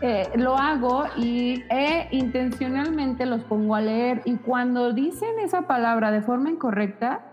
eh, 0.00 0.28
lo 0.36 0.56
hago 0.56 1.04
y 1.16 1.64
eh, 1.70 2.08
intencionalmente 2.10 3.26
los 3.26 3.42
pongo 3.44 3.74
a 3.74 3.80
leer 3.80 4.22
y 4.24 4.36
cuando 4.36 4.92
dicen 4.92 5.38
esa 5.42 5.62
palabra 5.62 6.10
de 6.10 6.22
forma 6.22 6.50
incorrecta, 6.50 7.24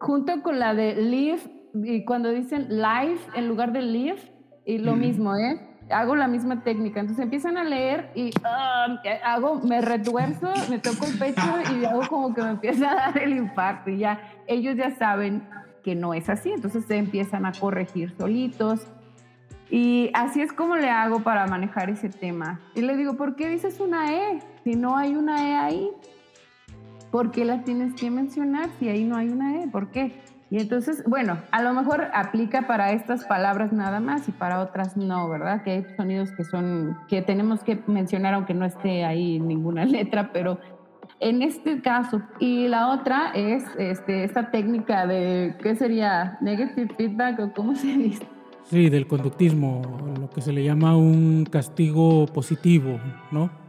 junto 0.00 0.42
con 0.42 0.58
la 0.58 0.74
de 0.74 0.96
live, 0.96 1.59
y 1.74 2.04
cuando 2.04 2.30
dicen 2.30 2.68
live 2.68 3.20
en 3.34 3.48
lugar 3.48 3.72
de 3.72 3.82
live, 3.82 4.20
y 4.64 4.78
lo 4.78 4.94
mismo, 4.94 5.34
¿eh? 5.36 5.70
hago 5.90 6.16
la 6.16 6.28
misma 6.28 6.62
técnica. 6.62 7.00
Entonces 7.00 7.22
empiezan 7.22 7.56
a 7.56 7.64
leer 7.64 8.10
y 8.14 8.30
um, 8.38 8.98
hago, 9.24 9.60
me 9.60 9.80
retuerzo, 9.80 10.52
me 10.68 10.78
toco 10.78 11.06
el 11.06 11.18
pecho 11.18 11.42
y 11.74 11.84
hago 11.84 12.06
como 12.08 12.34
que 12.34 12.42
me 12.42 12.50
empieza 12.50 12.90
a 12.90 12.94
dar 12.94 13.18
el 13.18 13.36
infarto. 13.36 13.90
Y 13.90 13.98
ya 13.98 14.20
ellos 14.46 14.76
ya 14.76 14.94
saben 14.96 15.42
que 15.82 15.94
no 15.94 16.14
es 16.14 16.28
así. 16.28 16.50
Entonces 16.50 16.84
se 16.84 16.96
empiezan 16.96 17.46
a 17.46 17.52
corregir 17.52 18.14
solitos. 18.16 18.86
Y 19.70 20.10
así 20.14 20.40
es 20.40 20.52
como 20.52 20.76
le 20.76 20.90
hago 20.90 21.20
para 21.20 21.46
manejar 21.46 21.90
ese 21.90 22.08
tema. 22.08 22.60
Y 22.74 22.82
le 22.82 22.96
digo, 22.96 23.16
¿por 23.16 23.36
qué 23.36 23.48
dices 23.48 23.78
una 23.80 24.12
E? 24.12 24.40
Si 24.64 24.74
no 24.74 24.96
hay 24.96 25.14
una 25.14 25.48
E 25.48 25.54
ahí, 25.54 25.90
¿por 27.12 27.30
qué 27.30 27.44
la 27.44 27.62
tienes 27.62 27.94
que 27.94 28.10
mencionar 28.10 28.68
si 28.78 28.88
ahí 28.88 29.04
no 29.04 29.16
hay 29.16 29.28
una 29.28 29.60
E? 29.60 29.68
¿Por 29.68 29.90
qué? 29.90 30.12
Y 30.50 30.58
entonces, 30.58 31.04
bueno, 31.06 31.38
a 31.52 31.62
lo 31.62 31.72
mejor 31.72 32.08
aplica 32.12 32.66
para 32.66 32.92
estas 32.92 33.24
palabras 33.24 33.72
nada 33.72 34.00
más 34.00 34.28
y 34.28 34.32
para 34.32 34.60
otras 34.60 34.96
no, 34.96 35.28
¿verdad? 35.28 35.62
Que 35.62 35.70
hay 35.70 35.86
sonidos 35.96 36.32
que 36.32 36.42
son, 36.42 36.98
que 37.08 37.22
tenemos 37.22 37.62
que 37.62 37.80
mencionar 37.86 38.34
aunque 38.34 38.52
no 38.52 38.64
esté 38.64 39.04
ahí 39.04 39.38
ninguna 39.38 39.84
letra, 39.86 40.32
pero 40.32 40.58
en 41.20 41.42
este 41.42 41.80
caso. 41.80 42.20
Y 42.40 42.66
la 42.66 42.88
otra 42.88 43.30
es 43.32 43.62
este, 43.78 44.24
esta 44.24 44.50
técnica 44.50 45.06
de, 45.06 45.54
¿qué 45.62 45.76
sería? 45.76 46.36
Negative 46.40 46.94
feedback 46.96 47.38
o 47.38 47.52
cómo 47.52 47.76
se 47.76 47.86
dice. 47.86 48.26
Sí, 48.64 48.90
del 48.90 49.06
conductismo, 49.06 49.82
lo 50.18 50.30
que 50.30 50.40
se 50.40 50.52
le 50.52 50.64
llama 50.64 50.96
un 50.96 51.44
castigo 51.44 52.26
positivo, 52.26 52.98
¿no? 53.30 53.59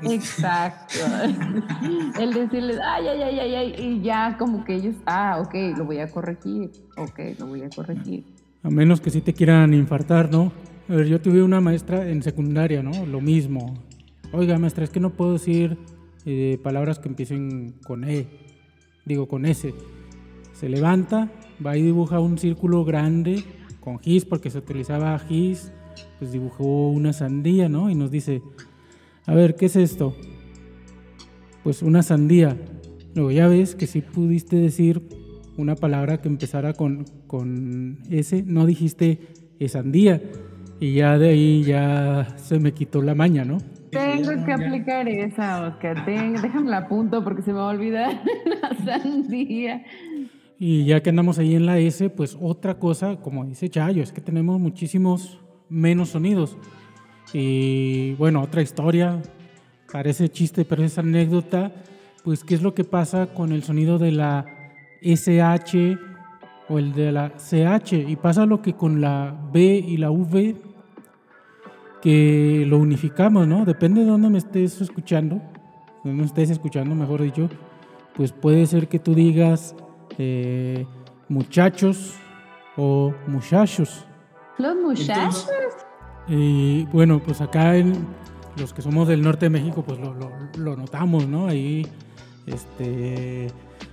Exacto. 0.00 0.98
El 2.20 2.32
decirles, 2.32 2.78
ay, 2.84 3.06
ay, 3.08 3.22
ay, 3.22 3.40
ay, 3.40 3.54
ay, 3.54 3.74
y 3.78 4.02
ya 4.02 4.36
como 4.38 4.64
que 4.64 4.74
ellos, 4.76 4.96
ah, 5.06 5.40
ok, 5.44 5.76
lo 5.76 5.84
voy 5.84 5.98
a 5.98 6.10
corregir, 6.10 6.70
ok, 6.96 7.18
lo 7.38 7.46
voy 7.46 7.62
a 7.62 7.70
corregir. 7.70 8.24
A 8.62 8.70
menos 8.70 9.00
que 9.00 9.10
sí 9.10 9.20
te 9.20 9.32
quieran 9.32 9.74
infartar, 9.74 10.30
¿no? 10.30 10.52
A 10.88 10.94
ver, 10.94 11.06
yo 11.06 11.20
tuve 11.20 11.42
una 11.42 11.60
maestra 11.60 12.08
en 12.08 12.22
secundaria, 12.22 12.82
¿no? 12.82 13.06
Lo 13.06 13.20
mismo. 13.20 13.74
Oiga, 14.32 14.58
maestra, 14.58 14.84
es 14.84 14.90
que 14.90 15.00
no 15.00 15.10
puedo 15.10 15.34
decir 15.34 15.78
eh, 16.24 16.58
palabras 16.62 16.98
que 16.98 17.08
empiecen 17.08 17.74
con 17.84 18.04
E, 18.04 18.26
digo 19.04 19.28
con 19.28 19.46
S. 19.46 19.74
Se 20.52 20.68
levanta, 20.68 21.30
va 21.64 21.76
y 21.76 21.82
dibuja 21.82 22.20
un 22.20 22.38
círculo 22.38 22.84
grande 22.84 23.44
con 23.80 23.98
gis, 23.98 24.24
porque 24.24 24.50
se 24.50 24.58
utilizaba 24.58 25.18
gis, 25.18 25.72
pues 26.18 26.32
dibujó 26.32 26.88
una 26.88 27.12
sandía, 27.12 27.68
¿no? 27.68 27.90
Y 27.90 27.94
nos 27.94 28.10
dice, 28.10 28.42
a 29.26 29.34
ver, 29.34 29.56
¿qué 29.56 29.66
es 29.66 29.76
esto? 29.76 30.16
Pues 31.64 31.82
una 31.82 32.02
sandía. 32.02 32.56
Luego 33.14 33.30
ya 33.30 33.48
ves 33.48 33.74
que 33.74 33.86
si 33.86 34.00
pudiste 34.00 34.56
decir 34.56 35.02
una 35.56 35.76
palabra 35.76 36.20
que 36.20 36.28
empezara 36.28 36.72
con, 36.72 37.04
con 37.26 37.98
S, 38.10 38.42
no 38.46 38.66
dijiste 38.66 39.20
sandía. 39.68 40.20
Y 40.80 40.94
ya 40.94 41.18
de 41.18 41.28
ahí 41.28 41.62
ya 41.62 42.34
se 42.36 42.58
me 42.58 42.72
quitó 42.72 43.02
la 43.02 43.14
maña, 43.14 43.44
¿no? 43.44 43.58
Tengo 43.90 44.44
que 44.44 44.52
aplicar 44.52 45.08
esa, 45.08 45.68
Oscar. 45.68 46.04
déjame 46.06 46.70
la 46.70 46.88
punto 46.88 47.22
porque 47.22 47.42
se 47.42 47.52
me 47.52 47.58
va 47.58 47.66
a 47.66 47.74
olvidar 47.74 48.22
la 48.62 48.84
sandía. 48.84 49.84
Y 50.58 50.84
ya 50.84 51.02
que 51.02 51.10
andamos 51.10 51.38
ahí 51.38 51.54
en 51.54 51.66
la 51.66 51.78
S, 51.78 52.08
pues 52.10 52.36
otra 52.40 52.78
cosa, 52.78 53.16
como 53.16 53.44
dice 53.44 53.68
Chayo, 53.68 54.02
es 54.02 54.12
que 54.12 54.20
tenemos 54.20 54.58
muchísimos 54.60 55.40
menos 55.68 56.10
sonidos. 56.10 56.56
Y 57.32 58.14
bueno, 58.14 58.42
otra 58.42 58.62
historia, 58.62 59.20
parece 59.90 60.28
chiste, 60.28 60.64
pero 60.64 60.82
es 60.84 60.98
anécdota, 60.98 61.72
pues 62.24 62.44
qué 62.44 62.54
es 62.54 62.62
lo 62.62 62.74
que 62.74 62.84
pasa 62.84 63.26
con 63.26 63.52
el 63.52 63.62
sonido 63.62 63.98
de 63.98 64.12
la 64.12 64.46
SH 65.02 65.98
o 66.68 66.78
el 66.78 66.92
de 66.92 67.12
la 67.12 67.32
CH. 67.36 67.92
Y 67.92 68.16
pasa 68.16 68.46
lo 68.46 68.62
que 68.62 68.74
con 68.74 69.00
la 69.00 69.34
B 69.52 69.62
y 69.62 69.96
la 69.96 70.10
V, 70.10 70.56
que 72.00 72.64
lo 72.66 72.78
unificamos, 72.78 73.46
¿no? 73.46 73.64
Depende 73.64 74.02
de 74.02 74.06
dónde 74.06 74.28
me 74.28 74.38
estés 74.38 74.80
escuchando, 74.80 75.40
donde 76.04 76.20
me 76.20 76.26
estés 76.26 76.50
escuchando, 76.50 76.94
mejor 76.94 77.22
dicho, 77.22 77.48
pues 78.14 78.32
puede 78.32 78.66
ser 78.66 78.88
que 78.88 78.98
tú 78.98 79.14
digas 79.14 79.74
eh, 80.18 80.86
muchachos 81.28 82.14
o 82.76 83.14
muchachos. 83.26 84.04
Los 84.58 84.76
muchachos. 84.76 85.48
Y 86.28 86.84
bueno, 86.86 87.20
pues 87.20 87.40
acá 87.40 87.76
en 87.76 88.06
los 88.56 88.72
que 88.72 88.82
somos 88.82 89.08
del 89.08 89.22
norte 89.22 89.46
de 89.46 89.50
México, 89.50 89.82
pues 89.86 89.98
lo, 89.98 90.76
notamos, 90.76 91.26
¿no? 91.26 91.46
Ahí, 91.46 91.86
este, 92.46 93.48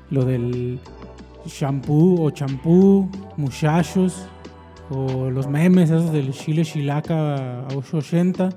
lo 0.09 0.25
del 0.25 0.79
shampoo 1.45 2.23
o 2.23 2.29
champú, 2.31 3.09
muchachos, 3.37 4.25
o 4.89 5.29
los 5.29 5.47
memes 5.47 5.89
esos 5.89 6.11
del 6.11 6.31
Chile 6.31 6.63
Chilaca 6.63 7.61
a 7.61 7.67
880. 7.75 8.49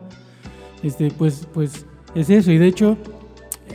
Este, 0.82 1.10
pues, 1.10 1.46
pues 1.52 1.86
es 2.14 2.30
eso. 2.30 2.50
Y 2.50 2.58
de 2.58 2.66
hecho, 2.66 2.96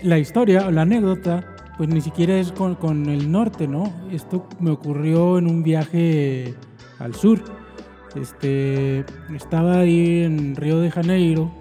la 0.03 0.19
historia 0.19 0.67
o 0.67 0.71
la 0.71 0.81
anécdota, 0.81 1.55
pues 1.77 1.89
ni 1.89 2.01
siquiera 2.01 2.37
es 2.37 2.51
con 2.51 3.09
el 3.09 3.31
norte, 3.31 3.67
¿no? 3.67 3.93
Esto 4.11 4.47
me 4.59 4.71
ocurrió 4.71 5.37
en 5.37 5.47
un 5.47 5.63
viaje 5.63 6.55
al 6.99 7.13
sur 7.15 7.66
este, 8.15 9.05
estaba 9.35 9.79
ahí 9.79 10.23
en 10.23 10.55
Río 10.55 10.79
de 10.79 10.91
Janeiro 10.91 11.51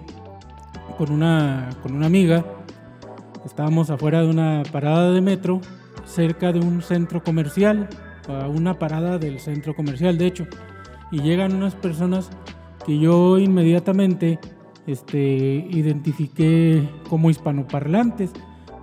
con 0.97 1.11
una, 1.11 1.69
con 1.83 1.95
una 1.95 2.07
amiga. 2.07 2.45
Estábamos 3.45 3.89
afuera 3.89 4.21
de 4.21 4.29
una 4.29 4.63
parada 4.71 5.11
de 5.11 5.21
metro, 5.21 5.61
cerca 6.05 6.51
de 6.51 6.59
un 6.59 6.81
centro 6.81 7.23
comercial, 7.23 7.87
una 8.53 8.77
parada 8.77 9.17
del 9.17 9.39
centro 9.39 9.75
comercial, 9.75 10.17
de 10.17 10.27
hecho. 10.27 10.47
y 11.11 11.21
llegan 11.21 11.55
unas 11.55 11.75
personas 11.75 12.29
que 12.85 12.99
yo 12.99 13.37
inmediatamente 13.37 14.39
este, 14.87 15.67
identifiqué 15.69 16.89
como 17.09 17.29
hispanoparlantes, 17.29 18.31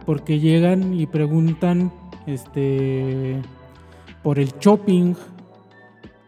porque 0.07 0.39
llegan 0.39 0.99
y 0.99 1.07
preguntan 1.07 1.93
este, 2.27 3.41
por 4.23 4.39
el 4.39 4.53
shopping, 4.59 5.15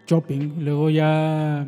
shopping, 0.07 0.64
luego 0.64 0.90
ya 0.90 1.66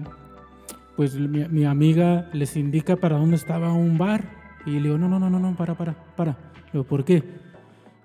pues 0.97 1.15
mi, 1.15 1.47
mi, 1.49 1.65
amiga 1.65 2.29
les 2.33 2.57
indica 2.57 2.97
para 2.97 3.19
dónde 3.19 3.37
estaba 3.37 3.73
un 3.73 3.99
bar 3.99 4.25
y 4.67 4.73
le 4.73 4.89
digo, 4.89 4.99
no, 4.99 5.09
no, 5.09 5.21
no, 5.21 5.31
no, 5.31 5.39
no, 5.39 5.57
para, 5.57 5.77
para, 5.77 5.95
para. 6.17 6.33
Le 6.33 6.73
digo, 6.73 6.85
¿por 6.85 7.05
qué? 7.05 7.23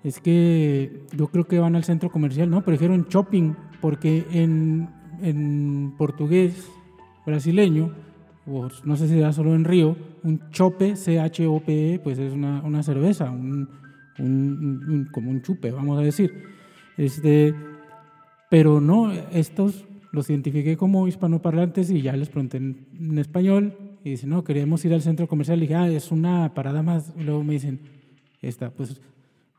Es 0.03 0.19
que 0.19 1.07
yo 1.15 1.27
creo 1.27 1.47
que 1.47 1.57
van 1.57 1.75
al 1.75 1.83
centro 1.83 2.11
comercial, 2.11 2.49
no, 2.49 2.61
pero 2.61 2.77
dijeron 2.77 3.07
shopping, 3.09 3.55
porque 3.81 4.27
en, 4.31 4.89
en 5.21 5.95
portugués 5.97 6.69
brasileño, 7.25 7.91
o 8.45 8.67
no 8.83 8.95
sé 8.95 9.07
si 9.07 9.17
era 9.17 9.33
solo 9.33 9.55
en 9.55 9.63
Río, 9.63 9.95
un 10.23 10.49
chope, 10.51 10.95
C-H-O-P-E, 10.95 11.99
pues 11.99 12.19
es 12.19 12.33
una, 12.33 12.61
una 12.61 12.83
cerveza, 12.83 13.31
un, 13.31 13.69
un, 14.19 14.85
un, 14.87 15.09
como 15.11 15.31
un 15.31 15.41
chupe, 15.41 15.71
vamos 15.71 15.97
a 15.97 16.03
decir. 16.03 16.43
Este, 16.97 17.55
pero 18.49 18.79
no, 18.79 19.11
estos 19.11 19.85
los 20.13 20.29
identifiqué 20.29 20.77
como 20.77 21.07
hispanoparlantes 21.07 21.89
y 21.89 22.03
ya 22.03 22.15
les 22.15 22.29
pregunté 22.29 22.57
en, 22.57 23.17
español 23.17 23.75
y 24.03 24.11
dicen, 24.11 24.29
no, 24.29 24.43
queremos 24.43 24.85
ir 24.85 24.93
al 24.93 25.01
centro 25.01 25.27
comercial. 25.27 25.57
Y 25.57 25.61
dije, 25.61 25.75
ah, 25.75 25.89
es 25.89 26.11
una 26.11 26.53
parada 26.53 26.83
más. 26.83 27.11
Y 27.17 27.23
luego 27.23 27.43
me 27.43 27.53
dicen, 27.53 27.79
esta, 28.39 28.69
pues, 28.69 29.01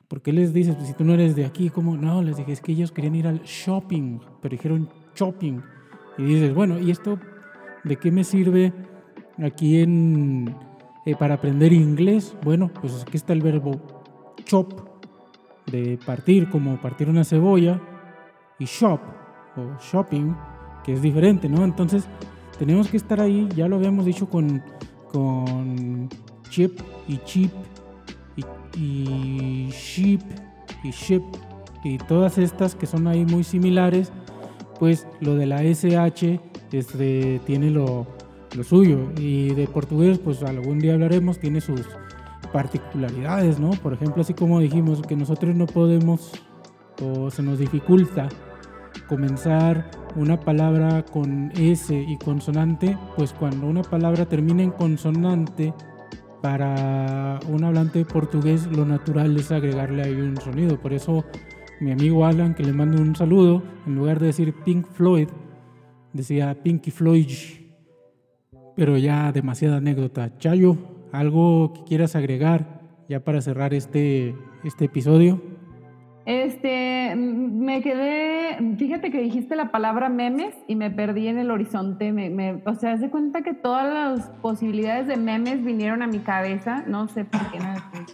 ¿por 0.07 0.23
qué 0.23 0.33
les 0.33 0.55
dices? 0.55 0.77
Pues 0.77 0.87
si 0.87 0.95
tú 0.95 1.03
no 1.03 1.15
eres 1.15 1.35
de 1.35 1.45
aquí, 1.45 1.71
¿cómo? 1.71 1.97
No, 1.97 2.23
les 2.23 2.37
dije, 2.37 2.53
es 2.53 2.61
que 2.61 2.71
ellos 2.71 2.93
querían 2.93 3.17
ir 3.17 3.27
al 3.27 3.43
shopping, 3.43 4.21
pero 4.41 4.53
dijeron 4.53 4.89
shopping. 5.17 5.61
Y 6.19 6.23
dices, 6.23 6.55
bueno, 6.55 6.79
¿y 6.79 6.93
esto 6.93 7.19
de 7.83 7.97
qué 7.97 8.13
me 8.13 8.23
sirve 8.23 8.73
aquí 9.39 9.81
en, 9.81 10.55
eh, 11.05 11.17
para 11.17 11.35
aprender 11.35 11.73
inglés? 11.73 12.37
Bueno, 12.45 12.71
pues 12.81 13.03
aquí 13.03 13.17
está 13.17 13.33
el 13.33 13.43
verbo 13.43 13.81
chop, 14.45 14.73
de 15.67 15.99
partir, 16.07 16.49
como 16.49 16.81
partir 16.81 17.09
una 17.09 17.25
cebolla, 17.25 17.81
y 18.61 18.67
shop, 18.67 19.01
o 19.57 19.81
shopping, 19.81 20.35
que 20.85 20.95
es 20.95 21.03
diferente, 21.03 21.49
¿no? 21.49 21.65
Entonces, 21.65 22.05
tenemos 22.59 22.89
que 22.89 22.97
estar 22.97 23.21
ahí, 23.21 23.49
ya 23.55 23.69
lo 23.69 23.77
habíamos 23.77 24.05
dicho 24.05 24.29
con, 24.29 24.63
con 25.11 26.09
chip 26.51 26.81
y 27.09 27.19
chip 27.19 27.53
y, 28.37 28.45
y 28.79 29.71
ship 29.71 30.21
y 30.83 30.91
ship 30.91 31.23
y 31.85 31.99
todas 31.99 32.39
estas 32.39 32.75
que 32.75 32.87
son 32.87 33.07
ahí 33.07 33.25
muy 33.25 33.45
similares, 33.45 34.11
pues 34.79 35.07
lo 35.21 35.35
de 35.35 35.47
la 35.47 35.63
SH 35.63 36.41
este, 36.73 37.41
tiene 37.45 37.71
lo, 37.71 38.07
lo 38.57 38.65
suyo 38.65 39.11
y 39.17 39.55
de 39.55 39.67
portugués 39.67 40.19
pues 40.19 40.43
algún 40.43 40.79
día 40.79 40.95
hablaremos, 40.95 41.39
tiene 41.39 41.61
sus 41.61 41.83
particularidades, 42.53 43.59
¿no? 43.59 43.71
Por 43.71 43.93
ejemplo, 43.93 44.23
así 44.23 44.33
como 44.33 44.61
dijimos 44.61 45.03
que 45.03 45.17
nosotros 45.17 45.55
no 45.55 45.67
podemos 45.67 46.33
o 47.03 47.31
se 47.31 47.43
nos 47.43 47.59
dificulta 47.59 48.29
comenzar 49.09 49.91
una 50.17 50.39
palabra 50.41 51.05
con 51.05 51.51
S 51.57 51.95
y 51.95 52.17
consonante, 52.19 52.97
pues 53.17 53.33
cuando 53.33 53.67
una 53.67 53.83
palabra 53.83 54.27
termina 54.27 54.63
en 54.63 54.71
consonante, 54.71 55.75
para 56.45 57.41
un 57.49 57.65
hablante 57.65 58.05
portugués 58.05 58.67
lo 58.67 58.85
natural 58.85 59.35
es 59.35 59.51
agregarle 59.51 60.03
ahí 60.03 60.13
un 60.13 60.37
sonido. 60.37 60.79
Por 60.79 60.93
eso 60.93 61.25
mi 61.81 61.91
amigo 61.91 62.27
Alan, 62.27 62.55
que 62.55 62.63
le 62.63 62.75
mando 62.75 63.01
un 63.01 63.17
saludo, 63.17 63.63
en 63.87 63.95
lugar 63.95 64.21
de 64.21 64.27
decir 64.27 64.53
Pink 64.63 64.87
Floyd, 64.87 65.29
decía 66.13 66.55
Pinky 66.63 66.91
Floyd. 66.91 67.29
Pero 68.77 68.99
ya 68.99 69.33
demasiada 69.33 69.79
anécdota. 69.79 70.37
Chayo, 70.37 70.77
¿algo 71.13 71.73
que 71.73 71.85
quieras 71.85 72.15
agregar 72.15 72.83
ya 73.09 73.25
para 73.25 73.41
cerrar 73.41 73.73
este, 73.73 74.35
este 74.65 74.85
episodio? 74.85 75.54
Este, 76.27 77.15
me 77.17 77.83
quedé, 77.83 78.57
fíjate 78.79 79.11
que 79.11 79.21
dijiste 79.21 79.57
la 79.57 79.71
palabra 79.71 80.09
memes 80.09 80.55
y 80.67 80.75
me 80.75 80.91
perdí 80.91 81.29
en 81.29 81.39
el 81.39 81.51
horizonte. 81.51 82.13
Me, 82.13 82.31
me, 82.31 82.63
o 82.65 82.75
sea, 82.75 82.97
se 82.97 83.11
cuenta 83.11 83.43
que 83.43 83.53
todas 83.53 83.93
las 83.93 84.31
posibilidades 84.41 85.07
de 85.07 85.17
memes 85.17 85.63
vinieron 85.63 86.03
a 86.03 86.07
mi 86.07 86.21
cabeza. 86.21 86.83
No 86.87 87.09
sé 87.09 87.25
por 87.27 87.51
qué, 87.51 87.59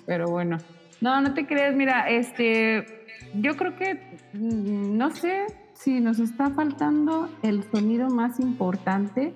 pero 0.07 0.27
bueno. 0.27 0.59
No, 1.01 1.21
no 1.21 1.35
te 1.35 1.47
creas, 1.47 1.75
mira, 1.75 2.09
este, 2.11 2.85
yo 3.35 3.57
creo 3.57 3.77
que, 3.77 4.01
no 4.35 5.11
sé 5.13 5.47
si 5.73 6.01
nos 6.01 6.19
está 6.19 6.51
faltando 6.51 7.29
el 7.43 7.63
sonido 7.71 8.09
más 8.09 8.41
importante 8.41 9.33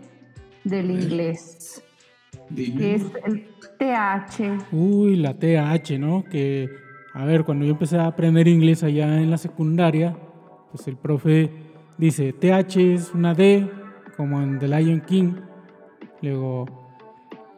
del 0.64 0.90
inglés, 0.90 1.82
que 2.54 2.96
es 2.96 3.04
el 3.24 3.46
TH. 3.78 4.72
Uy, 4.72 5.16
la 5.16 5.34
TH, 5.34 5.98
¿no? 5.98 6.24
Que 6.24 6.68
a 7.14 7.24
ver, 7.24 7.44
cuando 7.44 7.64
yo 7.64 7.72
empecé 7.72 7.96
a 7.96 8.08
aprender 8.08 8.48
inglés 8.48 8.82
allá 8.82 9.20
en 9.20 9.30
la 9.30 9.38
secundaria, 9.38 10.16
pues 10.72 10.88
el 10.88 10.96
profe 10.96 11.48
dice, 11.96 12.32
TH 12.32 12.76
es 12.76 13.14
una 13.14 13.34
D, 13.34 13.70
como 14.16 14.42
en 14.42 14.58
The 14.58 14.66
Lion 14.66 15.00
King. 15.00 15.34
Luego, 16.22 16.66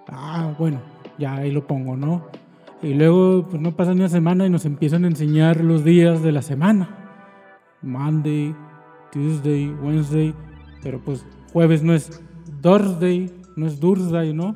ah, 0.09 0.55
bueno, 0.59 0.81
ya 1.19 1.37
ahí 1.37 1.51
lo 1.51 1.67
pongo, 1.67 1.97
¿no? 1.97 2.27
Y 2.83 2.93
luego, 2.93 3.47
pues 3.49 3.63
no 3.63 3.73
pasa 3.73 3.95
ni 3.95 4.01
una 4.01 4.11
semana 4.11 4.47
y 4.47 4.51
nos 4.51 4.67
empiezan 4.67 5.05
a 5.05 5.09
enseñar 5.09 5.65
los 5.65 5.85
días 5.85 6.23
de 6.23 6.33
la 6.33 6.43
semana. 6.43 6.91
Monday, 7.81 8.55
Tuesday, 9.11 9.71
Wednesday, 9.83 10.35
pero 10.83 11.01
pues 11.01 11.25
jueves 11.55 11.83
no 11.83 11.95
es 11.95 12.23
Thursday, 12.61 13.33
no 13.57 13.67
es 13.67 13.81
Thursday, 13.81 14.35
¿no? 14.35 14.55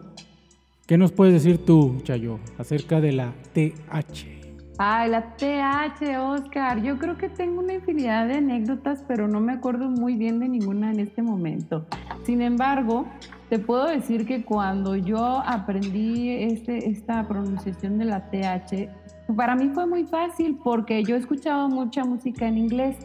¿Qué 0.86 0.98
nos 0.98 1.12
puedes 1.12 1.32
decir 1.32 1.64
tú, 1.64 2.02
Chayo, 2.02 2.38
acerca 2.58 3.00
de 3.00 3.12
la 3.12 3.32
TH? 3.54 4.39
Ay, 4.82 5.10
la 5.10 5.36
TH, 5.36 6.16
Oscar. 6.20 6.80
Yo 6.80 6.96
creo 6.96 7.18
que 7.18 7.28
tengo 7.28 7.60
una 7.60 7.74
infinidad 7.74 8.26
de 8.26 8.36
anécdotas, 8.36 9.04
pero 9.06 9.28
no 9.28 9.38
me 9.38 9.52
acuerdo 9.52 9.90
muy 9.90 10.16
bien 10.16 10.40
de 10.40 10.48
ninguna 10.48 10.90
en 10.90 11.00
este 11.00 11.20
momento. 11.20 11.84
Sin 12.24 12.40
embargo, 12.40 13.04
te 13.50 13.58
puedo 13.58 13.84
decir 13.86 14.24
que 14.24 14.42
cuando 14.42 14.96
yo 14.96 15.42
aprendí 15.44 16.30
este, 16.30 16.88
esta 16.88 17.28
pronunciación 17.28 17.98
de 17.98 18.06
la 18.06 18.30
TH, 18.30 18.88
para 19.36 19.54
mí 19.54 19.68
fue 19.68 19.86
muy 19.86 20.04
fácil 20.06 20.58
porque 20.64 21.04
yo 21.04 21.16
he 21.16 21.18
escuchado 21.18 21.68
mucha 21.68 22.02
música 22.06 22.48
en 22.48 22.56
inglés. 22.56 22.96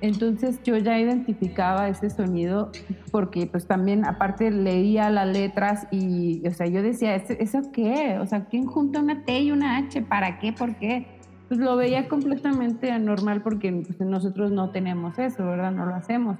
Entonces 0.00 0.62
yo 0.62 0.78
ya 0.78 0.98
identificaba 0.98 1.90
ese 1.90 2.08
sonido 2.08 2.72
porque 3.10 3.46
pues 3.46 3.66
también 3.66 4.06
aparte 4.06 4.50
leía 4.50 5.10
las 5.10 5.28
letras 5.28 5.88
y, 5.90 6.40
o 6.46 6.52
sea, 6.54 6.68
yo 6.68 6.80
decía, 6.80 7.16
¿eso 7.16 7.70
qué? 7.70 8.18
O 8.18 8.24
sea, 8.24 8.46
¿quién 8.46 8.64
junta 8.64 9.00
una 9.00 9.24
T 9.24 9.40
y 9.40 9.50
una 9.50 9.76
H? 9.76 10.00
¿Para 10.00 10.38
qué? 10.38 10.54
¿Por 10.54 10.76
qué? 10.76 11.17
Pues 11.48 11.58
lo 11.60 11.76
veía 11.76 12.08
completamente 12.08 12.90
anormal 12.90 13.42
porque 13.42 13.72
pues, 13.72 13.98
nosotros 14.00 14.52
no 14.52 14.70
tenemos 14.70 15.18
eso, 15.18 15.44
¿verdad? 15.46 15.72
No 15.72 15.86
lo 15.86 15.94
hacemos. 15.94 16.36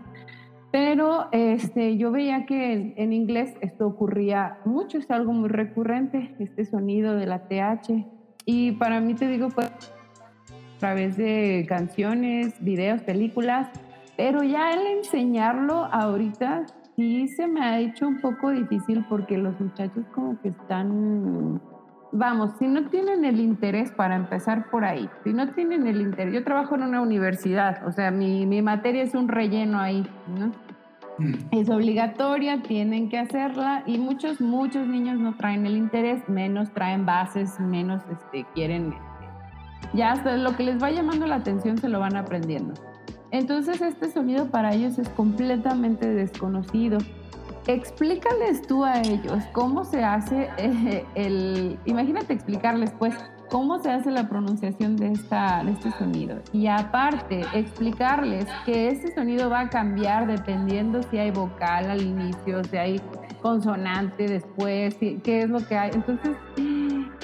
Pero 0.71 1.29
este, 1.33 1.97
yo 1.97 2.11
veía 2.11 2.45
que 2.45 2.93
en, 2.97 3.13
inglés 3.15 3.55
esto 3.63 3.87
ocurría 3.87 4.59
mucho, 4.67 4.99
es 4.99 5.11
algo 5.11 5.33
muy 5.33 5.49
recurrente, 5.49 6.35
este 6.39 6.67
sonido 6.67 7.17
de 7.17 7.25
la 7.25 7.49
TH. 7.49 8.05
Y 8.45 8.73
para 8.73 9.01
mí, 9.01 9.15
te 9.15 9.29
digo, 9.29 9.49
pues 9.49 9.69
a 9.69 10.79
través 10.79 11.17
de 11.17 11.65
canciones, 11.67 12.63
videos, 12.63 13.01
películas, 13.03 13.69
pero 14.17 14.43
ya 14.43 14.73
el 14.75 14.87
enseñarlo 14.99 15.87
ahorita 15.91 16.67
sí 16.97 17.29
se 17.29 17.47
me 17.47 17.63
ha 17.63 17.81
hecho 17.81 18.07
un 18.07 18.21
poco 18.21 18.51
difícil 18.51 19.05
porque 19.09 19.39
los 19.39 19.59
muchachos 19.59 20.05
como 20.15 20.41
que 20.41 20.49
están 20.49 21.61
vamos, 22.13 22.53
si 22.59 22.67
no 22.67 22.89
tienen 22.89 23.25
el 23.25 23.41
interés 23.41 23.91
para 23.91 24.17
empezar 24.17 24.71
por 24.71 24.85
ahí, 24.85 25.09
si 25.25 25.33
no 25.33 25.49
tienen 25.51 25.87
el 25.87 26.01
interés, 26.01 26.35
yo 26.35 26.45
trabajo 26.45 26.75
en 26.75 26.83
una 26.83 27.01
universidad, 27.01 27.87
o 27.87 27.93
sea, 27.93 28.11
mi, 28.11 28.47
mi 28.47 28.63
materia 28.63 29.03
es 29.03 29.15
un 29.15 29.29
relleno 29.29 29.79
ahí, 29.79 30.07
¿no? 30.39 30.53
Mm. 31.19 31.35
Es 31.51 31.69
obligatoria, 31.69 32.63
tienen 32.63 33.09
que 33.09 33.19
hacerla 33.19 33.83
y 33.87 33.99
muchos, 33.99 34.41
muchos 34.41 34.87
niños 34.87 35.19
no 35.19 35.37
traen 35.37 35.67
el 35.67 35.77
interés, 35.77 36.27
menos 36.29 36.73
traen 36.73 37.05
bases, 37.05 37.59
menos 37.61 38.03
este, 38.11 38.47
quieren, 38.55 38.95
ya 39.93 40.13
hasta 40.13 40.37
lo 40.37 40.57
que 40.57 40.63
les 40.63 40.83
va 40.83 40.91
llamando 40.91 41.27
la 41.27 41.37
atención 41.37 41.79
se 41.79 41.89
lo 41.89 42.01
van 42.01 42.17
aprendiendo. 42.17 42.75
Entonces 43.31 43.83
este 43.83 44.11
sonido 44.11 44.47
para 44.47 44.73
ellos 44.75 44.99
es 44.99 45.09
completamente 45.11 46.09
desconocido 46.09 46.99
explícales 47.69 48.63
tú 48.63 48.83
a 48.83 49.01
ellos 49.01 49.45
cómo 49.53 49.85
se 49.85 50.03
hace 50.03 50.49
eh, 50.57 51.05
el, 51.15 51.79
imagínate 51.85 52.33
explicarles 52.33 52.91
pues 52.99 53.15
cómo 53.51 53.79
se 53.79 53.91
hace 53.91 54.11
la 54.11 54.29
pronunciación 54.29 54.97
de, 54.97 55.13
esta, 55.13 55.63
de 55.65 55.73
este 55.73 55.91
sonido. 55.93 56.41
Y 56.53 56.67
aparte, 56.67 57.43
explicarles 57.55 58.47
que 58.67 58.89
este 58.89 59.15
sonido 59.15 59.49
va 59.49 59.61
a 59.61 59.71
cambiar 59.71 60.27
dependiendo 60.27 61.03
si 61.05 61.19
hay 61.19 61.31
vocal 61.31 61.91
al 61.91 62.03
inicio, 62.03 62.65
si 62.65 62.77
hay 62.77 63.01
consonante 63.41 64.27
después, 64.29 64.97
qué 64.99 65.43
es 65.43 65.49
lo 65.49 65.67
que 65.67 65.77
hay. 65.77 65.91
Entonces, 65.95 66.37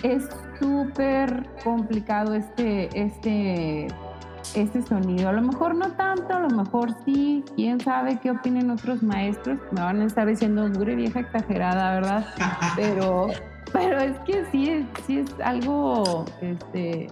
es 0.02 0.28
súper 0.58 1.46
complicado 1.62 2.34
este, 2.34 2.88
este 2.98 3.88
ese 4.54 4.82
sonido. 4.82 5.28
A 5.28 5.32
lo 5.32 5.42
mejor 5.42 5.74
no 5.74 5.92
tanto, 5.92 6.34
a 6.34 6.40
lo 6.40 6.50
mejor 6.50 6.94
sí, 7.04 7.44
quién 7.56 7.80
sabe 7.80 8.18
qué 8.20 8.30
opinen 8.30 8.70
otros 8.70 9.02
maestros. 9.02 9.58
Me 9.72 9.80
van 9.80 10.00
a 10.00 10.04
estar 10.04 10.26
diciendo, 10.26 10.68
mugre 10.68 10.94
vieja 10.94 11.20
exagerada, 11.20 11.94
¿verdad? 11.94 12.26
Pero, 12.76 13.28
pero 13.72 13.98
es 13.98 14.16
que 14.20 14.44
sí, 14.52 14.86
sí 15.06 15.18
es 15.18 15.34
algo, 15.42 16.24
este, 16.40 17.08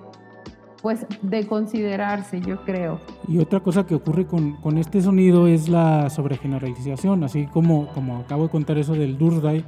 pues, 0.80 1.06
de 1.22 1.46
considerarse, 1.46 2.40
yo 2.40 2.64
creo. 2.64 3.00
Y 3.26 3.38
otra 3.38 3.60
cosa 3.60 3.84
que 3.84 3.94
ocurre 3.96 4.26
con, 4.26 4.56
con 4.56 4.78
este 4.78 5.02
sonido 5.02 5.48
es 5.48 5.68
la 5.68 6.08
sobregeneralización, 6.10 7.24
así 7.24 7.46
como, 7.46 7.88
como 7.88 8.18
acabo 8.18 8.44
de 8.44 8.50
contar 8.50 8.78
eso 8.78 8.92
del 8.92 9.18
Durday, 9.18 9.64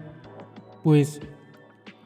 pues 0.84 1.20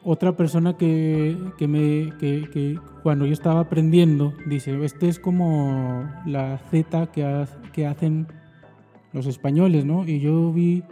otra 0.03 0.35
persona 0.35 0.77
que, 0.77 1.37
que 1.57 1.67
me, 1.67 2.17
que, 2.17 2.49
que, 2.51 2.79
cuando 3.03 3.25
yo 3.25 3.33
estaba 3.33 3.61
aprendiendo 3.61 4.33
dice, 4.45 4.83
este 4.83 5.07
es 5.07 5.19
como 5.19 6.09
la 6.25 6.57
Z 6.69 7.07
que, 7.07 7.45
que 7.73 7.87
hacen 7.87 8.27
los 9.13 9.25
españoles, 9.25 9.85
¿no? 9.85 10.07
Y 10.07 10.19
yo 10.19 10.51
vi, 10.51 10.83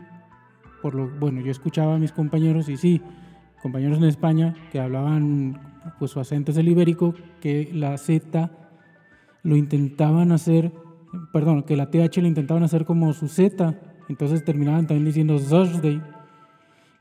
por 0.82 0.96
lo, 0.96 1.10
bueno, 1.20 1.42
yo 1.42 1.52
escuchaba 1.52 1.96
a 1.96 2.00
mis 2.00 2.12
compañeros 2.12 2.70
y 2.70 2.78
sí, 2.78 3.02
compañeros 3.62 3.98
en 3.98 4.06
España 4.06 4.56
que 4.72 4.80
hablaban 4.80 5.60
pues 6.00 6.12
su 6.12 6.20
acento 6.20 6.52
es 6.52 6.58
el 6.58 6.68
ibérico, 6.68 7.14
que 7.40 7.70
la 7.74 7.98
Z 7.98 8.52
lo 9.44 9.56
intentaban 9.56 10.32
hacer, 10.32 10.74
perdón, 11.32 11.64
que 11.64 11.78
la 11.78 11.90
TH 11.90 12.18
lo 12.18 12.28
intentaban 12.28 12.64
hacer 12.64 12.86
como 12.86 13.14
su 13.14 13.30
Z, 13.30 13.76
entonces 14.10 14.44
terminaban 14.44 14.88
también 14.88 15.06
diciendo 15.06 15.40
Thursday 15.40 16.02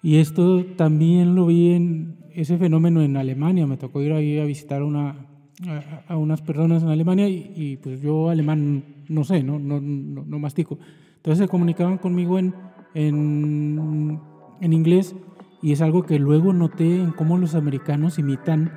y 0.06 0.18
esto 0.18 0.64
también 0.76 1.34
lo 1.34 1.46
vi 1.46 1.72
en 1.72 2.18
ese 2.32 2.58
fenómeno 2.58 3.02
en 3.02 3.16
Alemania. 3.16 3.66
Me 3.66 3.76
tocó 3.76 4.00
ir 4.00 4.12
a 4.12 4.44
visitar 4.44 4.84
una, 4.84 5.26
a, 6.06 6.16
unas 6.16 6.42
personas 6.42 6.84
en 6.84 6.90
Alemania 6.90 7.28
y, 7.28 7.76
pues 7.82 8.00
yo 8.02 8.30
alemán 8.30 8.84
no 9.08 9.24
sé, 9.24 9.42
¿no? 9.42 9.58
No, 9.58 9.80
no, 9.80 10.38
mastico. 10.38 10.78
Entonces 11.16 11.44
se 11.44 11.48
comunicaban 11.48 11.98
conmigo 11.98 12.38
en, 12.38 12.54
en, 12.94 14.20
en, 14.60 14.72
inglés 14.72 15.16
y 15.60 15.72
es 15.72 15.82
algo 15.82 16.04
que 16.04 16.20
luego 16.20 16.52
noté 16.52 17.02
en 17.02 17.10
cómo 17.10 17.36
los 17.36 17.56
americanos 17.56 18.20
imitan 18.20 18.70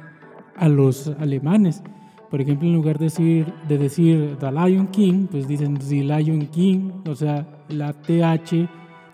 a 0.56 0.68
los 0.68 1.10
alemanes. 1.20 1.84
Por 2.32 2.42
ejemplo, 2.42 2.68
en 2.68 2.74
lugar 2.74 2.98
de 2.98 3.06
decir, 3.06 3.54
de 3.68 3.78
decir 3.78 4.38
The 4.40 4.52
Lion 4.52 4.88
King, 4.88 5.28
pues 5.30 5.48
dicen 5.48 5.78
The 5.78 6.04
Lion 6.04 6.48
King, 6.48 6.90
o 7.08 7.14
sea, 7.14 7.66
la 7.70 7.94
TH 7.94 8.68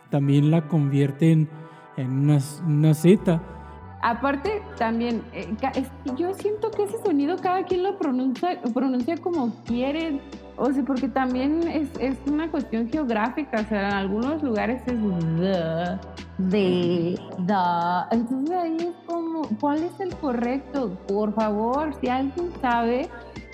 también 0.09 0.49
la 0.49 0.69
convierten 0.69 1.49
en 1.97 2.29
una, 2.65 2.93
Z. 2.93 3.41
Aparte, 4.01 4.61
también, 4.77 5.23
eh, 5.33 5.47
yo 6.15 6.33
siento 6.33 6.69
que 6.71 6.83
ese 6.83 7.01
sonido 7.03 7.37
cada 7.37 7.63
quien 7.63 7.83
lo 7.83 7.97
pronuncia, 7.97 8.61
pronuncia 8.73 9.17
como 9.17 9.51
quiere, 9.65 10.21
o 10.57 10.71
sea, 10.71 10.83
porque 10.83 11.07
también 11.07 11.67
es, 11.67 11.89
es 11.99 12.17
una 12.27 12.49
cuestión 12.49 12.89
geográfica, 12.89 13.61
o 13.61 13.69
sea, 13.69 13.89
en 13.89 13.93
algunos 13.93 14.41
lugares 14.41 14.81
es 14.85 14.99
the, 15.39 15.97
de, 16.37 17.19
da, 17.39 18.07
entonces 18.11 18.55
ahí 18.55 18.77
es 18.79 18.95
como, 19.05 19.41
¿cuál 19.59 19.83
es 19.83 19.99
el 19.99 20.15
correcto? 20.15 20.97
Por 21.07 21.33
favor, 21.33 21.93
si 21.99 22.07
alguien 22.07 22.51
sabe, 22.61 23.09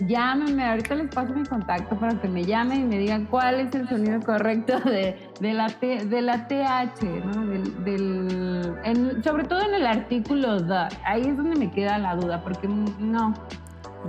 llámenme, 0.07 0.65
ahorita 0.65 0.95
les 0.95 1.13
paso 1.13 1.33
mi 1.33 1.43
contacto 1.43 1.95
para 1.95 2.19
que 2.19 2.27
me 2.27 2.43
llamen 2.43 2.81
y 2.81 2.85
me 2.85 2.97
digan 2.97 3.25
cuál 3.25 3.59
es 3.59 3.73
el 3.75 3.87
sonido 3.87 4.19
correcto 4.21 4.79
de, 4.81 5.15
de 5.39 5.53
la, 5.53 5.67
de 5.69 6.21
la 6.21 6.47
TH, 6.47 7.03
¿no? 7.25 7.45
Del, 7.83 9.21
sobre 9.23 9.43
todo 9.43 9.61
en 9.61 9.73
el 9.75 9.85
artículo 9.85 10.59
da, 10.59 10.89
ahí 11.05 11.21
es 11.21 11.37
donde 11.37 11.57
me 11.57 11.71
queda 11.71 11.97
la 11.97 12.15
duda, 12.15 12.43
porque 12.43 12.67
no. 12.67 13.33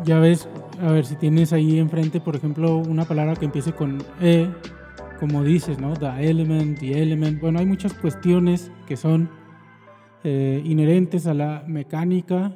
Ya 0.05 0.19
ves, 0.19 0.49
a 0.81 0.91
ver, 0.91 1.05
si 1.05 1.17
tienes 1.17 1.53
ahí 1.53 1.79
enfrente, 1.79 2.21
por 2.21 2.35
ejemplo, 2.35 2.77
una 2.77 3.05
palabra 3.05 3.37
que 3.37 3.45
empiece 3.45 3.73
con 3.73 4.03
E, 4.21 4.49
como 5.21 5.45
dices, 5.45 5.79
¿no? 5.79 5.95
The 5.95 6.29
element, 6.29 6.81
the 6.81 7.01
element, 7.01 7.41
bueno, 7.41 7.61
hay 7.61 7.67
muchas 7.67 7.95
cuestiones 7.95 8.73
que 8.87 8.97
son 8.97 9.31
eh, 10.25 10.61
inherentes 10.65 11.27
a 11.27 11.35
la 11.35 11.63
mecánica 11.67 12.53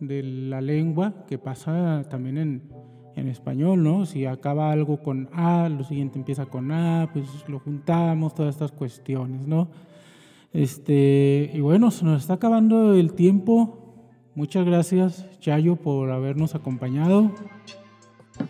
de 0.00 0.22
la 0.22 0.60
lengua 0.60 1.24
que 1.28 1.38
pasa 1.38 2.04
también 2.10 2.38
en, 2.38 2.62
en 3.14 3.28
español, 3.28 3.82
¿no? 3.82 4.06
Si 4.06 4.26
acaba 4.26 4.72
algo 4.72 5.02
con 5.02 5.28
A, 5.32 5.68
lo 5.68 5.84
siguiente 5.84 6.18
empieza 6.18 6.46
con 6.46 6.72
A, 6.72 7.10
pues 7.12 7.26
lo 7.48 7.60
juntamos, 7.60 8.34
todas 8.34 8.54
estas 8.54 8.72
cuestiones, 8.72 9.46
¿no? 9.46 9.68
Este, 10.52 11.50
y 11.52 11.60
bueno, 11.60 11.90
se 11.90 12.04
nos 12.04 12.22
está 12.22 12.34
acabando 12.34 12.94
el 12.94 13.12
tiempo. 13.12 14.04
Muchas 14.34 14.64
gracias, 14.64 15.27
Chayo, 15.40 15.76
por 15.76 16.10
habernos 16.10 16.54
acompañado. 16.54 17.30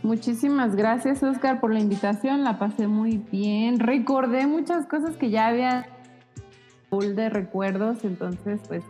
Muchísimas 0.03 0.77
gracias, 0.77 1.23
Oscar, 1.23 1.61
por 1.61 1.73
la 1.73 1.81
invitación. 1.81 2.45
La 2.45 2.59
pasé 2.59 2.87
muy 2.87 3.19
bien. 3.31 3.81
Recordé 3.81 4.47
muchas 4.47 4.87
cosas 4.87 5.17
que 5.17 5.31
ya 5.31 5.49
había 5.49 5.87
full 6.91 7.15
de 7.15 7.29
recuerdos, 7.29 8.05
entonces, 8.05 8.61
pues, 8.69 8.83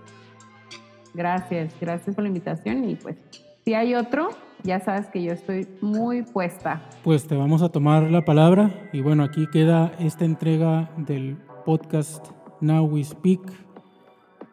gracias, 1.15 1.75
gracias 1.81 2.15
por 2.15 2.23
la 2.23 2.29
invitación 2.29 2.89
y 2.89 2.95
pues, 2.95 3.17
si 3.65 3.75
hay 3.75 3.95
otro, 3.95 4.29
ya 4.63 4.81
sabes 4.81 5.09
que 5.09 5.23
yo 5.23 5.33
estoy 5.33 5.69
muy 5.81 6.23
puesta. 6.23 6.83
Pues 7.05 7.27
te 7.27 7.37
vamos 7.37 7.63
a 7.63 7.71
tomar 7.71 8.05
la 8.05 8.25
palabra 8.25 8.89
y 8.93 9.01
bueno, 9.01 9.25
aquí 9.25 9.47
queda 9.53 9.93
esta 9.99 10.25
entrega 10.25 10.91
del 10.97 11.37
podcast 11.65 12.29
Now 12.61 12.87
We 12.87 13.05
Speak, 13.05 13.41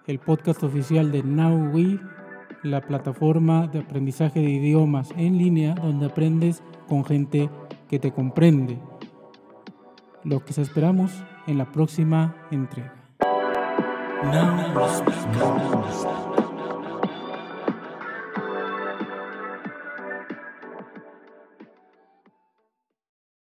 el 0.07 0.19
podcast 0.19 0.63
oficial 0.63 1.11
de 1.11 1.23
Now 1.23 1.71
We, 1.73 1.99
la 2.65 2.81
plataforma 2.81 3.67
de 3.67 3.79
aprendizaje 3.79 4.39
de 4.39 4.49
idiomas 4.49 5.11
en 5.17 5.37
línea 5.37 5.75
donde 5.75 6.07
aprendes 6.07 6.63
con 6.87 7.05
gente 7.05 7.49
que 7.87 7.99
te 7.99 8.11
comprende. 8.11 8.79
Lo 10.23 10.43
que 10.43 10.59
esperamos 10.59 11.11
en 11.45 11.59
la 11.59 11.71
próxima 11.71 12.35
entrega. 12.49 12.93